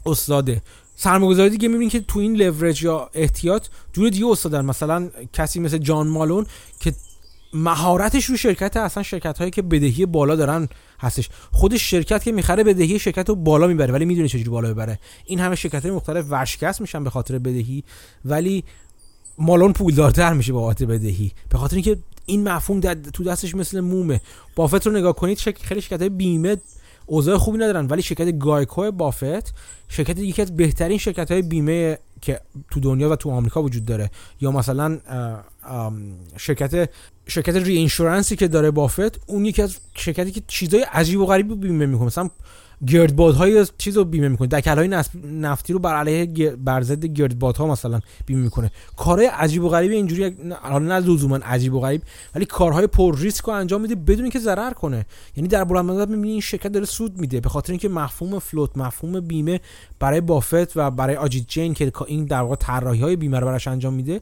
استاده. 0.06 0.62
سرمایه‌گذاری 0.96 1.50
دیگه 1.50 1.68
می‌بینید 1.68 1.92
که 1.92 2.00
تو 2.00 2.20
این 2.20 2.36
لورج 2.36 2.84
یا 2.84 3.10
احتیاط 3.14 3.68
جور 3.94 4.10
دیگه 4.10 4.28
استادن. 4.28 4.66
مثلا 4.66 5.10
کسی 5.34 5.60
مثل 5.60 5.78
جان 5.78 6.08
مالون 6.08 6.46
که 6.80 6.94
مهارتش 7.54 8.26
رو 8.26 8.38
شرکت 8.38 8.78
اصلا 8.78 9.04
شرکت 9.04 9.38
هایی 9.38 9.52
که 9.52 9.62
بدهی 9.62 10.06
بالا 10.06 10.36
دارن 10.36 10.70
هستش. 11.00 11.30
خودش 11.52 11.90
شرکت 11.92 12.24
که 12.24 12.32
می‌خره 12.32 12.64
بدهی 12.64 13.00
شرکت 13.00 13.30
رو 13.30 13.36
بالا 13.36 13.68
می‌بره 13.68 13.94
ولی 13.94 14.06
می‌دونه 14.06 14.28
چجوری 14.28 14.50
بالا 14.50 14.74
ببره. 14.74 15.00
این 15.26 15.40
همه 15.40 15.56
شرکت 15.56 15.84
های 15.84 15.92
مختلف 15.92 16.26
ورشکست 16.30 16.82
میشن 16.82 17.04
به 17.04 17.10
خاطر 17.10 17.40
بدهی. 17.40 17.84
ولی 18.26 18.64
مالون 19.38 19.74
پولدارتر 19.74 20.34
میشه 20.34 20.54
با 20.54 20.74
بدهی. 20.74 21.32
به 21.50 21.58
خاطر 21.58 21.76
اینکه 21.76 21.98
این 22.26 22.50
مفهوم 22.50 22.80
تو 22.94 23.24
دستش 23.24 23.56
مثل 23.56 23.80
مومه. 23.80 24.22
بافت 24.56 24.88
رو 24.88 24.94
نگاه 24.94 25.14
کنید 25.14 25.38
خیلی 25.38 25.82
شرکت 25.82 26.04
بیمه 26.04 26.58
اوضاع 27.06 27.38
خوبی 27.38 27.58
ندارن 27.58 27.86
ولی 27.86 28.02
شرکت 28.02 28.40
گایکو 28.40 28.92
بافت 28.92 29.54
شرکت 29.90 30.20
یکی 30.20 30.42
از 30.42 30.56
بهترین 30.56 30.98
شرکت 30.98 31.32
های 31.32 31.42
بیمه 31.42 31.98
که 32.22 32.42
تو 32.72 32.80
دنیا 32.80 33.10
و 33.10 33.16
تو 33.16 33.32
آمریکا 33.32 33.64
وجود 33.64 33.86
داره. 33.86 34.12
یا 34.42 34.52
مثلا 34.52 35.00
شرکت 36.38 36.90
شرکت 37.28 37.56
ری 37.56 37.88
که 38.38 38.48
داره 38.48 38.72
بافت 38.72 39.30
اون 39.30 39.46
یکی 39.46 39.62
از 39.62 39.78
شرکتی 39.96 40.32
که 40.32 40.42
چیزای 40.48 40.82
عجیب 40.82 41.20
و 41.20 41.26
غریب 41.26 41.62
بیمه 41.62 41.86
می‌کنه. 41.86 42.06
مثلا 42.06 42.30
گردبادهای 42.88 43.66
چیز 43.78 43.98
رو 43.98 44.06
بیمه 44.06 44.28
می‌کنه. 44.28 44.48
دکل 44.48 44.78
های 44.78 45.04
نفتی 45.32 45.74
رو 45.74 45.80
بر 45.80 45.96
علیه 45.96 46.56
بر 46.56 46.82
ضد 46.82 47.06
گردبادها 47.06 47.68
مثلا 47.68 48.00
بیمه 48.26 48.42
می‌کنه. 48.42 48.72
کارهای 48.98 49.28
عجیب 49.28 49.64
و 49.64 49.70
غریب 49.70 49.92
اینجوری 49.92 50.36
حالا 50.62 50.80
نه 50.80 51.08
لزوما 51.08 51.36
عجیب 51.38 51.74
و 51.74 51.80
غریب 51.80 52.02
ولی 52.36 52.46
کارهای 52.46 52.88
پر 52.88 53.18
ریسک 53.18 53.44
رو 53.44 53.54
انجام 53.54 53.82
میده 53.82 53.96
بدون 53.96 54.22
اینکه 54.22 54.40
ضرر 54.40 54.74
کنه. 54.74 55.06
یعنی 55.36 55.48
در 55.48 55.64
بلند 55.64 55.86
مدت 55.86 56.10
می‌بینی 56.10 56.32
این 56.32 56.42
شرکت 56.42 56.72
داره 56.72 56.86
سود 56.86 57.20
میده. 57.20 57.40
به 57.40 57.50
خاطر 57.50 57.72
اینکه 57.72 57.90
مفهوم 57.90 58.40
فلوت 58.40 58.78
مفهوم 58.78 59.20
بیمه 59.20 59.60
برای 60.00 60.22
بافت 60.22 60.78
و 60.78 60.92
برای 60.92 61.16
آجیت 61.16 61.48
جین 61.48 61.74
که 61.74 61.92
این 62.08 62.26
در 62.26 62.42
واقع 62.42 62.56
طراحی 62.56 63.02
های 63.02 63.16
بیمه 63.16 63.40
رو 63.40 63.48
براش 63.48 63.68
انجام 63.68 63.94
میده 63.94 64.22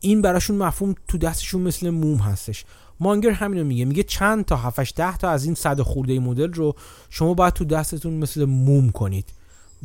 این 0.00 0.22
براشون 0.22 0.56
مفهوم 0.56 0.94
تو 1.08 1.18
دستشون 1.18 1.62
مثل 1.62 1.90
موم 1.90 2.16
هستش. 2.16 2.64
مانگر 3.02 3.30
همینو 3.30 3.64
میگه. 3.64 3.84
میگه 3.84 4.02
چند 4.02 4.44
تا 4.44 4.56
7 4.56 4.94
ده 4.94 5.16
تا 5.16 5.30
از 5.30 5.44
این 5.44 5.54
صد 5.54 5.80
خورده 5.80 6.18
مدل 6.18 6.52
رو 6.52 6.74
شما 7.10 7.34
باید 7.34 7.54
تو 7.54 7.64
دستتون 7.64 8.12
مثل 8.12 8.44
موم 8.44 8.90
کنید 8.90 9.32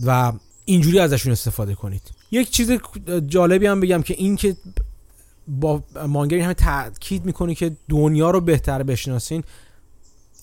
و 0.06 0.34
اینجوری 0.66 1.00
ازشون 1.00 1.32
استفاده 1.32 1.76
کنید. 1.76 2.02
یک 2.32 2.50
چیز 2.50 2.72
جالبی 3.28 3.66
هم 3.66 3.80
بگم 3.80 4.02
که 4.02 4.14
این 4.14 4.36
که 4.36 4.56
با 5.48 5.84
مانگر 6.08 6.40
همه 6.40 6.54
تاکید 6.54 7.26
می‌کنه 7.26 7.56
که 7.56 7.78
دنیا 7.90 8.32
رو 8.32 8.42
بهتر 8.42 8.84
بشناسین 8.84 9.44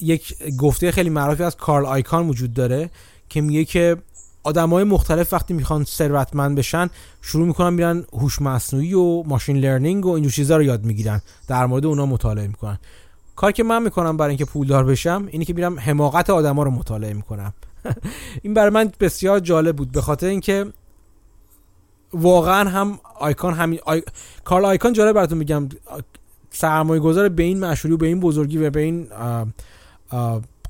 یک 0.01 0.35
گفته 0.59 0.93
خیلی 0.93 1.11
معروفی 1.11 1.43
از 1.43 1.57
کارل 1.57 1.87
آیکان 1.87 2.29
وجود 2.29 2.55
داره 2.55 2.91
که 3.29 3.41
میگه 3.41 3.65
که 3.65 3.97
های 4.47 4.85
مختلف 4.85 5.33
وقتی 5.33 5.55
می‌خوان 5.55 5.85
ثروتمند 5.85 6.59
بشن 6.59 6.91
شروع 7.23 7.47
می‌کنن 7.47 7.75
میرن 7.75 8.05
هوش 8.13 8.43
مصنوعی 8.43 8.95
و 8.95 9.23
ماشین 9.23 9.57
لرنینگ 9.57 10.07
و 10.07 10.11
اینجور 10.11 10.33
چیزا 10.33 10.57
رو 10.57 10.63
یاد 10.63 10.85
می‌گیرن. 10.85 11.23
در 11.49 11.67
مورد 11.67 11.87
اونا 11.87 12.07
مطالعه 12.07 12.47
می‌کنن. 12.47 12.79
کار 13.37 13.53
که 13.53 13.63
من 13.63 13.83
می‌کنم 13.83 14.17
برای 14.17 14.31
اینکه 14.31 14.45
پولدار 14.45 14.85
بشم 14.85 15.29
اینی 15.31 15.45
که 15.45 15.55
میرم 15.55 15.81
حماقت 15.81 16.31
آدما 16.31 16.63
رو 16.63 16.71
مطالعه 16.71 17.13
می‌کنم. 17.13 17.55
این 18.43 18.55
برای 18.55 18.71
من 18.71 18.93
بسیار 19.01 19.41
جالب 19.41 19.77
بود 19.77 19.93
به 19.93 20.01
خاطر 20.01 20.27
اینکه 20.27 20.67
واقعا 22.13 22.71
هم 22.71 22.99
آیکان 23.19 23.55
همین 23.55 23.79
آی... 23.87 24.03
کارل 24.45 24.65
آیکان 24.65 24.93
جالب 24.93 25.15
براتون 25.15 25.39
میگم. 25.39 25.69
سرمایه 26.51 27.01
گذار 27.01 27.29
به 27.29 27.43
این 27.43 27.65
مشهوری 27.65 27.95
و 27.95 27.97
به 27.97 28.07
این 28.07 28.21
بزرگی 28.21 28.59
و 28.59 28.71
به 28.71 28.81
این 28.81 29.09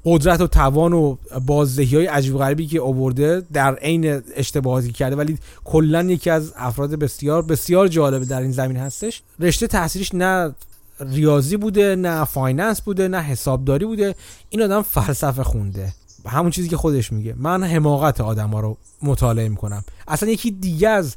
قدرت 0.05 0.41
و 0.41 0.47
توان 0.47 0.93
و 0.93 1.17
بازدهی 1.47 1.97
های 1.97 2.07
عجیب 2.07 2.39
غریبی 2.39 2.67
که 2.67 2.81
آورده 2.81 3.43
در 3.53 3.75
عین 3.75 4.23
اشتباهاتی 4.37 4.93
کرده 4.93 5.17
ولی 5.17 5.39
کلا 5.65 6.03
یکی 6.03 6.31
از 6.31 6.53
افراد 6.57 6.95
بسیار 6.95 7.43
بسیار 7.43 7.89
جالبه 7.89 8.25
در 8.25 8.41
این 8.41 8.53
زمینه 8.53 8.77
هستش. 8.77 9.23
رشته 9.41 9.67
تحصیلش 9.67 10.15
نه 10.15 10.55
ریاضی 11.01 11.57
بوده 11.57 11.97
نه 11.97 12.25
finance 12.25 12.81
بوده 12.81 13.09
نه 13.09 13.19
حسابداری 13.19 13.85
بوده. 13.85 14.15
این 14.51 14.63
آدم 14.63 14.83
فلسفه 14.83 15.45
خونده. 15.45 15.93
همون 16.27 16.51
چیزی 16.51 16.69
که 16.69 16.77
خودش 16.77 17.13
میگه. 17.13 17.35
من 17.37 17.65
حماقت 17.65 18.21
آدم 18.21 18.51
ها 18.51 18.61
رو 18.61 18.77
مطالعه 19.03 19.49
می‌کنم. 19.49 19.85
اصلا 20.09 20.29
یکی 20.29 20.51
دیگه 20.51 20.89
از 20.89 21.17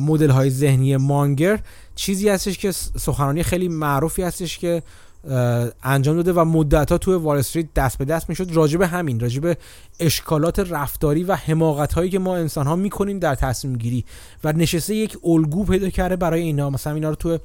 مدل 0.00 0.30
های 0.30 0.50
ذهنی 0.50 0.96
مانگر 0.96 1.60
چیزی 1.94 2.28
هستش 2.28 2.58
که 2.58 2.72
سخنرانی 2.72 3.42
خیلی 3.42 3.68
معروفی 3.68 4.22
هستش 4.22 4.58
که 4.58 4.82
انجام 5.82 6.16
داده 6.16 6.32
و 6.32 6.44
مدت 6.44 6.92
ها 6.92 6.98
توی 6.98 7.14
وال 7.14 7.42
دست 7.76 7.98
به 7.98 8.04
دست 8.04 8.28
می‌شد. 8.28 8.50
راجب 8.52 8.82
همین 8.82 9.20
راجب 9.20 9.56
اشکالات 10.00 10.58
رفتاری 10.58 11.24
و 11.24 11.34
حماقت 11.34 11.92
هایی 11.92 12.10
که 12.10 12.18
ما 12.18 12.36
انسان 12.36 12.66
ها 12.66 12.76
می‌کنیم 12.76 13.18
در 13.18 13.34
تصمیم 13.34 13.76
گیری 13.76 14.04
و 14.44 14.52
نشسته 14.52 14.94
یک 14.94 15.18
الگو 15.24 15.64
پیدا 15.64 15.90
کرده 15.90 16.16
برای 16.16 16.42
اینا. 16.42 16.70
مثلا 16.70 16.94
اینا 16.94 17.08
رو 17.08 17.14
توی 17.14 17.38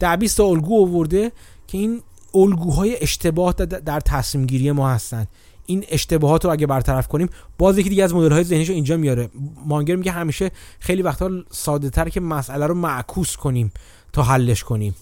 ده 0.00 0.16
20 0.16 0.36
تا 0.36 0.44
الگو 0.44 0.82
آورده 0.82 1.32
که 1.66 1.78
این 1.78 2.02
الگوهای 2.34 3.02
اشتباه 3.02 3.52
در 3.52 4.00
تصمیم 4.00 4.46
گیری 4.46 4.72
ما 4.72 4.90
هستن. 4.90 5.26
این 5.66 5.84
اشتباهات 5.88 6.44
رو 6.44 6.50
اگه 6.50 6.66
برطرف 6.66 7.08
کنیم 7.08 7.28
باز 7.58 7.78
یکی 7.78 7.88
دیگه 7.88 8.04
از 8.04 8.14
مدل 8.14 8.32
های 8.32 8.44
ذهنیشو 8.44 8.72
اینجا 8.72 8.96
میاره. 8.96 9.28
مانگر 9.66 9.96
میگه 9.96 10.12
همیشه 10.12 10.50
خیلی 10.78 11.02
وقتا 11.02 11.30
ساده 11.50 11.90
تر 11.90 12.08
که 12.08 12.20
مسئله 12.20 12.66
رو 12.66 12.74
معکوس 12.74 13.36
کنیم 13.36 13.72
تا 14.12 14.22
حلش 14.22 14.64
کنیم. 14.64 14.94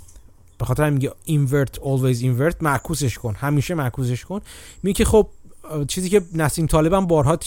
به 0.58 0.64
خاطر 0.64 0.90
میگه 0.90 1.12
invert 1.26 1.78
always 1.78 2.22
invert 2.22 2.56
معکوسش 2.60 3.18
کن 3.18 3.34
همیشه 3.34 3.74
معکوسش 3.74 4.24
کن. 4.24 4.40
میگه 4.82 4.94
که 4.94 5.04
خب 5.04 5.28
چیزی 5.88 6.08
که 6.08 6.22
نسیم 6.34 6.66
طالبم 6.66 7.06
بارها 7.06 7.38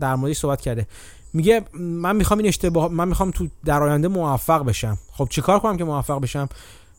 در 0.00 0.14
موردش 0.14 0.38
صحبت 0.38 0.60
کرده. 0.60 0.86
میگه 1.32 1.64
من 1.74 2.16
می‌خوام 2.16 2.38
این 2.38 2.48
اشتباه 2.48 2.88
من 2.88 3.08
می‌خوام 3.08 3.30
تو 3.30 3.48
در 3.64 3.82
آینده 3.82 4.08
موفق 4.08 4.64
بشم. 4.64 4.98
خب 5.12 5.28
چیکار 5.30 5.58
کنم 5.58 5.76
که 5.76 5.84
موفق 5.84 6.20
بشم؟ 6.20 6.48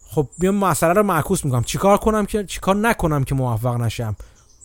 خب 0.10 0.28
میام 0.40 0.56
مسئله 0.56 0.94
رو 0.94 1.04
معکوس 1.04 1.46
می‌کنم. 1.46 1.64
چیکار 1.64 1.98
کنم 1.98 2.26
که 2.26 2.44
چیکار 2.44 2.76
نکنم 2.76 3.24
که 3.24 3.36
موفق 3.36 3.76
نشم؟ 3.76 4.16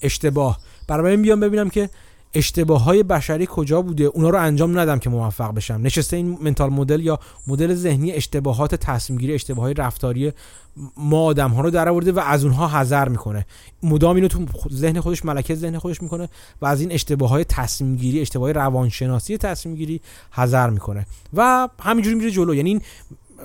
اشتباه. 0.03 0.59
برای 0.89 1.17
بیام 1.17 1.41
ببینم 1.41 1.71
که 1.71 1.91
اشتباه 2.35 2.85
های 2.85 3.03
بشری 3.03 3.49
کجا 3.51 3.83
بوده؟ 3.83 4.05
اونا 4.05 4.31
رو 4.31 4.39
انجام 4.39 4.79
ندم 4.79 4.99
که 4.99 5.11
موفق 5.11 5.55
بشم. 5.55 5.81
نشسته 5.83 6.17
این 6.17 6.39
منتال 6.43 6.71
مدل 6.71 7.01
یا 7.01 7.19
مدل 7.47 7.75
ذهنی 7.75 8.13
اشتباهات 8.13 8.75
تصمیم 8.75 9.19
گیری 9.19 9.35
اشتباه 9.35 9.65
های 9.65 9.75
رفتاری 9.75 10.33
ما 10.97 11.23
آدم 11.25 11.51
ها 11.51 11.61
رو 11.61 11.71
در 11.71 11.89
آورده 11.89 12.13
و 12.13 12.19
از 12.19 12.45
اونها 12.45 12.69
حذر 12.69 13.09
می‌کنه. 13.09 13.47
مدام 13.83 14.17
اینو 14.17 14.29
تو 14.29 14.47
ذهن 14.73 15.01
خودش 15.01 15.25
ملکه 15.25 15.55
ذهن 15.55 15.79
خودش 15.79 16.03
می‌کنه 16.03 16.29
و 16.63 16.67
از 16.67 16.81
این 16.81 16.93
اشتباه 16.93 17.31
های 17.31 17.45
تصمیم 17.45 17.97
گیری 17.97 18.21
اشتباه 18.21 18.43
های 18.45 18.53
روانشناسی 18.53 19.37
تصمیم 19.37 19.75
گیری 19.75 20.01
حذر 20.31 20.71
می‌کنه. 20.71 21.07
و 21.35 21.69
همینجوری 21.81 22.17
میره 22.17 22.31
جلو. 22.31 22.55
یعنی 22.55 22.71
این 22.71 22.81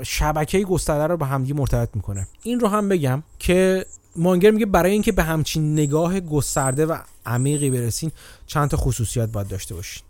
شبکه 0.03 0.63
گسترده 0.63 1.07
رو 1.07 1.17
به 1.17 1.25
همدیگه 1.25 1.53
مرتبط 1.53 1.89
می‌کنه. 1.93 2.27
این 2.43 2.59
رو 2.59 2.67
هم 2.67 2.89
بگم 2.89 3.23
که 3.39 3.85
مانگر 4.15 4.51
میگه 4.51 4.65
برای 4.65 4.91
اینکه 4.91 5.11
به 5.11 5.23
همچین 5.23 5.73
نگاه 5.73 6.19
گسترده 6.19 6.85
و 6.85 6.97
عمیقی 7.25 7.69
برسین 7.69 8.11
چند 8.45 8.69
تا 8.69 8.77
خصوصیات 8.77 9.29
باید 9.29 9.47
داشته 9.47 9.75
باشین. 9.75 10.03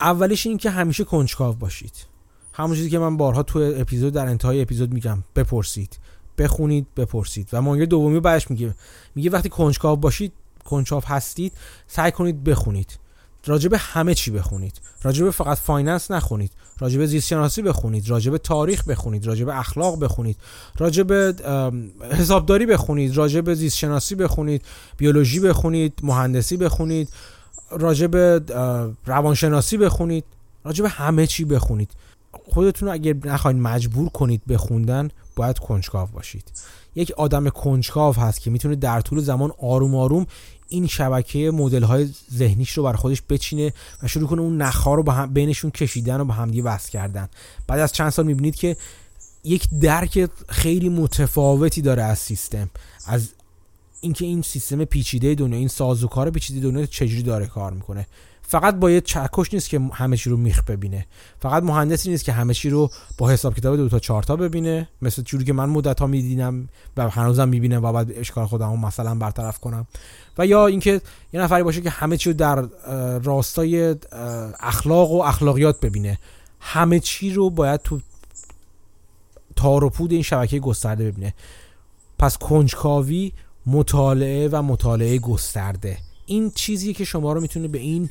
اولیش 0.00 0.46
این 0.46 0.58
که 0.58 0.70
همیشه 0.70 1.04
کنجکاو 1.04 1.54
باشید. 1.54 1.94
همون 2.52 2.76
چیزی 2.76 2.90
که 2.90 2.98
من 2.98 3.16
بارها 3.16 3.42
تو 3.42 3.58
اپیزود 3.76 4.12
در 4.12 4.26
انتهای 4.26 4.62
اپیزود 4.62 4.92
میگم 4.92 5.24
بپرسید. 5.36 5.98
بخونید 6.38 6.86
بپرسید. 6.96 7.48
و 7.52 7.62
مانگر 7.62 7.84
دومی 7.84 8.20
بعدش 8.20 8.50
میگه. 8.50 8.74
میگه 9.14 9.30
وقتی 9.30 9.48
کنجکاو 9.48 9.96
باشید 9.96 10.32
کنجکاو 10.64 11.02
هستید 11.06 11.52
سعی 11.86 12.12
کنید 12.12 12.44
بخونید. 12.44 12.98
راجب 13.46 13.74
همه 13.78 14.14
چی 14.14 14.30
بخونید. 14.30 14.80
راجب 15.02 15.30
فقط 15.30 15.58
finance 15.58 16.10
نخونید. 16.10 16.50
راجب 16.78 17.04
زیست 17.04 17.26
شناسی 17.26 17.62
بخونید. 17.62 18.10
راجب 18.10 18.36
تاریخ 18.36 18.84
بخونید. 18.84 19.26
راجب 19.26 19.48
اخلاق 19.48 19.98
بخونید. 19.98 20.36
راجب 20.78 21.12
حسابداری 22.12 22.66
بخونید. 22.66 23.16
راجب 23.16 23.54
زیست 23.54 23.76
شناسی 23.76 24.14
بخونید. 24.14 24.62
بیولوژی 24.96 25.40
بخونید. 25.40 26.00
مهندسی 26.02 26.56
بخونید. 26.56 27.08
راجب 27.80 28.16
روانشناسی 29.06 29.76
بخونید 29.76 30.24
راجب 30.64 30.84
همه 30.88 31.26
چی 31.26 31.44
بخونید. 31.44 31.90
خودتون 32.52 32.88
اگر 32.88 33.14
نخواین 33.24 33.60
مجبور 33.60 34.08
کنید 34.08 34.42
به 34.48 34.64
خوندن 34.64 35.10
باید 35.36 35.58
کنجکاو 35.58 36.08
باشید. 36.12 36.44
یک 36.94 37.10
آدم 37.10 37.48
کنجکاو 37.48 38.14
هست 38.14 38.40
که 38.40 38.50
می‌تونه 38.50 38.76
در 38.76 39.00
طول 39.00 39.20
زمان 39.20 39.52
آروم 39.62 39.94
آروم 39.94 40.26
این 40.68 40.86
شبکه 40.86 41.50
مدل 41.50 41.82
های 41.82 42.10
ذهنیش 42.34 42.72
رو 42.72 42.82
بر 42.82 42.92
خودش 42.92 43.22
بچینه 43.30 43.72
و 44.02 44.08
شروع 44.08 44.28
کنه 44.28 44.40
اون 44.40 44.62
نخها 44.62 44.94
رو 44.94 45.02
با 45.02 45.12
هم 45.12 45.32
بینشون 45.32 45.70
کشیدن 45.70 46.20
و 46.20 46.24
با 46.24 46.34
همدیگه 46.34 46.62
وصل 46.62 46.90
کردن. 46.90 47.28
بعد 47.66 47.80
از 47.80 47.92
چند 47.92 48.10
سال 48.10 48.26
می‌بینید 48.26 48.54
که 48.54 48.76
یک 49.44 49.68
درک 49.80 50.28
خیلی 50.48 50.88
متفاوتی 50.88 51.82
داره 51.82 52.02
از 52.02 52.18
سیستم 52.18 52.70
از 53.06 53.28
اینکه 54.04 54.24
این 54.24 54.42
سیستم 54.42 54.84
پیچیده 54.84 55.34
دنیا 55.34 55.58
این 55.58 55.68
سازوکار 55.68 56.30
پیچیده 56.30 56.60
دنیا 56.60 56.86
چجوری 56.86 57.22
داره 57.22 57.46
کار 57.46 57.72
می‌کنه. 57.72 58.06
فقط 58.42 58.74
با 58.74 58.90
یه 58.90 59.00
چکش 59.00 59.54
نیست 59.54 59.68
که 59.68 59.80
همه 59.92 60.16
چی 60.16 60.30
رو 60.30 60.36
میخ 60.36 60.62
ببینه. 60.62 61.06
فقط 61.40 61.62
مهندسی 61.62 62.10
نیست 62.10 62.24
که 62.24 62.32
همه 62.32 62.54
چی 62.54 62.70
رو 62.70 62.90
با 63.18 63.30
حساب 63.30 63.54
کتاب 63.54 63.76
دو 63.76 63.88
تا 63.88 63.98
چهار 63.98 64.22
تا 64.22 64.36
ببینه. 64.36 64.88
مثل 65.02 65.22
جوری 65.22 65.44
که 65.44 65.52
من 65.52 65.68
مدت 65.68 66.00
ها 66.00 66.06
میدینم 66.06 66.68
و 66.96 67.10
هنوزم 67.10 67.48
می‌بینم 67.48 67.84
و 67.84 67.92
بعد 67.92 68.12
اشکال 68.12 68.46
خودم 68.46 68.78
مثلا 68.78 69.14
برطرف 69.14 69.58
کنم. 69.58 69.86
و 70.38 70.46
یا 70.46 70.66
اینکه 70.66 71.00
یه 71.32 71.40
نفری 71.40 71.62
باشه 71.62 71.80
که 71.80 71.90
همه 71.90 72.16
چی 72.16 72.30
رو 72.30 72.36
در 72.36 72.68
راستای 73.18 73.96
اخلاق 74.60 75.10
و 75.10 75.22
اخلاقیات 75.22 75.80
ببینه. 75.80 76.18
همه 76.60 77.00
چی 77.00 77.30
رو 77.30 77.50
باید 77.50 77.80
تو 77.80 78.00
تار 79.56 79.84
و 79.84 79.90
پود 79.90 80.12
این 80.12 80.22
شبکه 80.22 80.58
گسترده 80.58 81.10
ببینه. 81.10 81.34
پس 82.18 82.38
کنجکاوی 82.38 83.32
مطالعه 83.66 84.48
و 84.52 84.62
مطالعه 84.62 85.18
گسترده. 85.18 85.98
این 86.26 86.52
چیزیه 86.54 86.92
که 86.92 87.04
شما 87.04 87.32
رو 87.32 87.40
می‌تونه 87.40 87.68
به 87.68 87.78
این 87.78 88.10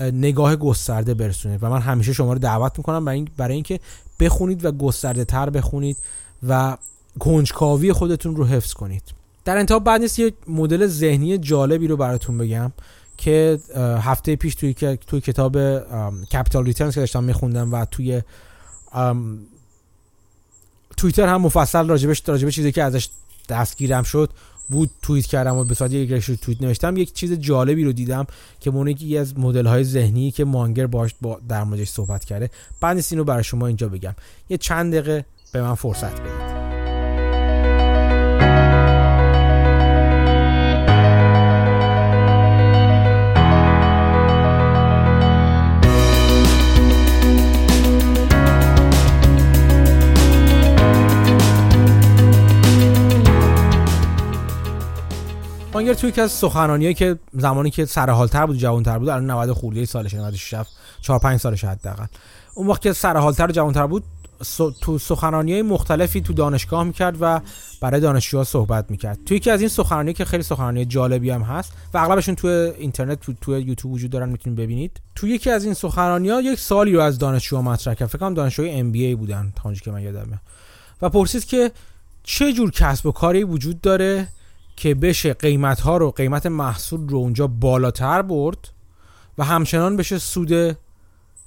نگاه 0.00 0.56
گسترده 0.56 1.14
برسونه 1.14 1.58
و 1.62 1.70
من 1.70 1.80
همیشه 1.80 2.12
شما 2.12 2.32
رو 2.32 2.38
دعوت 2.38 2.78
می‌کنم 2.78 3.04
برای, 3.04 3.24
برای 3.36 3.54
اینکه 3.54 3.80
بخونید 4.20 4.64
و 4.64 4.72
گسترده 4.72 5.24
تر 5.24 5.50
بخونید 5.50 5.96
و 6.48 6.76
کنجکاوی 7.18 7.92
خودتون 7.92 8.36
رو 8.36 8.46
حفظ 8.46 8.72
کنید. 8.72 9.02
در 9.44 9.58
انتها 9.58 9.78
بعد 9.78 10.00
نیست 10.00 10.18
یه 10.18 10.32
مدل 10.48 10.86
ذهنی 10.86 11.38
جالبی 11.38 11.86
رو 11.86 11.96
براتون 11.96 12.38
بگم 12.38 12.72
که 13.16 13.58
هفته 14.00 14.36
پیش 14.36 14.54
توی 14.54 14.74
توی 15.06 15.20
کتاب 15.20 15.58
کپیتال 16.26 16.64
ریترنز 16.64 16.94
که 16.94 17.00
داشتم 17.00 17.24
میخوندم 17.24 17.72
و 17.72 17.84
توی 17.84 18.22
توییتر 20.96 21.26
هم 21.26 21.40
مفصل 21.40 21.86
راجبش 21.86 22.22
راجبه 22.26 22.50
چیزی 22.50 22.72
که 22.72 22.82
ازش 22.82 23.08
دستگیرم 23.48 24.02
شد 24.02 24.30
بود 24.68 24.90
توییت 25.02 25.26
کردم 25.26 25.56
و 25.56 25.64
به 25.64 25.74
صورت 25.74 25.92
یک 25.92 26.28
رو 26.28 26.36
توییت 26.36 26.62
نوشتم 26.62 26.96
یک 26.96 27.12
چیز 27.12 27.32
جالبی 27.32 27.84
رو 27.84 27.92
دیدم 27.92 28.26
که 28.60 28.70
مونه 28.70 28.90
یکی 28.90 29.18
از 29.18 29.38
مدل 29.38 29.66
های 29.66 29.84
ذهنی 29.84 30.30
که 30.30 30.44
مانگر 30.44 30.86
باش 30.86 31.14
با 31.20 31.40
در 31.48 31.64
موردش 31.64 31.88
صحبت 31.88 32.24
کرده. 32.24 32.50
بعد 32.80 33.04
اینو 33.10 33.24
برای 33.24 33.44
شما 33.44 33.66
اینجا 33.66 33.88
بگم. 33.88 34.14
یه 34.48 34.56
چند 34.56 34.92
دقیقه 34.92 35.24
به 35.52 35.62
من 35.62 35.74
فرصت 35.74 36.20
بدید. 36.20 36.63
مانگر 55.84 56.00
توی 56.00 56.08
یکی 56.08 56.20
از 56.20 56.32
سخنرانیایی 56.32 56.94
که 56.94 57.18
زمانی 57.32 57.70
که 57.70 57.84
سرحالتر 57.84 58.46
بود 58.46 58.56
جوانتر 58.56 58.98
بود 58.98 59.08
الان 59.08 59.30
90 59.30 59.52
خورده 59.52 59.84
سالشه 59.84 60.18
96 60.18 60.54
4 61.00 61.18
5 61.18 61.40
سالشه 61.40 61.68
حداقل. 61.68 62.06
اون 62.54 62.66
وقت 62.66 62.82
که 62.82 62.92
سرحالتر 62.92 63.46
و 63.46 63.52
جوانتر 63.52 63.86
بود 63.86 64.04
تو 64.80 64.98
سخنرانی 64.98 65.62
مختلفی 65.62 66.20
تو 66.20 66.32
دانشگاه 66.32 66.84
می‌کرد 66.84 67.16
و 67.20 67.40
برای 67.80 68.00
دانشجوها 68.00 68.44
صحبت 68.44 68.90
می‌کرد. 68.90 69.18
توی 69.26 69.36
یکی 69.36 69.50
از 69.50 69.60
این 69.60 69.68
سخنرانی 69.68 70.12
که 70.12 70.24
خیلی 70.24 70.42
سخنرانی 70.42 70.84
جالبی 70.84 71.30
هم 71.30 71.42
هست 71.42 71.72
و 71.94 71.98
اغلبشون 71.98 72.34
تو 72.34 72.48
اینترنت 72.78 73.20
تو, 73.20 73.32
تو 73.40 73.60
یوتیوب 73.60 73.94
وجود 73.94 74.10
دارن 74.10 74.28
می‌تونید 74.28 74.58
ببینید. 74.58 75.00
تو 75.14 75.28
یکی 75.28 75.50
از 75.50 75.64
این 75.64 75.74
سخنرانی 75.74 76.30
ها 76.30 76.40
یک 76.40 76.58
سالی 76.58 76.92
رو 76.92 77.00
از 77.00 77.18
دانشجوها 77.18 77.62
مطرح 77.62 77.94
کرد. 77.94 78.08
فکر 78.08 78.18
کنم 78.18 78.34
دانشجوی 78.34 78.70
ام 78.70 78.92
بی 78.92 79.04
ای 79.04 79.14
بودن 79.14 79.52
تا 79.56 79.74
که 79.74 79.90
من 79.90 80.02
یادمه. 80.02 80.40
و 81.02 81.08
پرسید 81.08 81.44
که 81.44 81.70
چه 82.22 82.52
جور 82.52 82.70
کسب 82.70 83.06
و 83.06 83.12
کاری 83.12 83.44
وجود 83.44 83.80
داره؟ 83.80 84.28
که 84.76 84.94
بشه 84.94 85.34
قیمت 85.34 85.80
ها 85.80 85.96
رو 85.96 86.10
قیمت 86.10 86.46
محصول 86.46 87.08
رو 87.08 87.18
اونجا 87.18 87.46
بالاتر 87.46 88.22
برد 88.22 88.68
و 89.38 89.44
همچنان 89.44 89.96
بشه 89.96 90.18
سود 90.18 90.78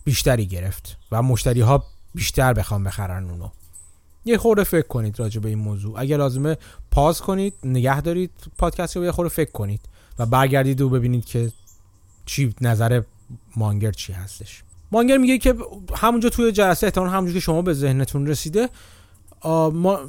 بیشتری 0.04 0.46
گرفت 0.46 0.98
و 1.12 1.22
مشتری 1.22 1.62
ها 1.62 1.84
بیشتر 2.16 2.54
بخوام 2.54 2.84
بخرن 2.84 3.30
اونو. 3.30 3.50
یه 4.26 4.38
خورده 4.38 4.64
فکر 4.64 4.88
کنید 4.88 5.20
راجع 5.20 5.42
به 5.42 5.50
این 5.50 5.60
موضوع. 5.60 6.00
اگر 6.00 6.18
لازمه 6.18 6.58
پاز 6.92 7.22
کنید 7.22 7.54
نگه 7.64 8.02
دارید 8.02 8.32
پادکست 8.58 8.98
رو 8.98 9.04
یه 9.04 9.12
خورده 9.12 9.30
فکر 9.30 9.52
کنید 9.52 9.82
و 10.20 10.26
برگردید 10.26 10.82
و 10.82 10.90
ببینید 10.90 11.26
که 11.26 11.52
چی 12.26 12.56
نظر 12.62 13.02
مانگر 13.56 13.92
چی 13.92 14.14
هستش. 14.14 14.64
مانگر 14.92 15.18
میگه 15.18 15.38
که 15.38 15.56
همونجا 15.96 16.30
توی 16.30 16.52
جلسه 16.52 16.88
احتمال 16.88 17.10
همونجا 17.10 17.34
که 17.34 17.40
شما 17.40 17.62
به 17.62 17.74
ذهنتون 17.74 18.28
رسیده 18.28 18.70
ما 19.74 20.00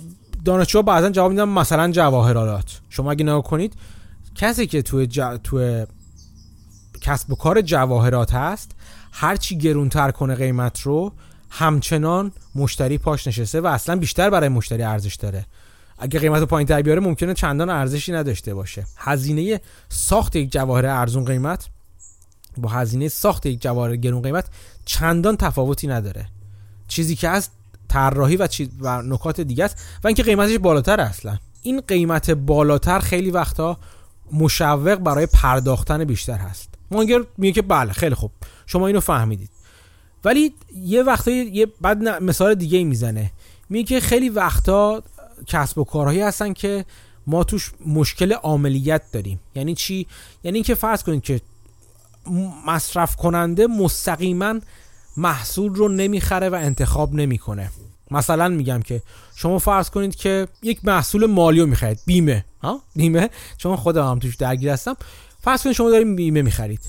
دانشجوها 0.45 0.83
بعضا 0.83 1.11
جواب 1.11 1.31
میدن 1.31 1.45
مثلا 1.45 1.91
جواهرات 1.91 2.81
شما 2.89 3.11
اگه 3.11 3.25
نگاه 3.25 3.43
کنید 3.43 3.75
کسی 4.35 4.67
که 4.67 4.83
توی, 4.83 5.09
توی 5.45 5.87
کسب 7.01 7.33
و 7.33 7.37
کار 7.37 7.61
جواهرات 7.61 8.35
هست 8.35 8.71
هرچی 9.13 9.59
گرونتر 9.59 10.11
کنه 10.11 10.35
قیمت 10.35 10.81
رو 10.81 11.13
همچنان 11.51 12.33
مشتری 12.55 12.99
پاش 12.99 13.27
نشسته 13.27 13.61
و 13.61 13.67
اصلا 13.67 13.97
بیشتر 13.97 14.31
برای 14.31 14.49
مشتری 14.49 14.83
ارزش 14.83 15.15
داره. 15.15 15.47
اگه 15.99 16.21
قیمت 16.21 16.43
پایین 16.43 16.69
تر 16.69 16.83
بیاره 16.83 17.01
ممکنه 17.01 17.35
چندان 17.35 17.71
ارزشی 17.71 18.13
نداشته 18.13 18.55
باشه. 18.55 18.85
هزینه 18.97 19.61
ساخت 19.89 20.37
یک 20.37 20.53
جواهر 20.53 20.87
ارزون 20.87 21.25
قیمت 21.25 21.69
با 22.57 22.69
هزینه 22.69 23.09
ساخت 23.09 23.47
یک 23.47 23.63
جواهر 23.63 23.97
گرون 23.97 24.23
قیمت 24.23 24.47
چندان 24.85 25.37
تفاوتی 25.37 25.87
نداره. 25.87 26.29
چیزی 26.89 27.17
که 27.17 27.29
هست 27.29 27.53
طراحی 27.89 28.37
و, 28.37 28.49
و 28.81 29.03
نکات 29.03 29.41
دیگه 29.41 29.65
است 29.65 29.83
و 30.05 30.07
اینکه 30.07 30.23
قیمتش 30.23 30.59
بالاتر 30.59 31.01
اصلا. 31.01 31.39
این 31.63 31.81
قیمت 31.81 32.31
بالاتر 32.31 32.99
خیلی 32.99 33.31
وقتا 33.31 33.79
مشوق 34.33 34.95
برای 34.95 35.27
پرداختن 35.27 36.05
بیشتر 36.05 36.37
هست. 36.37 36.69
مانگر 36.91 37.21
میگه 37.39 37.53
که 37.53 37.63
بله 37.63 37.93
خیلی 37.93 38.15
خوب. 38.15 38.31
شما 38.67 38.87
اینو 38.87 39.01
فهمیدید. 39.01 39.51
ولی 40.25 40.55
یه 40.77 41.03
وقتا 41.03 41.31
یه 41.31 41.67
بعد 41.81 42.09
مثال 42.09 42.55
دیگه 42.55 42.85
می‌زنه. 42.85 43.31
میگه 43.71 43.85
که 43.85 44.01
خیلی 44.01 44.29
وقتا 44.29 45.03
کسب 45.47 45.79
و 45.79 45.85
کارهایی 45.85 46.21
هستن 46.21 46.53
که 46.53 46.85
ما 47.27 47.45
توش 47.45 47.73
مشکل 47.87 48.33
عملیت 48.33 49.03
داریم. 49.13 49.41
یعنی 49.55 49.75
چی؟ 49.75 50.07
یعنی 50.45 50.57
اینکه 50.57 50.75
فرض 50.75 51.03
کنید 51.03 51.23
که 51.23 51.41
مصرف 52.67 53.17
کننده 53.17 53.67
مستقیما 53.67 54.55
محصول 55.19 55.75
رو 55.75 55.89
نمی‌خره 55.89 56.49
و 56.49 56.55
انتخاب 56.55 57.15
نمی‌کنه. 57.15 57.71
مثلا 58.11 58.49
میگم 58.49 58.83
که 58.83 59.03
شما 59.37 59.59
فرض 59.59 59.91
کنید 59.91 60.17
که 60.17 60.49
یک 60.63 60.85
محصول 60.85 61.27
مالی 61.27 61.61
رو 61.61 61.67
می‌خرید 61.67 61.99
بیمه 62.07 62.45
ها؟ 62.63 62.81
بیمه؟ 62.97 63.31
چون 63.57 63.77
خودم 63.77 64.11
هم 64.11 64.19
توش 64.19 64.37
درگیر 64.37 64.71
هستم. 64.71 64.97
فرض 65.41 65.63
کنید 65.63 65.77
شما 65.77 65.91
دارید 65.91 66.17
بیمه 66.17 66.43
می‌خرید. 66.43 66.81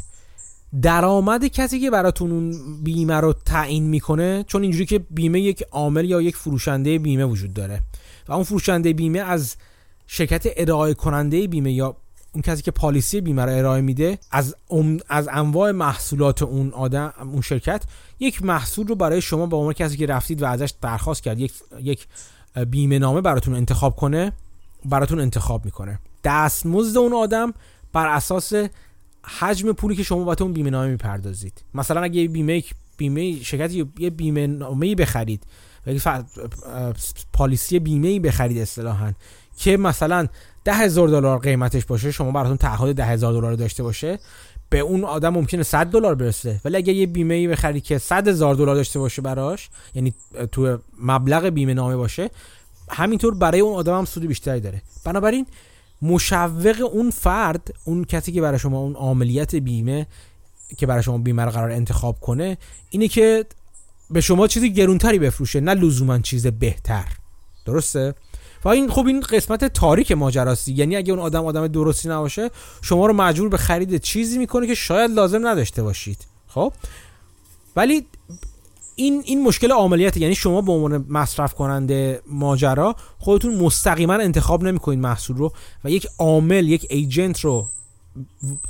درآمد 0.82 1.46
کسی 1.46 1.80
که 1.80 1.92
براتون 1.92 2.32
اون 2.32 2.54
بیمه 2.84 3.16
رو 3.16 3.34
تعیین 3.34 3.84
می‌کنه 3.84 4.44
چون 4.48 4.62
اینجوری 4.62 4.86
که 4.86 5.00
بیمه 5.00 5.42
یک 5.42 5.64
عامل 5.72 6.06
یا 6.06 6.22
یک 6.22 6.36
فروشنده 6.36 7.00
بیمه 7.00 7.26
وجود 7.26 7.54
داره. 7.54 7.82
و 8.28 8.34
اون 8.34 8.44
فروشنده 8.44 8.94
بیمه 8.94 9.20
از 9.20 9.56
شرکت 10.08 10.44
ارائه 10.58 10.94
کننده 10.94 11.48
بیمه 11.48 11.74
یا 11.74 11.96
اون 12.34 12.42
کسی 12.42 12.62
که 12.62 12.72
پالیسی 12.72 13.22
بیمه 13.22 13.46
رو 13.46 13.58
ارائه 13.58 13.82
میده 13.82 14.20
از 14.32 14.56
از 15.10 15.28
انواع 15.32 15.72
محصولات 15.72 16.42
اون 16.42 16.72
آدم 16.72 17.14
اون 17.20 17.42
شرکت 17.42 17.84
یک 18.20 18.44
محصول 18.44 18.88
رو 18.88 18.96
برای 18.96 19.22
شما 19.22 19.46
به 19.46 19.56
عنوان 19.56 19.74
کسی 19.74 19.98
که 19.98 20.06
رفتید 20.06 20.42
و 20.42 20.46
ازش 20.46 20.74
درخواست 20.82 21.24
کرد 21.24 21.40
یک 21.40 21.54
یک 21.82 22.08
بیمه 22.70 23.00
نامه 23.00 23.22
براتون 23.22 23.56
انتخاب 23.56 23.96
کنه 23.96 24.32
براتون 24.86 25.20
انتخاب 25.20 25.66
می‌کنه. 25.66 26.00
دستمزد 26.24 26.98
اون 26.98 27.14
آدم 27.14 27.54
بر 27.94 28.08
اساس 28.08 28.54
حجم 29.24 29.72
پولی 29.72 29.96
که 29.96 30.04
شما 30.04 30.24
باید 30.24 30.42
اون 30.42 30.54
بیمه 30.54 30.70
نامه 30.70 30.88
می‌پردازید. 30.88 31.64
مثلا 31.74 32.02
اگه 32.02 32.28
بیمه 32.28 32.64
بیمه 32.98 33.44
شرکت 33.44 33.74
یه 34.00 34.10
بیمه 34.10 34.48
نامه 34.48 34.96
بخرید 34.96 35.44
پالیسی 37.34 37.80
بیمه 37.80 38.20
بخرید 38.20 38.58
اصطلاحا 38.58 39.14
که 39.58 39.78
مثلا 39.78 40.28
ده 40.72 40.88
دلار 40.88 41.40
قیمتش 41.40 41.86
باشه 41.86 42.12
شما 42.12 42.32
براتون 42.32 42.58
تعهد 42.58 42.96
ده 42.96 43.16
دلار 43.16 43.54
داشته 43.54 43.84
باشه 43.84 44.20
به 44.70 44.80
اون 44.80 45.04
آدم 45.04 45.30
ممکنه 45.30 45.64
100 45.64 45.88
دلار 45.88 46.16
برسه. 46.16 46.62
ولی 46.66 46.78
اگه 46.78 46.94
یه 46.94 47.08
بیمه 47.08 47.34
ای 47.34 47.48
بخری 47.48 47.82
که 47.82 47.98
100 47.98 48.28
هزار 48.28 48.56
دلار 48.56 48.76
داشته 48.76 49.00
باشه 49.00 49.22
براش 49.22 49.70
یعنی 49.96 50.14
تو 50.52 50.78
مبلغ 51.02 51.46
بیمه 51.46 51.74
نامه 51.74 51.96
باشه 51.96 52.30
همینطور 52.90 53.36
برای 53.36 53.60
اون 53.60 53.76
آدم 53.76 53.98
هم 53.98 54.06
سود 54.06 54.26
بیشتری 54.26 54.60
داره. 54.60 54.82
بنابراین 55.06 55.46
مشوق 56.02 56.90
اون 56.92 57.12
فرد 57.12 57.74
اون 57.84 58.04
کسی 58.04 58.32
که 58.32 58.42
برای 58.42 58.60
شما 58.60 58.80
اون 58.80 58.96
عملیات 58.96 59.56
بیمه 59.56 60.08
که 60.78 60.86
برای 60.86 61.04
شما 61.04 61.18
بیمه 61.18 61.46
رو 61.46 61.52
قرار 61.52 61.72
انتخاب 61.72 62.20
کنه 62.20 62.58
اینه 62.90 63.08
که 63.08 63.46
به 64.12 64.22
شما 64.22 64.48
چیزی 64.48 64.74
گرونتری 64.74 65.20
بفروشه 65.20 65.60
نه 65.60 65.74
لزوما 65.74 66.20
چیز 66.20 66.48
بهتر. 66.48 67.06
درسته؟ 67.66 68.14
و 68.66 68.70
این 68.70 68.90
خب 68.90 69.08
این 69.08 69.20
قسمت 69.20 69.66
تاریک 69.66 70.12
ماجراستی 70.12 70.74
یعنی 70.74 70.96
اگه 70.96 71.14
اون 71.14 71.22
آدم 71.22 71.46
آدم 71.46 71.68
درستی 71.68 72.10
نباشه 72.10 72.50
شما 72.82 73.06
رو 73.06 73.14
مجبور 73.14 73.50
به 73.50 73.58
خرید 73.58 73.98
چیزی 73.98 74.38
می‌کنه 74.38 74.68
که 74.68 74.76
شاید 74.76 75.12
لازم 75.12 75.48
نداشته 75.48 75.84
باشید. 75.84 76.28
خب؟ 76.48 76.74
ولی 77.76 78.06
این 78.96 79.22
این 79.26 79.44
مشکل 79.44 79.72
عملیات 79.72 80.18
یعنی 80.18 80.36
شما 80.36 80.62
به 80.62 80.72
عنوان 80.72 81.06
مصرف 81.10 81.54
کننده 81.54 82.22
ماجرا 82.28 82.96
خودتون 83.20 83.56
مستقیما 83.56 84.14
انتخاب 84.14 84.64
نمی‌کنید 84.64 85.00
محصول 85.00 85.38
رو 85.38 85.54
و 85.84 85.90
یک 85.90 86.08
عامل 86.18 86.68
یک 86.68 86.88
ایجنت 86.90 87.40
رو 87.40 87.68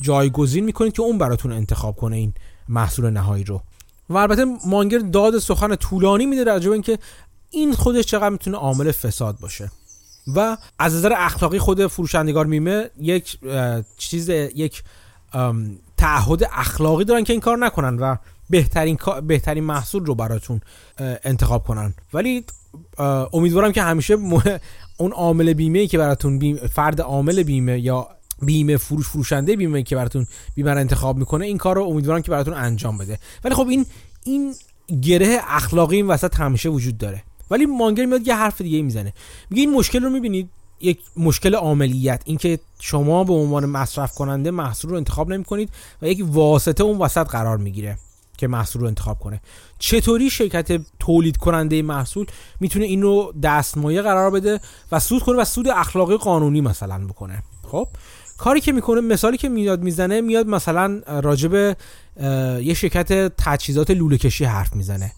جایگزین 0.02 0.64
می‌کنید 0.64 0.94
که 0.94 1.02
اون 1.02 1.18
براتون 1.18 1.52
انتخاب 1.52 1.96
کنه 1.96 2.16
این 2.16 2.34
محصول 2.70 3.10
نهایی 3.10 3.44
رو. 3.44 3.62
و 4.10 4.18
البته 4.18 4.46
مانگر 4.66 5.00
داد 5.00 5.40
سخن 5.40 5.76
طولانی 5.76 6.26
میده 6.26 6.44
راجع 6.44 6.72
اینکه 6.72 7.00
این 7.50 7.74
خودش 7.74 8.06
چقدر 8.06 8.30
می‌تونه 8.30 8.58
عامل 8.58 8.92
فساد 8.92 9.40
باشه. 9.40 9.72
و 10.36 10.58
از 10.80 10.96
نظر 10.96 11.14
اخلاقی 11.18 11.60
خود 11.60 11.88
فروشندگار 11.88 12.46
میمه 12.46 12.90
یک 13.00 13.40
چیز 13.98 14.30
یک 14.30 14.84
تعهد 15.98 16.44
اخلاقی 16.52 17.06
دارن 17.06 17.24
که 17.24 17.34
این 17.34 17.42
کار 17.42 17.58
نکنن 17.58 18.00
و 18.00 18.16
بهترین 18.50 18.98
بهترین 19.28 19.64
محصول 19.64 20.06
رو 20.06 20.16
براتون 20.16 20.62
انتخاب 21.00 21.64
کنن. 21.64 21.94
ولی 22.14 22.46
امیدوارم 23.34 23.72
که 23.72 23.82
همیشه 23.82 24.18
اون 24.98 25.12
عامل 25.12 25.54
بیمه 25.54 25.80
ای 25.80 25.88
که 25.88 25.98
براتون 25.98 26.56
فرد 26.56 27.02
عامل 27.02 27.44
بیمه 27.44 27.80
یا 27.80 28.08
بیمه 28.42 28.78
فروش 28.78 29.10
فروشنده 29.10 29.56
بیمه 29.56 29.84
که 29.84 29.96
براتون 29.96 30.28
بیمه 30.56 30.72
رو 30.72 30.80
انتخاب 30.80 31.18
می‌کنه 31.18 31.46
این 31.46 31.58
کار 31.58 31.76
رو 31.76 31.84
امیدوارم 31.84 32.22
که 32.22 32.32
براتون 32.32 32.54
انجام 32.54 32.98
بده. 32.98 33.20
ولی 33.44 33.56
خب 33.56 33.68
این 33.68 33.86
این 34.24 34.54
گره 35.02 35.40
اخلاقی 35.48 35.96
این 35.96 36.08
وسط 36.08 36.36
همیشه 36.36 36.70
وجود 36.70 36.98
داره. 36.98 37.24
ولی 37.52 37.66
مانگر 37.66 38.06
میاد 38.06 38.28
یه 38.28 38.36
حرف 38.36 38.62
دیگه 38.62 38.82
می‌زنه. 38.82 39.14
میگه 39.50 39.62
این 39.62 39.74
مشکل 39.74 40.04
رو 40.04 40.10
می‌بینید؟ 40.10 40.50
یک 40.82 41.00
مشکل 41.18 41.56
عملیت 41.56 42.22
اینکه 42.26 42.60
شما 42.80 43.24
به 43.24 43.34
عنوان 43.34 43.66
مصرف 43.66 44.16
کننده 44.16 44.52
محصول 44.52 44.92
رو 44.92 44.98
انتخاب 44.98 45.34
نمی 45.34 45.44
کنید 45.44 45.70
و 46.02 46.08
یک 46.08 46.26
واسطه 46.28 46.84
اون 46.84 46.98
وسط 46.98 47.28
قرار 47.28 47.58
می‌گیره 47.58 47.98
که 48.38 48.48
محصول 48.48 48.82
رو 48.82 48.88
انتخاب 48.88 49.20
کنه. 49.20 49.42
چطوری 49.80 50.30
شرکت 50.30 50.82
تولید 51.00 51.38
کننده 51.38 51.82
محصول 51.82 52.26
می‌تونه 52.60 52.86
این 52.86 53.02
رو 53.02 53.34
دستمایه 53.44 54.02
قرار 54.02 54.32
بده 54.32 54.60
و 54.92 55.00
سود 55.00 55.24
کنه 55.24 55.38
و 55.42 55.46
سود 55.46 55.68
اخلاقی 55.68 56.18
قانونی 56.18 56.62
مثلا 56.62 57.08
بکنه؟ 57.08 57.44
خب 57.72 57.88
کاری 58.38 58.62
که 58.62 58.72
می‌کنه 58.72 59.02
مثالی 59.02 59.38
که 59.38 59.50
میاد 59.50 59.82
می‌زنه 59.82 60.22
میاد 60.22 60.48
مثلا 60.48 61.02
راجب 61.08 61.78
یه 62.62 62.74
شرکت 62.74 63.34
تجهیزات 63.38 63.92
لوله 63.92 64.18
کشی 64.18 64.46
حرف 64.46 64.76
می‌زنه. 64.76 65.12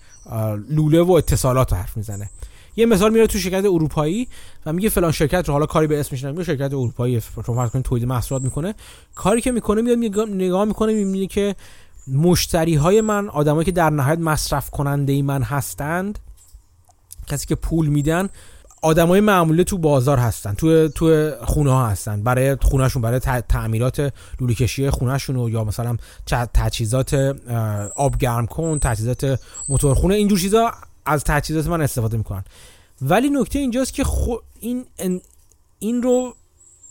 لوله 0.70 1.02
و 1.02 1.12
اتصالات 1.12 1.74
حرف 1.74 1.98
می‌زنه. 1.98 2.30
یه 2.76 2.86
مثال 2.86 3.12
میاره 3.12 3.28
تو 3.28 3.40
شرکت 3.40 3.66
اروپایی 3.66 4.28
و 4.66 4.74
میگه 4.74 4.90
فلان 4.90 5.12
شرکت 5.12 5.48
رو 5.48 5.54
حالا 5.54 5.66
کاری 5.66 5.88
به 5.88 6.00
اسمش 6.00 6.24
نمیگه 6.24 6.44
شرکت 6.44 6.74
اروپایی 6.74 7.20
فرض 7.20 7.70
کنید 7.70 7.86
تولید 7.86 8.08
محصولات 8.08 8.44
می‌کنه. 8.44 8.76
کاری 9.16 9.42
که 9.42 9.52
می‌کنه 9.52 9.82
میاد 9.82 10.20
نگاه 10.20 10.66
می‌کنه 10.66 10.94
می‌بینه 10.94 11.28
که 11.28 11.56
مشتری 12.08 12.76
های 12.76 13.02
من 13.02 13.30
آدمایی 13.30 13.66
که 13.66 13.72
در 13.72 13.90
نهایت 13.90 14.20
مصرف 14.20 14.70
کننده 14.70 15.22
من 15.22 15.44
هستند 15.44 16.20
کسی 17.28 17.48
که 17.48 17.56
پول 17.56 17.88
میدن 17.88 18.30
آدمای 18.82 19.22
معمولی 19.22 19.64
تو 19.64 19.78
بازار 19.78 20.18
هستن 20.18 20.54
تو 20.54 20.88
تو 20.88 21.32
خونه 21.46 21.72
ها 21.72 21.88
هستن. 21.88 22.24
برای 22.24 22.58
خونهشون 22.62 23.02
برای 23.02 23.20
تعمیرات 23.20 24.14
لوله 24.40 24.54
کشی 24.54 24.90
خونهشون 24.90 25.52
یا 25.52 25.64
مثلا 25.64 25.98
تجهیزات 26.54 27.14
آب 27.96 28.18
گرم 28.18 28.46
کن 28.46 28.80
تجهیزات 28.80 29.40
موتور 29.70 29.96
خونه 29.96 30.16
اینجور 30.16 30.40
چیزا 30.40 30.72
از 31.06 31.24
تجهیزات 31.24 31.68
من 31.68 31.82
استفاده 31.82 32.18
می‌کنن. 32.18 32.44
ولی 33.02 33.30
نکته 33.30 33.60
اینجاست 33.60 33.94
که 33.94 34.04
خو 34.04 34.36
این 34.60 34.86
این 35.80 36.04
رو 36.04 36.36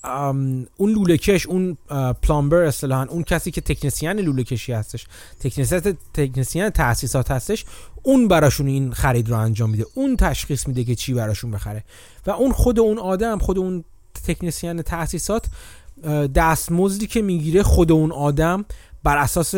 اون 0.04 0.66
لوله 0.78 1.16
کش 1.16 1.46
اون 1.46 1.76
پلامبر 2.22 2.62
اصطلاحا 2.62 3.04
اون 3.04 3.22
کسی 3.22 3.50
که 3.50 3.60
تکنسین 3.60 4.12
لوله 4.12 4.44
کشی 4.44 4.72
هستش 4.72 5.06
تکنسیت 5.40 5.96
تکنسین 6.14 6.70
تاسیسات 6.70 7.30
هستش 7.30 7.64
اون 8.02 8.28
براشون 8.28 8.66
این 8.66 8.92
خرید 8.92 9.28
رو 9.28 9.36
انجام 9.36 9.70
میده. 9.70 9.86
اون 9.94 10.16
تشخیص 10.16 10.68
میده 10.68 10.84
که 10.84 10.94
چی 10.94 11.14
براشون 11.14 11.50
بخره. 11.50 11.84
و 12.26 12.30
اون 12.30 12.52
خود 12.52 12.80
اون 12.80 12.98
آدم 12.98 13.38
خود 13.38 13.58
اون 13.58 13.84
تکنسین 14.26 14.82
تاسیسات 14.82 15.46
دستمزدی 16.34 17.06
که 17.06 17.22
می‌گیره 17.22 17.62
خود 17.62 17.92
اون 17.92 18.12
آدم 18.12 18.64
بر 19.02 19.18
اساس 19.18 19.54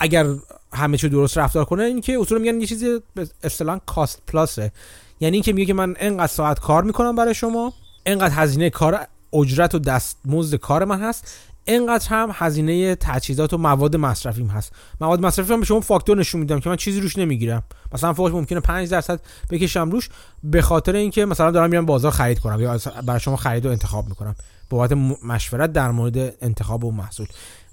اگر 0.00 0.26
همه 0.72 0.96
چی 0.96 1.08
درست 1.08 1.38
رفتار 1.38 1.64
کنه 1.64 1.82
این 1.82 2.00
که 2.00 2.18
اصولا 2.20 2.40
میگن 2.40 2.60
یه 2.60 2.66
چیزی 2.66 2.98
اصطلاحا 3.42 3.78
کاست 3.86 4.22
پلاسه 4.26 4.72
یعنی 5.20 5.36
اینکه 5.36 5.52
میگه 5.52 5.66
که 5.66 5.74
من 5.74 5.94
انقدر 5.98 6.26
ساعت 6.26 6.60
کار 6.60 6.82
می‌کنم 6.82 7.16
برای 7.16 7.34
شما 7.34 7.72
انقدر 8.06 8.34
هزینه 8.34 8.70
کار 8.70 9.06
اجرت 9.32 9.74
و 9.74 9.78
دستمزد 9.78 10.54
کار 10.54 10.84
من 10.84 11.00
هست 11.00 11.36
اینقدر 11.64 12.08
هم 12.08 12.30
هزینه 12.32 12.94
تجهیزات 12.94 13.52
و 13.52 13.58
مواد 13.58 13.96
مصرفیم 13.96 14.46
هست. 14.46 14.72
مواد 15.00 15.20
مصرفی 15.20 15.52
هم 15.52 15.60
به 15.60 15.66
شما 15.66 15.80
فاکتور 15.80 16.16
نشون 16.18 16.40
میدم 16.40 16.60
که 16.60 16.68
من 16.68 16.76
چیزی 16.76 17.00
روش 17.00 17.18
نمی‌گیرم. 17.18 17.62
مثلا 17.92 18.12
فوقش 18.12 18.32
ممکنه 18.32 18.60
5 18.60 18.88
درصد 18.88 19.20
بکشم 19.50 19.90
روش 19.90 20.08
به 20.44 20.62
خاطر 20.62 20.96
اینکه 20.96 21.24
مثلا 21.24 21.50
دارم 21.50 21.70
میرم 21.70 21.86
بازار 21.86 22.10
خرید 22.10 22.38
کنم 22.38 22.60
یا 22.60 22.78
برای 23.06 23.20
شما 23.20 23.36
خرید 23.36 23.66
و 23.66 23.70
انتخاب 23.70 24.08
می‌کنم. 24.08 24.34
بابت 24.70 24.92
مشورت 25.24 25.72
در 25.72 25.90
مورد 25.90 26.34
انتخاب 26.44 26.84
و 26.84 26.92
محصول. 26.92 27.26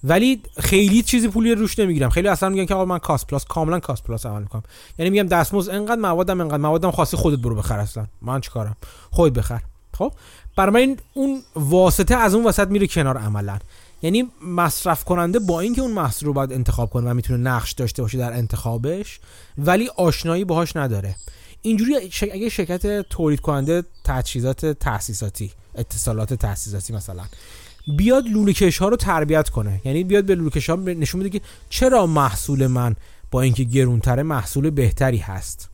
ولی 0.03 0.41
خیلی 0.59 1.01
چیزی 1.01 1.27
پولی 1.27 1.55
روش 1.55 1.79
نمی‌گیرم. 1.79 2.09
خیلی 2.09 2.27
اصلا 2.27 2.49
میگن 2.49 2.65
که 2.65 2.73
آقا 2.73 2.85
من 2.85 2.99
کاست 2.99 3.27
پلاس 3.27 3.45
کاملا 3.45 3.79
کاست 3.79 4.03
پلاس 4.03 4.25
عمل 4.25 4.41
می‌کنم. 4.41 4.63
یعنی 4.97 5.09
میگم 5.09 5.27
دستمزد 5.27 5.71
انقدر 5.71 6.01
موادم 6.01 6.41
انقدر. 6.41 6.57
موادم 6.57 6.91
خاصی 6.91 7.17
خودت 7.17 7.39
برو 7.39 7.55
بخر 7.55 7.79
اصلا. 7.79 8.05
من 8.21 8.41
چیکارم؟ 8.41 8.75
خودت 9.11 9.37
بخر. 9.37 9.61
خب 9.93 10.13
برای 10.55 10.85
من 10.85 10.97
اون 11.13 11.41
واسطه 11.55 12.15
از 12.15 12.35
اون 12.35 12.45
وسط 12.45 12.67
میره 12.67 12.87
کنار 12.87 13.17
عملا. 13.17 13.59
یعنی 14.01 14.31
مصرف 14.47 15.03
کننده 15.03 15.39
با 15.39 15.59
اینکه 15.59 15.81
اون 15.81 15.91
محصول 15.91 16.27
رو 16.27 16.33
باید 16.33 16.53
انتخاب 16.53 16.89
کنه 16.89 17.11
و 17.11 17.13
می‌تونه 17.13 17.49
نقش 17.49 17.71
داشته 17.71 18.01
باشه 18.01 18.17
در 18.17 18.33
انتخابش 18.33 19.19
ولی 19.57 19.89
آشنایی 19.97 20.45
باهاش 20.45 20.75
نداره. 20.75 21.15
اینجوری 21.61 21.95
اگه 22.21 22.49
شرکت 22.49 23.09
تولید 23.09 23.39
کننده 23.39 23.83
تجهیزات 24.03 24.65
تاسیساتی 24.65 25.51
اتصالات 25.75 26.33
تاسیساتی 26.33 26.93
مثلا 26.93 27.23
بیاد 27.97 28.27
لولکش 28.27 28.77
ها 28.77 28.87
رو 28.87 28.95
تربیت 28.95 29.49
کنه. 29.49 29.81
یعنی 29.85 30.03
بیاد 30.03 30.25
به 30.25 30.35
لولکش 30.35 30.69
ها 30.69 30.75
نشون 30.75 31.19
بده 31.19 31.29
که 31.29 31.41
چرا 31.69 32.05
محصول 32.05 32.67
من 32.67 32.95
با 33.31 33.41
اینکه 33.41 33.63
گرونتره 33.63 34.23
محصول 34.23 34.69
بهتری 34.69 35.17
هست. 35.17 35.69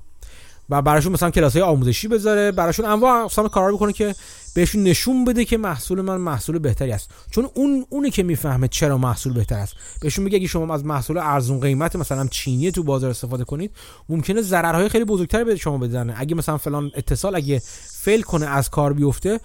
و 0.69 0.81
براشون 0.81 1.11
مثلا 1.11 1.31
کلاس 1.31 1.53
های 1.53 1.61
آموزشی 1.61 2.07
بذاره 2.07 2.51
براشون 2.51 2.85
انواع 2.85 3.23
اقسام 3.23 3.47
کارا 3.47 3.73
بکنه 3.73 3.93
که 3.93 4.15
بهشون 4.55 4.83
نشون 4.83 5.25
بده 5.25 5.45
که 5.45 5.57
محصول 5.57 6.01
من 6.01 6.17
محصول 6.17 6.59
بهتری 6.59 6.91
است. 6.91 7.11
چون 7.31 7.49
اون 7.53 7.85
اونی 7.89 8.11
که 8.11 8.23
می‌فهمه 8.23 8.67
چرا 8.67 8.97
محصول 8.97 9.33
بهتر 9.33 9.55
است. 9.55 9.73
بهشون 10.01 10.25
میگه 10.25 10.37
اگه 10.37 10.47
شما 10.47 10.73
از 10.73 10.85
محصول 10.85 11.17
ارزون 11.17 11.59
قیمت 11.59 11.95
مثلا 11.95 12.27
چینی 12.27 12.71
تو 12.71 12.83
بازار 12.83 13.09
استفاده 13.09 13.43
کنید 13.43 13.71
ممکنه 14.09 14.41
ضررهای 14.41 14.89
خیلی 14.89 15.05
بزرگتری 15.05 15.43
به 15.43 15.55
شما 15.55 15.77
بزنه 15.77 16.13
اگه 16.17 16.35
مثلا 16.35 16.57
فلان 16.57 16.91
اتصال 16.95 17.35
اگه 17.35 17.61
فیل 18.01 18.21
کنه 18.21 18.45
از 18.45 18.69
کار 18.69 18.93
بیفته 18.93 19.39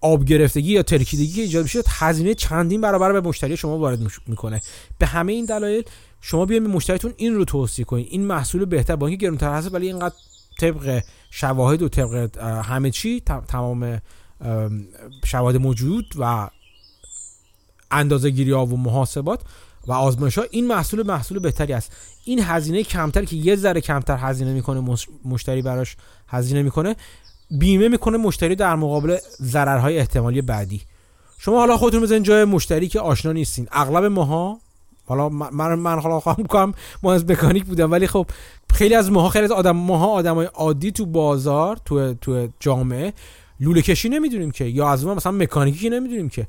آب 0.00 0.24
گرفتگی 0.24 0.72
یا 0.72 0.82
ترکیدگی 0.82 1.32
که 1.32 1.42
ایجاد 1.42 1.62
میشه 1.62 1.82
هزینه 1.88 2.34
چندین 2.34 2.80
برابر 2.80 3.12
به 3.12 3.20
مشتری 3.20 3.56
شما 3.56 3.78
وارد 3.78 3.98
می‌کنه. 4.26 4.60
به 4.98 5.06
همه 5.06 5.32
این 5.32 5.44
دلایل 5.44 5.84
شما 6.20 6.46
بیاین 6.46 6.64
به 6.64 6.70
مشتریتون 6.70 7.14
این 7.16 7.34
رو 7.34 7.44
توصیه 7.44 7.84
کنید 7.84 8.06
این 8.10 8.24
محصول 8.24 8.64
بهتر 8.64 8.96
با 8.96 9.06
اینکه 9.06 9.26
گرونتر 9.26 9.52
هست 9.52 9.74
ولی 9.74 9.86
اینقدر 9.86 10.14
طبق 10.58 11.02
شواهد 11.30 11.82
و 11.82 11.88
طبق 11.88 12.38
همه 12.38 12.90
چی 12.90 13.22
تمام 13.48 14.00
شواهد 15.24 15.56
موجود 15.56 16.04
و 16.18 16.50
اندازه 17.90 18.30
گیری 18.30 18.50
ها 18.50 18.66
و 18.66 18.76
محاسبات 18.76 19.40
و 19.86 19.92
آزمایش 19.92 20.38
ها 20.38 20.44
این 20.50 20.66
محصول 20.66 21.06
محصول 21.06 21.38
بهتری 21.38 21.72
است. 21.72 21.96
این 22.24 22.40
هزینه 22.42 22.82
کمتر 22.82 23.24
که 23.24 23.36
یه 23.36 23.56
ذره 23.56 23.80
کمتر 23.80 24.16
هزینه 24.16 24.52
می‌کنه 24.52 24.96
مشتری 25.24 25.62
براش 25.62 25.96
هزینه 26.28 26.62
می‌کنه 26.62 26.96
بیمه 27.50 27.88
می‌کنه 27.88 28.18
مشتری 28.18 28.56
در 28.56 28.74
مقابل 28.74 29.18
ضررهای 29.42 29.98
احتمالی 29.98 30.42
بعدی. 30.42 30.82
شما 31.38 31.58
حالا 31.58 31.76
خودتون 31.76 32.02
بزنین 32.02 32.22
جای 32.22 32.44
مشتری 32.44 32.88
که 32.88 33.00
آشنا 33.00 33.32
نیستین. 33.32 33.68
اغلب 33.72 34.04
ماها 34.04 34.60
حالا 35.06 35.28
من 35.28 35.74
من 35.74 36.00
حالا 36.00 36.20
خواهم 36.20 36.46
کنم 36.46 36.74
از 37.04 37.30
مکانیک 37.30 37.64
بودم 37.64 37.92
ولی 37.92 38.06
خب 38.06 38.26
خیلی 38.74 38.94
از 38.94 39.12
ماها 39.12 39.28
خیلی 39.28 39.44
از 39.44 39.52
آدم 39.52 39.70
ماها 39.70 40.06
آدمای 40.06 40.46
عادی 40.46 40.92
تو 40.92 41.06
بازار 41.06 41.78
تو 41.84 42.14
تو 42.14 42.48
جامعه 42.60 43.12
لوله 43.60 43.82
کشی 43.82 44.08
نمی‌دونیم 44.08 44.50
که 44.50 44.64
یا 44.64 44.88
از 44.88 45.06
ما 45.06 45.14
مثلا 45.14 45.32
مکانیکی 45.32 45.90
نمی‌دونیم 45.90 46.28
که. 46.28 46.46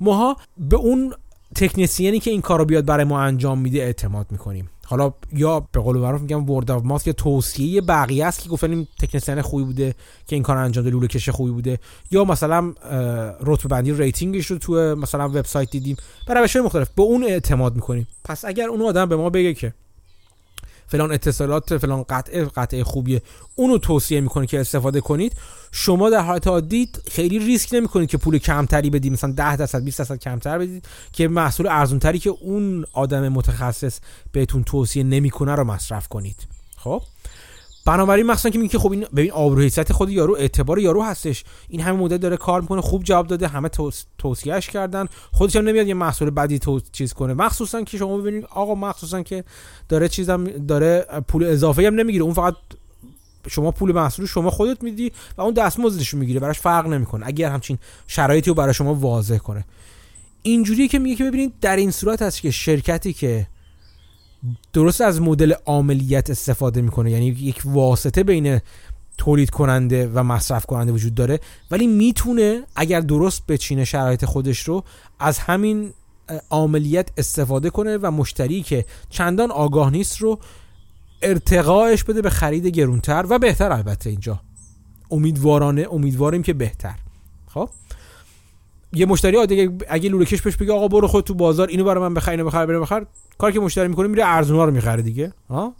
ماها 0.00 0.36
به 0.58 0.76
اون 0.76 1.14
تکنسیانی 1.54 2.20
که 2.20 2.30
این 2.30 2.40
کارو 2.40 2.64
بیاد 2.64 2.84
برای 2.84 3.04
ما 3.04 3.20
انجام 3.20 3.58
میده 3.58 3.78
اعتماد 3.78 4.26
می‌کنیم. 4.30 4.70
حالا 4.86 5.12
یا 5.32 5.60
به 5.72 5.80
قول 5.80 5.96
معروف 5.96 6.20
میگم 6.20 6.50
word 6.50 6.70
of 6.70 6.82
mouth 6.84 6.98
ئه 6.98 7.06
یا 7.06 7.12
توصیه 7.12 7.80
بقیه 7.80 8.26
است 8.26 8.42
که 8.42 8.48
گفتیم 8.48 8.88
تکنسین 9.00 9.42
خوبی 9.42 9.64
بوده 9.64 9.94
که 10.26 10.36
این 10.36 10.42
کار 10.42 10.56
انجام 10.56 10.84
ده 10.84 10.90
لوله 10.90 11.06
کش 11.06 11.28
خوبی 11.28 11.50
بوده. 11.50 11.78
یا 12.10 12.24
مثلا 12.24 12.72
رتبه 13.40 13.68
بندی 13.68 13.92
rating 13.92 14.32
ش 14.32 14.46
رو 14.46 14.58
تو 14.58 14.74
مثلا 14.74 15.28
وبسایت 15.28 15.70
دیدیم. 15.70 15.96
برای 16.26 16.42
روش 16.42 16.56
مختلف. 16.56 16.90
به 16.96 17.02
اون 17.02 17.24
اعتماد 17.24 17.74
می‌کنیم. 17.74 18.08
پس 18.24 18.44
اگر 18.44 18.68
اون 18.68 18.82
آدم 18.82 19.08
به 19.08 19.16
ما 19.16 19.30
بگه 19.30 19.54
که 19.54 19.74
فلان 20.92 21.12
اتصالات 21.12 21.78
فلان 21.78 22.02
قطعه 22.02 22.44
قطعه 22.44 22.84
خوبیه. 22.84 23.22
اونو 23.54 23.78
توصیه 23.78 24.20
می‌کنه 24.20 24.46
که 24.46 24.60
استفاده 24.60 25.00
کنید. 25.00 25.32
شما 25.72 26.10
در 26.10 26.20
حالت 26.20 26.46
عادی 26.46 26.88
خیلی 27.10 27.38
ریسک 27.38 27.74
نمی‌کنید 27.74 28.08
که 28.08 28.16
پول 28.16 28.38
کمتری 28.38 28.90
بدید. 28.90 29.12
مثلا 29.12 29.32
10 29.32 29.56
درصد 29.56 29.84
20 29.84 29.98
درصد 29.98 30.18
کمتر 30.18 30.58
بدید 30.58 30.88
که 31.12 31.28
محصول 31.28 31.66
ارزون 31.66 31.98
تری 31.98 32.18
که 32.18 32.30
اون 32.30 32.84
آدم 32.92 33.28
متخصص 33.28 33.98
بهتون 34.32 34.64
توصیه 34.64 35.02
نمی‌کنه 35.02 35.54
رو 35.54 35.64
مصرف 35.64 36.08
کنید. 36.08 36.36
خب؟ 36.76 37.02
بنابراین 37.84 38.26
مثلا 38.26 38.50
که 38.50 38.58
میگه 38.58 38.78
خب 38.78 38.92
این 38.92 39.06
ببین 39.16 39.30
آبرو 39.30 39.68
خود 39.90 40.10
یارو 40.10 40.36
اعتبار 40.36 40.78
یارو 40.78 41.02
هستش. 41.02 41.44
این 41.68 41.80
همه 41.80 41.98
مدت 41.98 42.20
داره 42.20 42.36
کار 42.36 42.60
می‌کنه 42.60 42.80
خوب 42.80 43.04
جواب 43.04 43.26
داده 43.26 43.48
همه 43.48 43.70
توصیهش 44.18 44.68
کردن. 44.68 45.06
خودش 45.32 45.56
هم 45.56 45.64
نمیاد 45.64 45.86
یه 45.86 45.94
محصول 45.94 46.30
بدی 46.30 46.58
تو 46.58 46.80
چیز 46.92 47.12
کنه. 47.12 47.34
مخصوصا 47.34 47.82
که 47.82 47.98
شما 47.98 48.18
ببینید 48.18 48.44
آقا 48.50 48.74
مخصوصا 48.74 49.22
که 49.22 49.44
داره 49.88 50.08
چیزم 50.08 50.44
داره 50.44 51.06
پول 51.28 51.44
اضافه 51.44 51.86
هم 51.86 51.94
نمی‌گیره. 51.94 52.24
اون 52.24 52.34
فقط 52.34 52.54
شما 53.48 53.70
پول 53.70 53.92
محصول 53.92 54.26
شما 54.26 54.50
خودت 54.50 54.82
میدی 54.82 55.12
و 55.38 55.42
اون 55.42 55.54
دستمزدش 55.54 56.14
می‌گیره. 56.14 56.40
براش 56.40 56.60
فرق 56.60 56.86
نمی‌کنه. 56.86 57.26
اگر 57.26 57.50
همچین 57.50 57.78
شرایطی 58.06 58.50
رو 58.50 58.54
برای 58.54 58.74
شما 58.74 58.94
واضح 58.94 59.38
کنه. 59.38 59.64
اینجوریه 60.42 60.88
که 60.88 60.98
میگه 60.98 61.16
که 61.16 61.24
ببینید 61.24 61.52
در 61.60 61.76
این 61.76 61.90
صورت 61.90 62.22
هست 62.22 62.40
که 62.40 62.50
شرکتی 62.50 63.12
که 63.12 63.46
درست 64.72 65.00
از 65.00 65.20
مدل 65.20 65.52
عاملیت 65.66 66.30
استفاده 66.30 66.82
می‌کنه. 66.82 67.10
یعنی 67.10 67.26
یک 67.26 67.62
واسطه 67.64 68.22
بین 68.22 68.60
تولید 69.18 69.50
کننده 69.50 70.10
و 70.14 70.22
مصرف 70.22 70.66
کننده 70.66 70.92
وجود 70.92 71.14
داره. 71.14 71.40
ولی 71.70 71.86
می‌تونه 71.86 72.62
اگر 72.76 73.00
درست 73.00 73.46
بچینه 73.46 73.84
شرایط 73.84 74.24
خودش 74.24 74.60
رو 74.60 74.84
از 75.18 75.38
همین 75.38 75.92
عاملیت 76.50 77.08
استفاده 77.16 77.70
کنه 77.70 77.96
و 77.96 78.10
مشتری 78.10 78.62
که 78.62 78.84
چندان 79.10 79.50
آگاه 79.50 79.90
نیست 79.90 80.16
رو 80.16 80.38
ارتقاش 81.22 82.04
بده 82.04 82.22
به 82.22 82.30
خرید 82.30 82.66
گرونتر 82.66 83.26
و 83.28 83.38
بهتر 83.38 83.72
البته 83.72 84.10
اینجا. 84.10 84.40
امیدوارانه 85.10 85.86
امیدواریم 85.90 86.42
که 86.42 86.52
بهتر. 86.52 86.94
خب؟ 87.46 87.68
یه 88.92 89.06
مشتری 89.06 89.36
عادی 89.36 89.70
اگه 89.88 90.08
لولکش 90.08 90.42
بهش 90.42 90.56
بگه 90.56 90.72
آقا 90.72 90.88
برو 90.88 91.08
خود 91.08 91.24
تو 91.24 91.34
بازار 91.34 91.68
اینو 91.68 91.84
برای 91.84 92.02
من 92.02 92.14
بخر 92.14 92.30
اینو 92.30 92.44
بخر 92.44 92.66
برو 92.66 92.80
بخر. 92.82 93.06
کاری 93.38 93.54
که 93.54 93.60
مشتری 93.60 93.88
می‌کنه 93.88 94.08
میره 94.08 94.26
ارزونا 94.26 94.64
رو 94.64 94.70
می‌خره 94.70 95.02
دیگه 95.02 95.32
ها 95.50 95.74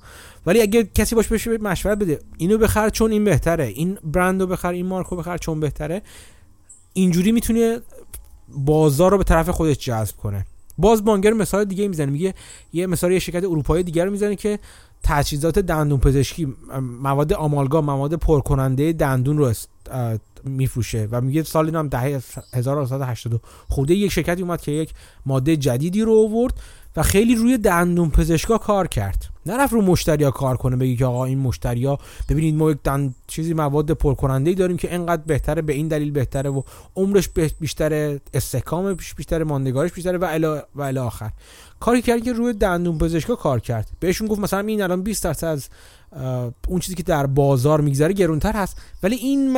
ولی 0.47 0.63
اگه 0.63 0.85
کسی 0.95 1.15
باش 1.15 1.29
بشه 1.29 1.59
مشورت 1.59 1.99
بده 1.99 2.19
اینو 2.37 2.59
بخر 2.59 2.89
چون 2.89 3.11
این 3.11 3.25
بهتره 3.25 3.65
این 3.65 3.99
برندو 4.05 4.47
بخر 4.47 4.73
این 4.73 4.87
مارکو 4.87 5.17
بخر 5.17 5.39
چون 5.39 5.61
بهتره. 5.61 6.03
اینجوری 6.93 7.33
می‌تونه 7.33 7.79
بازار 8.49 9.11
رو 9.11 9.19
به 9.19 9.25
طرف 9.25 9.49
خودش 9.49 9.79
جذب 9.79 10.17
کنه. 10.17 10.47
باز 10.79 11.05
بانگر 11.05 11.33
مثال 11.33 11.65
دیگه 11.65 11.89
می‌زنه 11.89 12.11
میگه 12.11 12.35
یه 12.73 12.87
مثال 12.87 13.13
یه 13.13 13.19
شرکت 13.19 13.45
اروپایی 13.45 13.85
دیگر 13.85 14.09
می‌زنه 14.09 14.37
که 14.37 14.59
تجهیزات 15.03 15.59
دندون 15.59 16.01
پزشکی 16.01 16.55
مواد 17.03 17.33
آمالگام 17.33 17.85
مواد 17.85 18.15
پرکننده 18.15 18.93
دندون 18.93 19.39
رو 19.39 19.53
میفروشه 20.45 21.09
و 21.11 21.21
میگه 21.21 21.43
سال 21.43 21.67
اینم 21.67 21.89
دهه 21.89 22.21
1980 22.55 23.41
خوده 23.69 23.95
یک 23.95 24.13
شرکتی 24.13 24.43
اومد 24.43 24.61
که 24.61 24.73
یک 24.73 24.91
ماده 25.27 25.57
جدیدی 25.57 26.03
رو 26.03 26.19
آورد 26.19 26.55
و 26.97 27.03
خیلی 27.03 27.35
روی 27.35 27.59
دندون 27.59 28.11
پزشکا 28.11 28.59
کار 28.59 28.87
کرد. 28.87 29.29
نرفت 29.47 29.73
رو 29.73 29.83
مشتریا 29.83 30.31
کار 30.31 30.57
کنه 30.57 30.77
بگی 30.77 30.97
که 30.97 31.07
آقا 31.07 31.25
این 31.25 31.39
مشتریا 31.39 31.99
ببینید 32.29 32.55
ما 32.55 32.71
یک 32.71 32.79
دند 32.85 33.15
چیزی 33.27 33.55
مواد 33.55 33.91
پرکننده 33.91 34.51
ای 34.51 34.57
داریم 34.57 34.77
که 34.77 34.95
انقدر 34.95 35.23
بهتره 35.27 35.63
به 35.63 35.73
این 35.73 35.89
دلیل 35.89 36.11
بهتره 36.11 36.51
و 36.51 36.63
عمرش 36.97 37.29
بیشتره 37.61 38.21
استحکام 38.35 38.95
بیشتره 39.17 39.45
ماندگارش 39.45 39.93
بیشتره 39.93 40.19
و 40.19 40.25
الی 40.25 40.47
و 40.75 40.83
الی 40.83 40.99
آخر. 40.99 41.31
کاری 41.81 42.03
کرد 42.03 42.23
که 42.23 42.33
روی 42.33 42.53
دندون 42.53 42.99
پزشکا 42.99 43.35
کار 43.35 43.61
کرد. 43.61 43.91
بهشون 44.01 44.29
گفت 44.29 44.41
مثلا 44.41 44.61
این 44.61 44.83
الان 44.83 45.03
20 45.03 45.25
درصد 45.25 45.47
از 45.47 45.69
اون 46.69 46.81
چیزی 46.81 46.95
که 46.95 47.03
در 47.03 47.27
بازار 47.27 47.81
میگذره 47.81 48.13
گرونتر 48.13 48.53
هست 48.53 48.83
ولی 49.03 49.17
این 49.17 49.57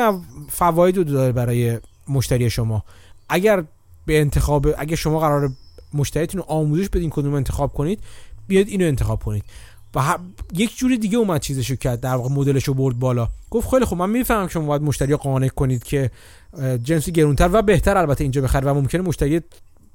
فواید 0.49 0.97
رو 0.97 1.05
داره 1.05 1.33
برای 1.33 1.79
مشتری 2.09 2.51
شما. 2.51 2.85
اگر 3.29 3.65
به 4.07 4.21
انتخاب 4.21 4.67
اگر 4.79 4.97
شما 4.97 5.19
قرار 5.19 5.51
مشتریتون 5.95 6.41
رو 6.41 6.47
آموزش 6.49 6.89
بدین 6.89 7.11
کدوم 7.11 7.35
انتخاب 7.35 7.73
کنید 7.73 8.01
بیاد 8.47 8.69
اینو 8.69 8.85
انتخاب 8.85 9.23
کنید. 9.23 9.45
و 9.97 10.19
یک 10.55 10.77
جوری 10.77 10.99
دیگه 10.99 11.19
اومد 11.19 11.41
چیزشو 11.41 11.77
کرد 11.77 12.01
در 12.01 12.15
واقع 12.15 12.35
مدلشو 12.35 12.75
برد 12.75 12.99
بالا. 12.99 13.29
گفت 13.51 13.71
خیلی 13.71 13.85
خب 13.85 13.97
من 13.97 14.11
می‌فهمم 14.11 14.49
شما 14.49 14.67
باید 14.67 14.83
مشتری 14.83 15.17
قانع 15.17 15.49
کنید 15.49 15.85
که 15.85 16.11
جنسی 16.83 17.13
گرونتر 17.13 17.51
و 17.53 17.63
بهتر 17.63 17.97
البته 17.97 18.25
اینجا 18.25 18.43
بخره 18.43 18.71
و 18.71 18.75
ممکنه 18.75 19.03
مشتری 19.03 19.41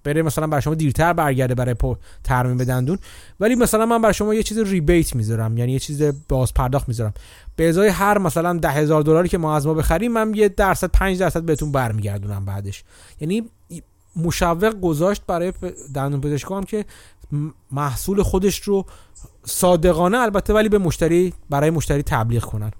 بره 0.03 0.21
مثلا 0.21 0.47
برای 0.47 0.61
شما 0.61 0.75
دیرتر 0.75 1.13
برگرده 1.13 1.55
برای 1.55 1.75
ترمیم 2.23 2.57
به 2.57 2.65
دندون. 2.65 2.97
ولی 3.39 3.55
مثلا 3.55 3.85
من 3.85 4.01
برای 4.01 4.13
شما 4.13 4.33
یه 4.33 4.43
چیز 4.43 4.57
ریبیت 4.57 5.15
می‌ذارم 5.15 5.57
یعنی 5.57 5.71
یه 5.71 5.79
چیز 5.79 6.03
باز 6.29 6.53
پرداخت 6.53 6.87
می‌ذارم. 6.87 7.13
به 7.55 7.69
ازای 7.69 7.87
هر 7.87 8.17
مثلا 8.17 8.53
ده 8.53 8.69
هزار 8.69 9.01
دلاری 9.01 9.29
که 9.29 9.37
ما 9.37 9.55
از 9.55 9.67
ما 9.67 9.73
بخریم 9.73 10.11
من 10.11 10.33
یه 10.35 10.49
درصد 10.49 10.87
5 10.87 11.19
درصد 11.19 11.43
بهتون 11.43 11.71
برمیگردونم 11.71 12.45
بعدش. 12.45 12.83
یعنی 13.19 13.49
مشوق 14.15 14.79
گذاشت 14.81 15.21
برای 15.27 15.53
دندون 15.93 16.21
پزشکا 16.21 16.57
هم 16.57 16.63
که 16.63 16.85
محصول 17.71 18.23
خودش 18.23 18.61
رو 18.61 18.85
صادقانه 19.45 20.17
البته 20.17 20.53
ولی 20.53 20.69
به 20.69 20.77
مشتری 20.77 21.33
برای 21.49 21.69
مشتری 21.69 22.03
تبلیغ 22.03 22.43
کنن. 22.43 22.71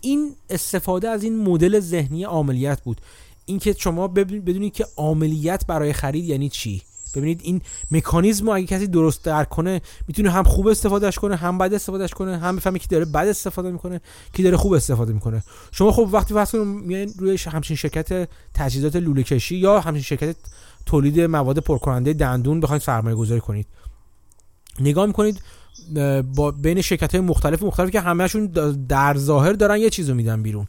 این 0.00 0.34
استفاده 0.50 1.08
از 1.08 1.22
این 1.22 1.42
مدل 1.42 1.80
ذهنی 1.80 2.24
عملیات 2.24 2.80
بود. 2.80 3.00
اینکه 3.46 3.74
شما 3.78 4.08
بدونید 4.08 4.72
که 4.72 4.86
عملیات 4.96 5.66
برای 5.66 5.92
خرید 5.92 6.24
یعنی 6.24 6.48
چی؟ 6.48 6.82
ببینید 7.14 7.40
این 7.44 7.60
مکانیزم 7.90 8.48
اگه 8.48 8.66
کسی 8.66 8.86
درست 8.86 9.24
درک 9.24 9.48
کنه 9.48 9.80
می‌تونه 10.08 10.30
هم 10.30 10.42
خوب 10.42 10.68
استفادهش 10.68 11.18
کنه 11.18 11.36
هم 11.36 11.58
بد 11.58 11.74
استفادهش 11.74 12.10
کنه 12.10 12.38
هم 12.38 12.56
بفهمه 12.56 12.78
که 12.78 12.86
داره 12.90 13.04
بد 13.04 13.26
استفاده 13.28 13.70
می‌کنه 13.70 14.00
که 14.32 14.42
داره 14.42 14.56
خوب 14.56 14.72
استفاده 14.72 15.12
می‌کنه. 15.12 15.42
شما 15.72 15.92
خب 15.92 16.08
وقتی 16.12 16.34
فرض 16.34 16.50
کنید 16.50 17.14
روی 17.18 17.38
همچین 17.50 17.76
شرکت 17.76 18.28
تجهیزات 18.54 18.96
لوله 18.96 19.22
کشی 19.22 19.56
یا 19.56 19.80
همچین 19.80 20.02
شرکت 20.02 20.36
تولید 20.86 21.20
مواد 21.20 21.58
پرکننده 21.58 22.12
دندون 22.12 22.60
بخواید 22.60 22.82
سرمایه 22.82 23.16
گذاری 23.16 23.40
کنید 23.40 23.66
نگاه 24.80 25.06
می‌کنید 25.06 25.40
با 26.34 26.50
بین 26.50 26.82
شرکت 26.82 27.14
های 27.14 27.20
مختلف 27.20 27.62
مختلف 27.62 27.90
که 27.90 28.00
همهشون 28.00 28.46
در 28.88 29.16
ظاهر 29.16 29.52
دارن 29.52 29.76
یه 29.76 29.90
چیزو 29.90 30.14
میدن 30.14 30.42
بیرون. 30.42 30.66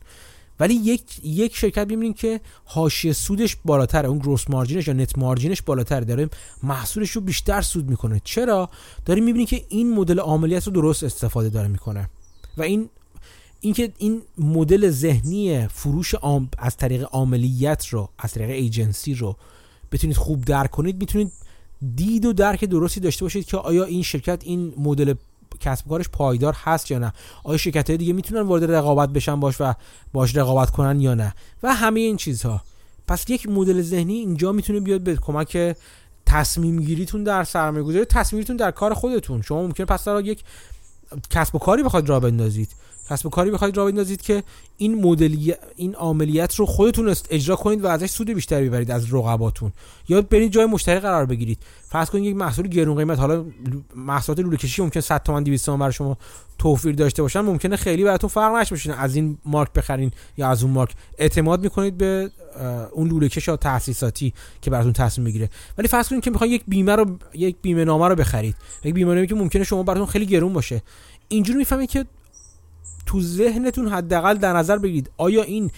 ولی 0.64 0.74
یک 0.74 1.04
یک 1.24 1.56
شرکت 1.56 1.88
می‌بینیم 1.88 2.14
که 2.14 2.42
حاشیه 2.66 3.14
سودش 3.14 3.58
بالاتره 3.66 4.10
اون 4.10 4.20
گروس 4.20 4.50
مارجینش 4.50 4.88
یا 4.88 4.94
نت 4.94 5.18
مارجینش 5.18 5.62
بالاتره 5.62 6.06
داره 6.06 6.30
محصولش 6.64 7.12
رو 7.12 7.22
بیشتر 7.22 7.62
سود 7.62 7.90
می‌کنه. 7.90 8.22
چرا؟ 8.24 8.70
داریم 9.06 9.24
می‌بینیم 9.24 9.48
که 9.48 9.66
این 9.70 9.94
مدل 9.94 10.20
عملیات 10.20 10.68
رو 10.68 10.74
درست 10.74 11.04
استفاده 11.04 11.50
داره 11.50 11.68
می‌کنه 11.68 12.10
و 12.58 12.62
این 12.62 12.90
اینکه 13.62 13.92
این 13.98 14.22
مدل 14.38 14.90
ذهنی 14.90 15.68
فروش 15.68 16.16
از 16.58 16.78
طریق 16.78 17.08
عملیات 17.12 17.88
رو 17.88 18.10
از 18.20 18.32
طریق 18.32 18.50
ایجنسی 18.50 19.14
رو 19.14 19.36
بتونید 19.92 20.18
خوب 20.18 20.46
درک 20.46 20.72
کنید 20.72 20.98
می‌تونید 21.00 21.32
دید 21.96 22.26
و 22.26 22.34
درک 22.34 22.66
درستی 22.66 23.00
داشته 23.00 23.26
باشید 23.26 23.46
که 23.46 23.58
آیا 23.58 23.84
این 23.84 24.04
شرکت 24.04 24.42
این 24.44 24.74
مدل 24.78 25.14
کسب 25.60 25.90
کارش 25.90 26.10
پایدار 26.10 26.56
هست 26.64 26.92
یا 26.92 27.00
نه؟ 27.00 27.14
آیا 27.44 27.58
شرکت 27.58 27.90
های 27.90 27.98
دیگه 27.98 28.14
می‌تونن 28.14 28.42
وارد 28.42 28.72
رقابت 28.72 29.10
بشن 29.10 29.40
باش 29.40 29.56
و 29.62 29.74
باش 30.14 30.36
رقابت 30.36 30.70
کنن 30.70 31.02
یا 31.02 31.14
نه؟ 31.14 31.34
و 31.64 31.74
همه 31.74 32.00
این 32.00 32.18
چیزها. 32.18 32.62
پس 33.08 33.30
یک 33.30 33.50
مدل 33.50 33.82
ذهنی 33.82 34.14
اینجا 34.14 34.52
می‌تونه 34.52 34.80
بیاد 34.80 35.02
به 35.02 35.16
کمک 35.16 35.76
تصمیم 36.26 36.80
گیریتون 36.80 37.24
در 37.24 37.44
سرمایه 37.44 37.84
گذاری 37.84 38.06
تصمیمتون 38.06 38.56
در 38.56 38.72
کار 38.72 38.94
خودتون. 38.94 39.42
شما 39.42 39.62
ممکنه 39.62 39.86
پس 39.86 40.06
در 40.06 40.26
یک 40.26 40.44
کسب 41.30 41.56
و 41.56 41.60
کاری 41.60 41.84
بخواید 41.84 42.10
راه 42.10 42.20
بندازید. 42.20 42.70
کسب 43.10 43.26
و 43.26 43.30
کاری 43.30 43.52
بخواید 43.52 43.78
راه 43.78 43.92
بندازید 43.92 44.22
که 44.22 44.44
این 44.78 45.02
مدلی 45.02 45.54
این 45.76 45.96
عملیات 45.96 46.56
رو 46.56 46.66
خودتون 46.66 47.16
اجرا 47.30 47.56
کنید 47.56 47.84
و 47.84 47.88
ازش 47.88 48.10
سود 48.10 48.30
بیشتری 48.30 48.70
ببرید 48.70 48.92
از 48.92 49.14
رقباتون. 49.14 49.72
یا 50.10 50.22
برید 50.22 50.52
جای 50.52 50.66
مشتری 50.66 51.00
قرار 51.00 51.26
بگیرید. 51.26 51.58
فرض 51.90 52.10
کنید 52.10 52.24
یک 52.24 52.36
محصول 52.36 52.68
گرون 52.68 52.98
قیمت 52.98 53.20
حالا 53.20 53.46
محصولات 53.96 54.40
لوله 54.40 54.58
کشی 54.58 54.82
ممکن 54.82 55.00
100 55.00 55.24
تومن 55.24 55.44
200 55.44 55.66
تومن 55.66 55.80
برای 55.80 55.94
شما 55.94 56.18
توفیر 56.58 56.96
داشته 56.96 57.22
باشن. 57.22 57.42
ممکنه 57.42 57.76
خیلی 57.76 58.04
براتون 58.04 58.30
فرق 58.30 58.56
نشه 58.56 58.94
از 58.94 59.16
این 59.16 59.38
مارک 59.46 59.74
بخرین 59.74 60.12
یا 60.38 60.50
از 60.50 60.64
اون 60.64 60.74
مارک. 60.74 60.96
اعتماد 61.18 61.64
می‌کنید 61.64 61.98
به 61.98 62.32
اون 62.92 63.10
لوله 63.10 63.30
کش 63.30 63.48
یا 63.48 63.58
تاسیساتی 63.58 64.34
که 64.62 64.72
براتون 64.72 64.94
تصمیم 64.94 65.26
بگیره 65.26 65.50
ولی 65.78 65.88
فرض 65.88 66.10
کنید 66.10 66.24
که 66.24 66.32
می‌خواین 66.32 66.54
یک 66.54 66.64
بیمه 66.68 66.96
رو 66.96 67.18
یک 67.34 67.56
بیمه 67.62 67.86
نامه 67.86 68.08
رو 68.08 68.16
بخرید. 68.16 68.56
یک 68.84 68.94
بیمه 68.94 69.14
نامه 69.14 69.28
که 69.28 69.36
ممکنه 69.36 69.64
شما 69.64 69.84
براتون 69.84 70.06
خیلی 70.06 70.26
گرون 70.26 70.54
باشه. 70.54 70.82
اینجوری 71.28 71.58
می‌فهمید 71.58 71.90
که 71.90 72.06
تو 73.06 73.22
ذهنتون 73.22 73.88
حداقل 73.88 74.38
در 74.38 74.54
نظر 74.54 74.78
بگیرید. 74.78 75.10
آیا 75.18 75.44
این 75.44 75.72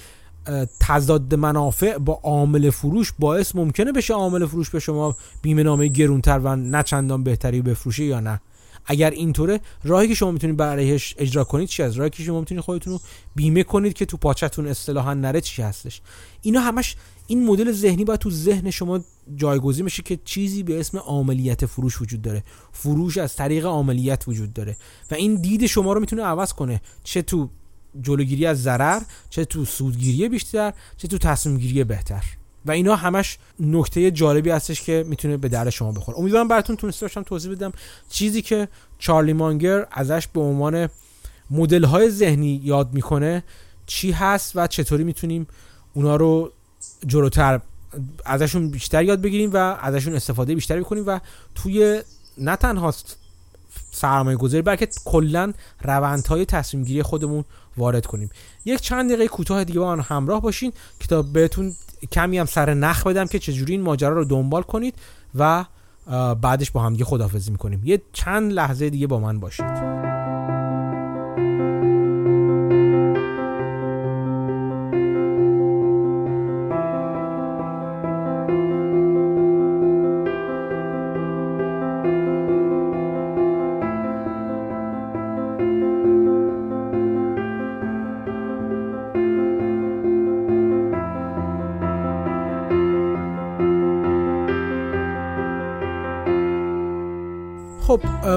تضاد 0.80 1.36
منافع 1.36 1.98
با 1.98 2.20
عامل 2.24 2.70
فروش 2.70 3.14
باعث 3.20 3.56
ممکنه 3.56 3.92
بشه 3.92 4.14
عامل 4.14 4.46
فروش 4.46 4.70
به 4.70 4.80
شما 4.80 5.18
بیمه 5.42 5.64
نامه 5.64 5.88
گرونتر 5.88 6.40
و 6.40 6.56
نه 6.56 6.84
چندان 6.84 7.24
بهتری 7.24 7.62
بفروشه 7.62 8.04
یا 8.04 8.20
نه؟ 8.20 8.42
اگر 8.86 9.10
اینطوره 9.10 9.60
راهی 9.84 10.08
که 10.08 10.14
شما 10.16 10.32
می‌تونید 10.32 10.58
برایش 10.58 11.16
اجرا 11.18 11.44
کنید 11.44 11.68
چی 11.68 11.84
از؟ 11.84 11.96
راهی 11.96 12.10
که 12.10 12.24
شما 12.24 12.40
می‌تونید 12.40 12.64
خودتون 12.64 12.94
رو 12.94 13.00
بیمه 13.36 13.64
کنید 13.64 13.94
که 13.94 14.06
تو 14.06 14.18
پاچتون 14.18 14.68
اصطلاحا 14.68 15.14
نره 15.14 15.42
چی 15.42 15.62
هستش؟ 15.62 16.02
اینا 16.42 16.60
همش 16.60 16.96
این 17.28 17.46
مدل 17.46 17.72
ذهنی 17.72 18.06
باید 18.06 18.20
تو 18.20 18.32
ذهن 18.32 18.72
شما 18.72 19.00
جایگزین 19.36 19.86
بشه 19.86 20.04
که 20.04 20.20
چیزی 20.26 20.64
به 20.64 20.80
اسم 20.80 20.98
عملیت 20.98 21.66
فروش 21.66 22.02
وجود 22.02 22.22
داره. 22.22 22.44
فروش 22.72 23.18
از 23.18 23.36
طریق 23.36 23.66
عملیت 23.66 24.28
وجود 24.28 24.54
داره. 24.54 24.78
و 25.12 25.16
این 25.16 25.36
دید 25.36 25.66
شما 25.66 25.94
رو 25.94 26.00
می‌تونه 26.00 26.24
عوض 26.24 26.54
کنه. 26.54 26.82
چه 27.04 27.22
تو 27.22 27.50
جلوگیری 28.02 28.46
از 28.46 28.64
ضرر 28.64 29.02
چه 29.30 29.46
تو 29.46 29.66
سودگیری 29.66 30.30
بیشتر 30.30 30.74
چه 30.98 31.08
تو 31.08 31.18
تصمیم 31.18 31.58
گیری 31.58 31.84
بهتر. 31.84 32.24
و 32.66 32.72
اینا 32.72 32.96
همش 32.96 33.38
نکته 33.60 34.12
جالبی 34.12 34.50
هستش 34.50 34.82
که 34.82 35.06
می‌تونه 35.08 35.38
به 35.38 35.50
درد 35.50 35.70
شما 35.70 35.92
بخوره. 35.92 36.18
امیدوارم 36.18 36.48
براتون 36.48 36.76
تونسته 36.76 37.06
باشم 37.06 37.24
توضیح 37.24 37.52
بدم. 37.52 37.72
چیزی 38.10 38.42
که 38.42 38.68
چارلی 39.00 39.34
مانگر 39.34 39.88
ازش 39.92 40.28
به 40.28 40.42
عنوان 40.42 40.90
مدل 41.50 41.84
های 41.84 42.10
ذهنی 42.10 42.62
یاد 42.64 42.94
می‌کنه 42.94 43.44
چی 43.86 44.12
هست 44.12 44.52
و 44.56 44.68
چطوری 44.68 45.04
می‌تونیم 45.04 45.48
اونا 45.94 46.16
رو 46.16 46.52
جلوتر 47.06 47.60
ازشون 48.26 48.70
بیشتر 48.70 49.04
یاد 49.04 49.22
بگیریم 49.22 49.50
و 49.54 49.58
ازشون 49.82 50.16
استفاده 50.16 50.56
بیشتری 50.56 50.80
بکنیم 50.80 51.04
و 51.08 51.20
توی 51.56 52.02
نه 52.38 52.56
تنها 52.56 52.94
سرمایه 53.92 54.38
گذاری 54.38 54.62
بلکه 54.62 54.88
کلا 55.06 55.54
روندهای 55.82 56.46
تصمیم 56.46 56.84
گیری 56.84 57.04
خودمون 57.04 57.44
وارد 57.78 58.06
کنیم. 58.06 58.30
یک 58.66 58.82
چند 58.82 59.10
دقیقه 59.10 59.28
کوتاه 59.28 59.64
دیگه 59.64 59.80
با 59.80 59.96
من 59.96 60.02
همراه 60.02 60.42
باشین 60.42 60.74
که 61.00 61.08
تا 61.08 61.22
بهتون 61.22 61.74
کمی 62.12 62.38
هم 62.38 62.46
سر 62.46 62.74
نخ 62.74 63.08
بدم 63.08 63.26
که 63.26 63.40
چجوری 63.40 63.74
این 63.74 63.82
ماجرا 63.82 64.14
رو 64.14 64.26
دنبال 64.26 64.62
کنید 64.62 64.96
و 65.36 65.66
بعدش 66.42 66.72
با 66.72 66.82
هم 66.82 66.92
دیگه 66.94 67.06
خدافزی 67.06 67.52
می‌کنیم. 67.52 67.82
یه 67.84 68.02
چند 68.14 68.52
لحظه 68.52 68.90
دیگه 68.90 69.08
با 69.08 69.20
من 69.20 69.40
باشید. 69.40 70.25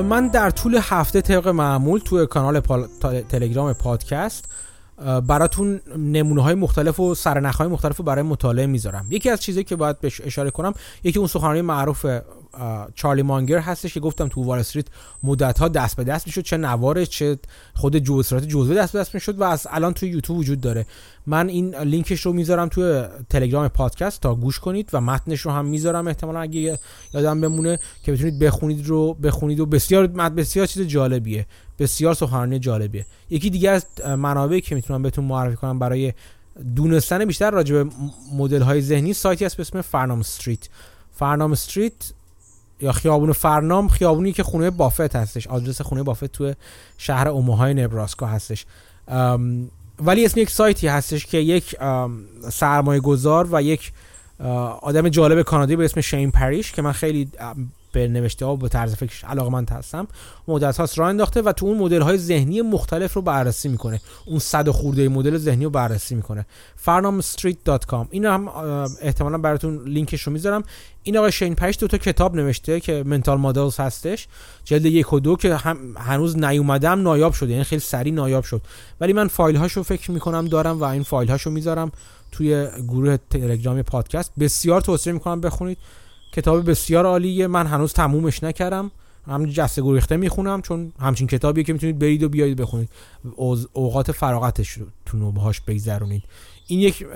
من 0.08 0.28
در 0.28 0.50
طول 0.50 0.78
هفته 0.82 1.20
طبق 1.20 1.48
معمول 1.48 2.00
توی 2.00 2.26
کانال 2.26 2.60
تلگرام 3.28 3.72
پادکست 3.72 4.44
براتون 5.26 5.80
نمونه 5.96 6.42
های 6.42 6.54
مختلف 6.54 7.00
و 7.00 7.14
سرنخ 7.14 7.56
های 7.56 7.68
مختلف 7.68 7.96
رو 7.96 8.04
برای 8.04 8.22
مطالعه 8.22 8.66
می‌ذارم. 8.66 9.06
یکی 9.10 9.30
از 9.30 9.40
چیزایی 9.40 9.64
که 9.64 9.76
باید 9.76 10.00
بهش 10.00 10.20
اشاره 10.20 10.50
کنم 10.50 10.72
یکی 11.04 11.18
اون 11.18 11.28
سخنرانی 11.28 11.60
معروف 11.60 12.06
چارلی 12.94 13.22
مانگر 13.22 13.58
هستش 13.58 13.94
که 13.94 14.00
گفتم 14.00 14.28
تو 14.28 14.44
وال 14.44 14.58
استریت 14.58 14.86
مدت 15.22 15.58
ها 15.58 15.68
دست 15.68 15.96
به 15.96 16.04
دست 16.04 16.26
می‌شد 16.26 16.40
چه 16.40 16.56
نوارش 16.56 17.08
چه 17.08 17.38
خود 17.74 17.96
جزئیات 17.96 18.44
جزوه 18.44 18.74
دست 18.74 18.92
به 18.92 18.98
دست 18.98 19.14
می‌شد 19.14 19.38
و 19.38 19.42
از 19.42 19.66
الان 19.70 19.92
توی 19.92 20.08
یوتیوب 20.08 20.38
وجود 20.38 20.60
داره. 20.60 20.86
من 21.26 21.48
این 21.48 21.74
لینکش 21.74 22.20
رو 22.20 22.32
می‌ذارم 22.32 22.68
توی 22.68 23.02
تلگرام 23.30 23.68
پادکست 23.68 24.20
تا 24.20 24.34
گوش 24.34 24.58
کنید 24.58 24.90
و 24.92 25.00
متنش 25.00 25.40
رو 25.40 25.50
هم 25.50 25.64
می‌ذارم 25.64 26.06
احتمالا 26.06 26.40
اگه 26.40 26.78
یادم 27.14 27.40
بمونه 27.40 27.78
که 28.02 28.12
بتونید 28.12 28.38
بخونید 28.38 28.86
رو 28.86 29.14
بخونید 29.14 29.60
و 29.60 29.66
بسیار 29.66 30.06
بسیار 30.06 30.66
چیز 30.66 30.82
جالبیه. 30.82 31.46
بسیار 31.78 32.14
سخنرانی 32.14 32.58
جالبیه. 32.58 33.06
یکی 33.30 33.50
دیگه 33.50 33.70
از 33.70 33.86
منابعی 34.18 34.60
که 34.60 34.74
می‌تونم 34.74 35.02
بهتون 35.02 35.24
معرفی 35.24 35.56
کنم 35.56 35.78
برای 35.78 36.12
دونستن 36.76 37.24
بیشتر 37.24 37.50
راجع 37.50 37.74
به 37.74 37.90
مدل 38.34 38.62
های 38.62 38.80
ذهنی 38.80 39.12
سایتی 39.12 39.44
هست 39.44 39.56
به 39.56 39.60
اسم 39.60 39.80
فرنام 39.80 40.20
استریت 40.20 40.68
فرنام 41.12 41.52
استریت 41.52 42.12
یا 42.80 42.92
خیابون 42.92 43.32
فرنام 43.32 43.88
خیابونی 43.88 44.32
که 44.32 44.42
خونه 44.42 44.70
بافت 44.70 45.16
هستش. 45.16 45.46
آدرس 45.46 45.80
خونه 45.80 46.02
بافت 46.02 46.24
تو 46.24 46.54
شهر 46.98 47.28
اوماهای 47.28 47.74
نبراسکا 47.74 48.26
هستش. 48.26 48.66
ولی 50.00 50.24
اسم 50.24 50.40
یک 50.40 50.50
سایتی 50.50 50.86
هستش 50.88 51.26
که 51.26 51.38
یک 51.38 51.76
سرمایه 52.50 53.00
گذار 53.00 53.48
و 53.52 53.62
یک 53.62 53.92
آدم 54.82 55.08
جالب 55.08 55.42
کانادی 55.42 55.76
به 55.76 55.84
اسم 55.84 56.00
شین 56.00 56.30
پریش 56.30 56.72
که 56.72 56.82
من 56.82 56.92
خیلی 56.92 57.30
به 57.92 58.08
نوشته 58.08 58.46
ها 58.46 58.54
و 58.54 58.56
به 58.56 58.68
طرز 58.68 58.94
فکرش 58.94 59.24
علاقمند 59.24 59.70
هستم. 59.70 60.08
مدت 60.48 60.76
هاست 60.76 60.98
راه 60.98 61.08
انداخته 61.08 61.42
و 61.42 61.52
تو 61.52 61.66
اون 61.66 61.78
مدل 61.78 62.02
های 62.02 62.18
ذهنی 62.18 62.62
مختلف 62.62 63.14
رو 63.14 63.22
بررسی 63.22 63.68
می‌کنه. 63.68 64.00
اون 64.26 64.38
صد 64.38 64.68
خورده 64.68 65.08
مدل 65.08 65.36
ذهنی 65.36 65.64
رو 65.64 65.70
بررسی 65.70 66.14
می‌کنه. 66.14 66.46
farnamstreet.com 66.86 68.06
این 68.10 68.24
هم 68.24 68.48
احتمالا 69.02 69.38
براتون 69.38 69.84
لینکش 69.84 70.22
رو 70.22 70.32
می‌ذارم. 70.32 70.62
این 71.02 71.16
آقای 71.16 71.32
شین 71.32 71.54
پش 71.54 71.76
دو 71.80 71.86
تا 71.86 71.98
کتاب 71.98 72.36
نوشته 72.36 72.80
که 72.80 73.02
منتال 73.06 73.38
مدلز 73.38 73.80
هستش. 73.80 74.28
جلد 74.64 74.86
یک 74.86 75.12
و 75.12 75.20
دو 75.20 75.36
که 75.36 75.56
هم 75.56 75.96
هنوز 75.96 76.38
نیومدم 76.38 77.02
نایاب 77.02 77.32
شده. 77.32 77.50
یعنی 77.50 77.64
خیلی 77.64 77.80
سریع 77.80 78.12
نایاب 78.12 78.44
شد. 78.44 78.62
ولی 79.00 79.12
من 79.12 79.28
فایل 79.28 79.56
هاشو 79.56 79.82
فکر 79.82 80.10
می‌کنم 80.10 80.46
دارم 80.46 80.80
و 80.80 80.84
این 80.84 81.02
فایل 81.02 81.30
هاشو 81.30 81.50
می‌ذارم 81.50 81.92
توی 82.32 82.68
گروه 82.88 83.16
تلگرامی 83.30 83.82
پادکست. 83.82 84.32
بسیار 84.38 84.80
توصیه 84.80 85.12
می‌کنم 85.12 85.40
بخونید. 85.40 85.78
کتاب 86.32 86.70
بسیار 86.70 87.06
عالیه. 87.06 87.46
من 87.46 87.66
هنوز 87.66 87.92
تمومش 87.92 88.42
نکردم. 88.42 88.90
هم 89.26 89.46
جسته 89.46 89.82
گریخته 89.82 90.16
می‌خونم 90.16 90.62
چون 90.62 90.92
همچین 91.00 91.26
کتابیه 91.26 91.64
که 91.64 91.72
می‌تونید 91.72 91.98
برید 91.98 92.22
و 92.22 92.28
بیایید 92.28 92.60
بخونید. 92.60 92.88
اوقات 93.72 94.12
فراغتش 94.12 94.78
تو 95.06 95.32
باهاش 95.32 95.60
بگذرونید. 95.60 96.22
این 96.66 96.80
یک 96.80 97.06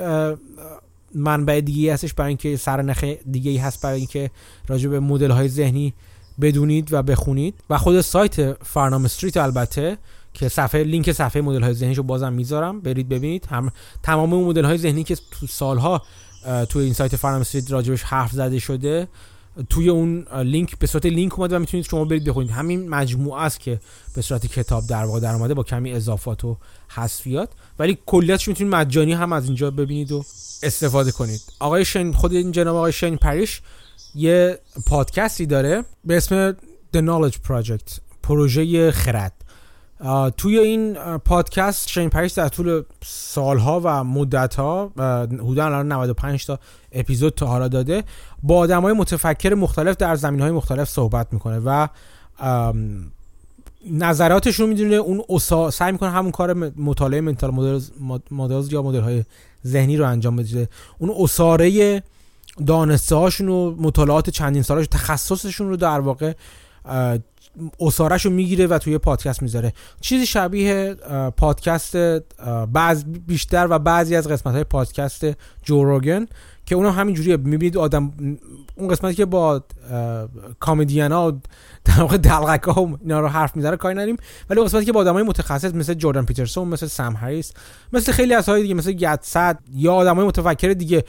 منبع 1.14 1.60
دیگه 1.60 1.94
هستش 1.94 2.14
برای 2.14 2.28
اینکه 2.28 2.56
سرنخ 2.56 3.04
دیگه 3.30 3.50
ای 3.50 3.56
هست 3.56 3.82
برای 3.82 3.98
اینکه 3.98 4.30
راجع 4.68 4.88
به 4.88 5.00
مدل 5.00 5.30
های 5.30 5.48
ذهنی 5.48 5.94
بدونید 6.40 6.92
و 6.92 7.02
بخونید. 7.02 7.54
و 7.70 7.78
خود 7.78 8.00
سایت 8.00 8.52
فرنام 8.52 9.04
استریت 9.04 9.36
البته 9.36 9.98
که 10.34 10.48
صفحه 10.48 10.82
لینک 10.82 11.12
صفحه 11.12 11.42
مدل 11.42 11.62
های 11.62 11.74
ذهنی 11.74 11.94
رو 11.94 12.02
بازم 12.02 12.32
می‌ذارم. 12.32 12.80
برید 12.80 13.08
ببینید. 13.08 13.46
هم 13.50 13.70
تمام 14.02 14.32
اون 14.32 14.44
مدل 14.44 14.64
های 14.64 14.78
ذهنی 14.78 15.04
که 15.04 15.16
تو 15.30 15.46
سالها 15.46 16.02
توی 16.68 16.84
این 16.84 16.94
سایت 16.94 17.16
فرنام 17.16 17.40
استریت 17.40 17.70
راجبش 17.70 18.02
حرف 18.02 18.32
زده 18.32 18.58
شده. 18.58 19.08
توی 19.70 19.88
اون 19.88 20.26
لینک 20.42 20.78
به 20.78 20.86
صورت 20.86 21.06
لینک 21.06 21.38
اومده 21.38 21.56
و 21.56 21.58
می‌تونید 21.58 21.86
شما 21.86 22.04
برید 22.04 22.24
بخونید. 22.24 22.50
همین 22.50 22.88
مجموعه 22.88 23.42
است 23.42 23.60
که 23.60 23.80
به 24.14 24.22
صورت 24.22 24.46
کتاب 24.46 24.86
در 24.86 25.04
واقع 25.04 25.20
در 25.20 25.34
اومده 25.34 25.54
با 25.54 25.62
کمی 25.62 25.92
اضافات 25.92 26.44
و 26.44 26.56
حذفیات. 26.88 27.48
ولی 27.78 27.98
کلیتش 28.06 28.48
می‌تونید 28.48 28.74
مجانی 28.74 29.12
هم 29.12 29.32
از 29.32 29.44
اینجا 29.46 29.70
ببینید 29.70 30.12
و 30.12 30.24
استفاده 30.62 31.12
کنید. 31.12 31.40
آقای 31.58 31.84
شین 31.84 32.12
خود 32.12 32.32
این 32.32 32.52
جناب 32.52 32.76
آقای 32.76 32.92
شین 32.92 33.16
پریش 33.16 33.60
یه 34.14 34.58
پادکستی 34.86 35.46
داره 35.46 35.84
به 36.04 36.16
اسم 36.16 36.52
The 36.96 36.98
Knowledge 36.98 37.36
Project 37.48 37.98
پروژه 38.22 38.90
خرد. 38.90 39.41
توی 40.36 40.58
این 40.58 40.94
پادکست 41.18 41.88
شین 41.88 42.08
پریش 42.08 42.32
در 42.32 42.48
طول 42.48 42.82
سالها 43.04 43.80
و 43.84 44.04
مدتها 44.04 44.92
حدودا 44.98 45.64
الان 45.64 45.92
95 45.92 46.46
تا 46.46 46.58
اپیزود 46.92 47.34
تا 47.34 47.46
حالا 47.46 47.68
داده 47.68 48.04
با 48.42 48.56
آدم 48.56 48.82
های 48.82 48.92
متفکر 48.92 49.54
مختلف 49.54 49.96
در 49.96 50.16
زمین 50.16 50.40
های 50.40 50.50
مختلف 50.50 50.88
صحبت 50.88 51.26
می‌کنه 51.32 51.58
و 51.58 51.88
نظراتش 53.90 54.60
رو 54.60 54.66
می‌دونه 54.66 54.94
اون 54.94 55.22
اصا... 55.28 55.70
سعی 55.70 55.92
می‌کنه 55.92 56.10
همون 56.10 56.30
کار 56.30 56.54
مطالعه 56.76 57.20
منتال 57.20 57.50
مدل 58.30 58.64
یا 58.70 58.82
مدل 58.82 59.00
های 59.00 59.24
ذهنی 59.66 59.96
رو 59.96 60.08
انجام 60.08 60.36
بده. 60.36 60.68
اون 60.98 61.14
اساره 61.18 62.02
دانسته 62.66 63.16
هاشون 63.16 63.48
و 63.48 63.70
مطالعات 63.70 64.30
چندین 64.30 64.62
سالش 64.62 64.86
تخصصشون 64.86 65.68
رو 65.68 65.76
در 65.76 66.00
واقع 66.00 66.32
اصارش 67.80 68.26
رو 68.26 68.32
می‌گیره 68.32 68.66
و 68.66 68.78
توی 68.78 68.98
پادکست 68.98 69.42
می‌ذاره. 69.42 69.72
چیزی 70.00 70.26
شبیه 70.26 70.94
پادکست 71.36 71.96
بعض 72.72 73.04
بیشتر 73.26 73.66
و 73.70 73.78
بعضی 73.78 74.16
از 74.16 74.28
قسمت 74.28 74.54
های 74.54 74.64
پادکست 74.64 75.26
جوروگن 75.62 76.26
که 76.66 76.74
اونم 76.74 76.90
همین 76.90 77.14
جوریه 77.14 77.36
می‌بینید 77.36 77.76
آدم 77.76 78.12
اون 78.76 78.88
قسمتی 78.88 79.14
که 79.14 79.24
با 79.24 79.64
کامدین 80.60 81.12
ها 81.12 81.30
در 81.84 82.00
واقع 82.00 82.16
دلغک 82.16 82.62
ها 82.62 82.98
اینا 83.02 83.20
رو 83.20 83.28
حرف 83.28 83.56
می‌زنه 83.56 83.76
کاری 83.76 83.94
نداریم. 83.94 84.16
ولی 84.50 84.62
قسمتی 84.64 84.84
که 84.86 84.92
با 84.92 85.00
آدمای 85.00 85.22
متخصص 85.22 85.74
مثل 85.74 85.94
جردن 85.94 86.24
پیترسون 86.24 86.68
مثل 86.68 86.86
سم 86.86 87.16
هریس 87.16 87.52
مثل 87.92 88.12
خیلی 88.12 88.34
از 88.34 88.48
های 88.48 88.62
دیگه 88.62 88.74
مثل 88.74 88.92
گتسد 88.92 89.58
یا 89.74 89.94
آدمای 89.94 90.26
متفکر 90.26 90.68
دیگه 90.68 91.04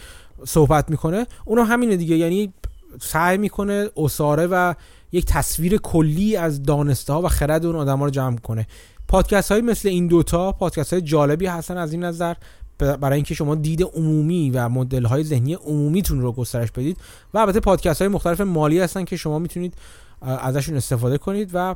صحبت 0.46 0.90
می‌کنه 0.90 1.28
اونم 1.46 1.66
همینه 1.66 1.96
دیگه. 1.96 2.16
یعنی 2.18 2.54
سعی 3.02 3.38
می‌کنه 3.38 3.90
اساره 3.98 4.48
و 4.48 4.74
یک 5.14 5.26
تصویر 5.26 5.78
کلی 5.78 6.36
از 6.36 6.64
دانسته 6.64 7.14
ها 7.14 7.22
و 7.22 7.28
خرد 7.28 7.66
اون 7.66 7.76
آدم 7.76 8.00
ها 8.00 8.06
رو 8.06 8.12
جمع 8.12 8.38
کنه. 8.38 8.68
پادکست 9.08 9.52
های 9.52 9.62
مثل 9.62 9.90
این 9.90 10.08
دوتا 10.08 10.52
پادکست 10.52 10.94
های 10.94 11.02
جالبی 11.02 11.46
هستن 11.46 11.78
از 11.78 11.92
این 11.92 12.04
نظر 12.04 12.34
برای 12.78 13.16
اینکه 13.16 13.34
شما 13.34 13.56
دید 13.56 13.84
عمومی 13.84 14.50
و 14.50 14.70
مدل 14.70 15.06
های 15.06 15.24
ذهنی 15.24 15.54
عمومیتون 15.54 16.22
رو 16.22 16.32
گسترش 16.32 16.72
بدید. 16.72 16.98
و 17.34 17.38
البته 17.38 17.60
پادکست 17.60 18.02
های 18.02 18.10
مختلف 18.10 18.42
مالی 18.42 18.80
هستن 18.80 19.04
که 19.04 19.18
شما 19.18 19.40
می‌تونید 19.40 19.74
ازشون 20.22 20.76
استفاده 20.76 21.18
کنید 21.18 21.50
و 21.54 21.76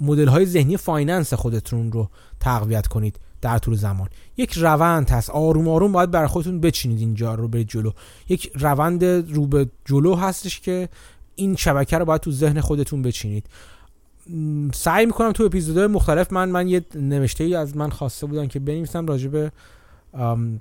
مدل 0.00 0.28
های 0.28 0.46
ذهنی 0.46 0.76
finance 0.76 1.34
خودتون 1.34 1.92
رو 1.92 2.08
تقویت 2.40 2.86
کنید 2.86 3.20
در 3.40 3.58
طول 3.58 3.76
زمان. 3.76 4.08
یک 4.36 4.52
روند 4.52 5.10
هست. 5.10 5.30
آروم 5.30 5.68
آروم 5.68 5.92
باید 5.92 6.10
برای 6.10 6.28
خودتون 6.28 6.60
بچینید 6.60 6.98
اینجا 6.98 7.34
رو 7.34 7.48
برید 7.48 7.68
جلو. 7.68 7.90
یک 8.28 8.52
روند 8.54 9.04
رو 9.04 9.46
به 9.46 9.68
جلو 9.84 10.14
هستش 10.14 10.60
که 10.60 10.88
این 11.36 11.56
شبکه 11.56 11.98
رو 11.98 12.04
باید 12.04 12.20
تو 12.20 12.32
ذهن 12.32 12.60
خودتون 12.60 13.02
بچینید. 13.02 13.46
سعی 14.74 15.06
می‌کنم 15.06 15.32
تو 15.32 15.44
اپیزودهای 15.44 15.86
مختلف 15.86 16.32
من 16.32 16.48
من 16.48 16.68
یه 16.68 16.84
نوشته 16.94 17.44
ای 17.44 17.54
از 17.54 17.76
من 17.76 17.90
خواسته 17.90 18.26
بودن 18.26 18.46
که 18.46 18.60
بنویسم 18.60 19.06
راجع 19.06 19.28
به 19.28 19.52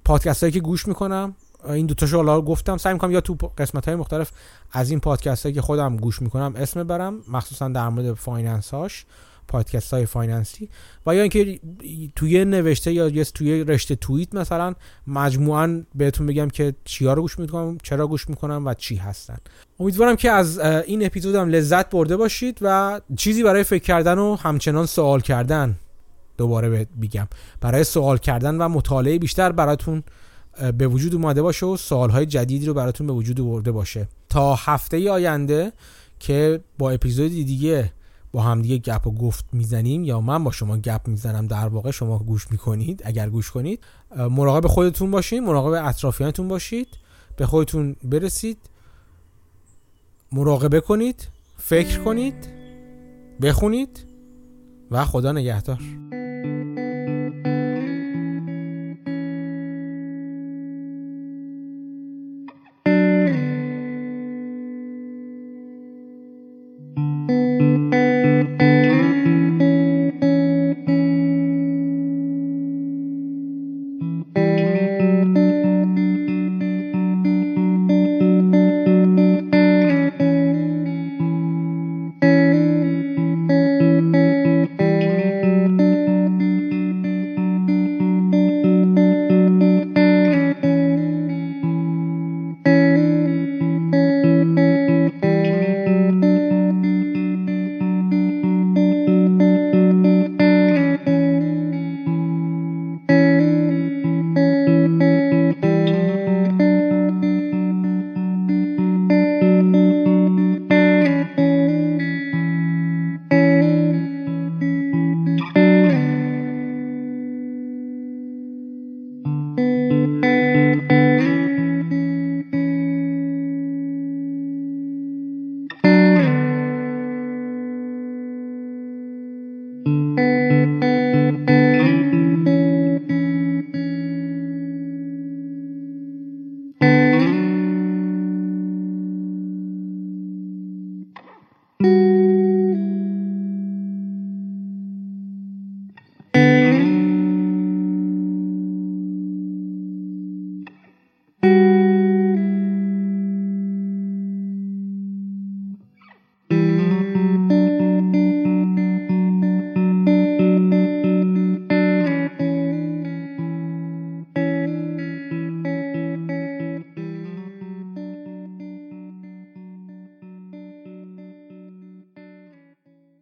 پادکست 0.06 0.44
هایی 0.44 0.54
که 0.54 0.60
گوش 0.60 0.88
می‌کنم. 0.88 1.36
این 1.66 1.86
دو 1.86 1.94
تاشو 1.94 2.18
حالا 2.18 2.42
گفتم. 2.42 2.78
سعی 2.78 2.94
می‌کنم 2.94 3.12
یا 3.12 3.22
تو 3.22 3.34
قسمت 3.58 3.86
های 3.86 3.96
مختلف 3.96 4.32
از 4.72 4.90
این 4.90 5.00
پادکست 5.00 5.46
هایی 5.46 5.56
که 5.56 5.62
خودم 5.62 5.98
گوش 5.98 6.22
می‌کنم 6.22 6.54
اسم 6.56 6.84
برم 6.84 7.20
مخصوصا 7.28 7.68
در 7.68 7.90
مورد 7.90 8.14
finance 8.14 8.74
هاش 8.74 9.06
پادکست 9.48 9.94
های 9.94 10.06
finance 10.06 10.62
ی 10.62 10.70
و 11.08 11.16
یا 11.16 11.22
اینکه 11.22 11.60
توی 12.16 12.46
نوشته 12.46 12.94
یا 12.94 13.24
توی 13.24 13.64
رشته 13.64 13.96
توییت 13.96 14.36
مثلا 14.36 14.74
مجموعا 15.08 15.84
بهتون 15.96 16.28
بگم 16.28 16.50
که 16.50 16.74
چیا 16.86 17.14
رو 17.14 17.22
گوش 17.22 17.40
می‌کنم 17.40 17.78
چرا 17.84 18.08
گوش 18.08 18.30
می‌کنم 18.30 18.66
و 18.66 18.74
چی 18.74 18.96
هستن. 18.96 19.38
امیدوارم 19.80 20.16
که 20.16 20.32
از 20.32 20.60
این 20.60 21.06
اپیزودم 21.06 21.50
لذت 21.50 21.90
برده 21.90 22.18
باشید 22.18 22.58
و 22.62 23.02
چیزی 23.18 23.44
برای 23.44 23.64
فکر 23.64 23.84
کردن 23.84 24.18
و 24.18 24.36
همچنان 24.36 24.86
سوال 24.86 25.22
کردن 25.22 25.76
دوباره 26.38 26.88
بگم. 27.02 27.28
برای 27.62 27.84
سوال 27.84 28.18
کردن 28.18 28.56
و 28.56 28.70
مطالعه 28.70 29.20
بیشتر 29.20 29.52
براتون 29.52 30.04
به 30.78 30.88
وجود 30.88 31.16
اومده 31.16 31.42
باشه 31.42 31.66
و 31.66 31.78
سوالهای 31.78 32.26
جدیدی 32.26 32.66
رو 32.66 32.74
براتون 32.74 33.08
به 33.08 33.14
وجود 33.14 33.42
آورده 33.42 33.72
باشه. 33.72 34.08
تا 34.30 34.56
هفته 34.56 35.12
آینده 35.12 35.72
که 36.20 36.60
با 36.78 36.92
اپیزودی 36.92 37.44
دیگه 37.44 37.92
با 38.34 38.42
هم 38.42 38.62
دیگه 38.62 38.78
گپ 38.78 39.08
و 39.08 39.12
گفت 39.12 39.46
می‌زنیم 39.52 40.04
یا 40.04 40.22
من 40.22 40.44
با 40.44 40.52
شما 40.52 40.78
گپ 40.78 41.08
می‌زنم 41.08 41.48
در 41.48 41.68
واقع 41.68 41.92
شما 41.92 42.20
گوش 42.20 42.52
می‌کنید 42.52 43.02
اگر 43.06 43.30
گوش 43.30 43.52
کنید 43.52 43.80
مراقب 44.18 44.68
خودتون 44.68 45.12
باشید 45.12 45.44
مراقب 45.44 45.86
اطرافیانتون 45.86 46.48
باشید 46.48 46.88
به 47.38 47.46
خودتون 47.46 47.96
برسید 48.04 48.58
مراقبه 50.32 50.82
کنید 50.82 51.28
فکر 51.58 52.04
کنید 52.04 52.48
بخونید 53.42 54.06
و 54.92 55.06
خدا 55.06 55.32
نگهدار. 55.32 55.80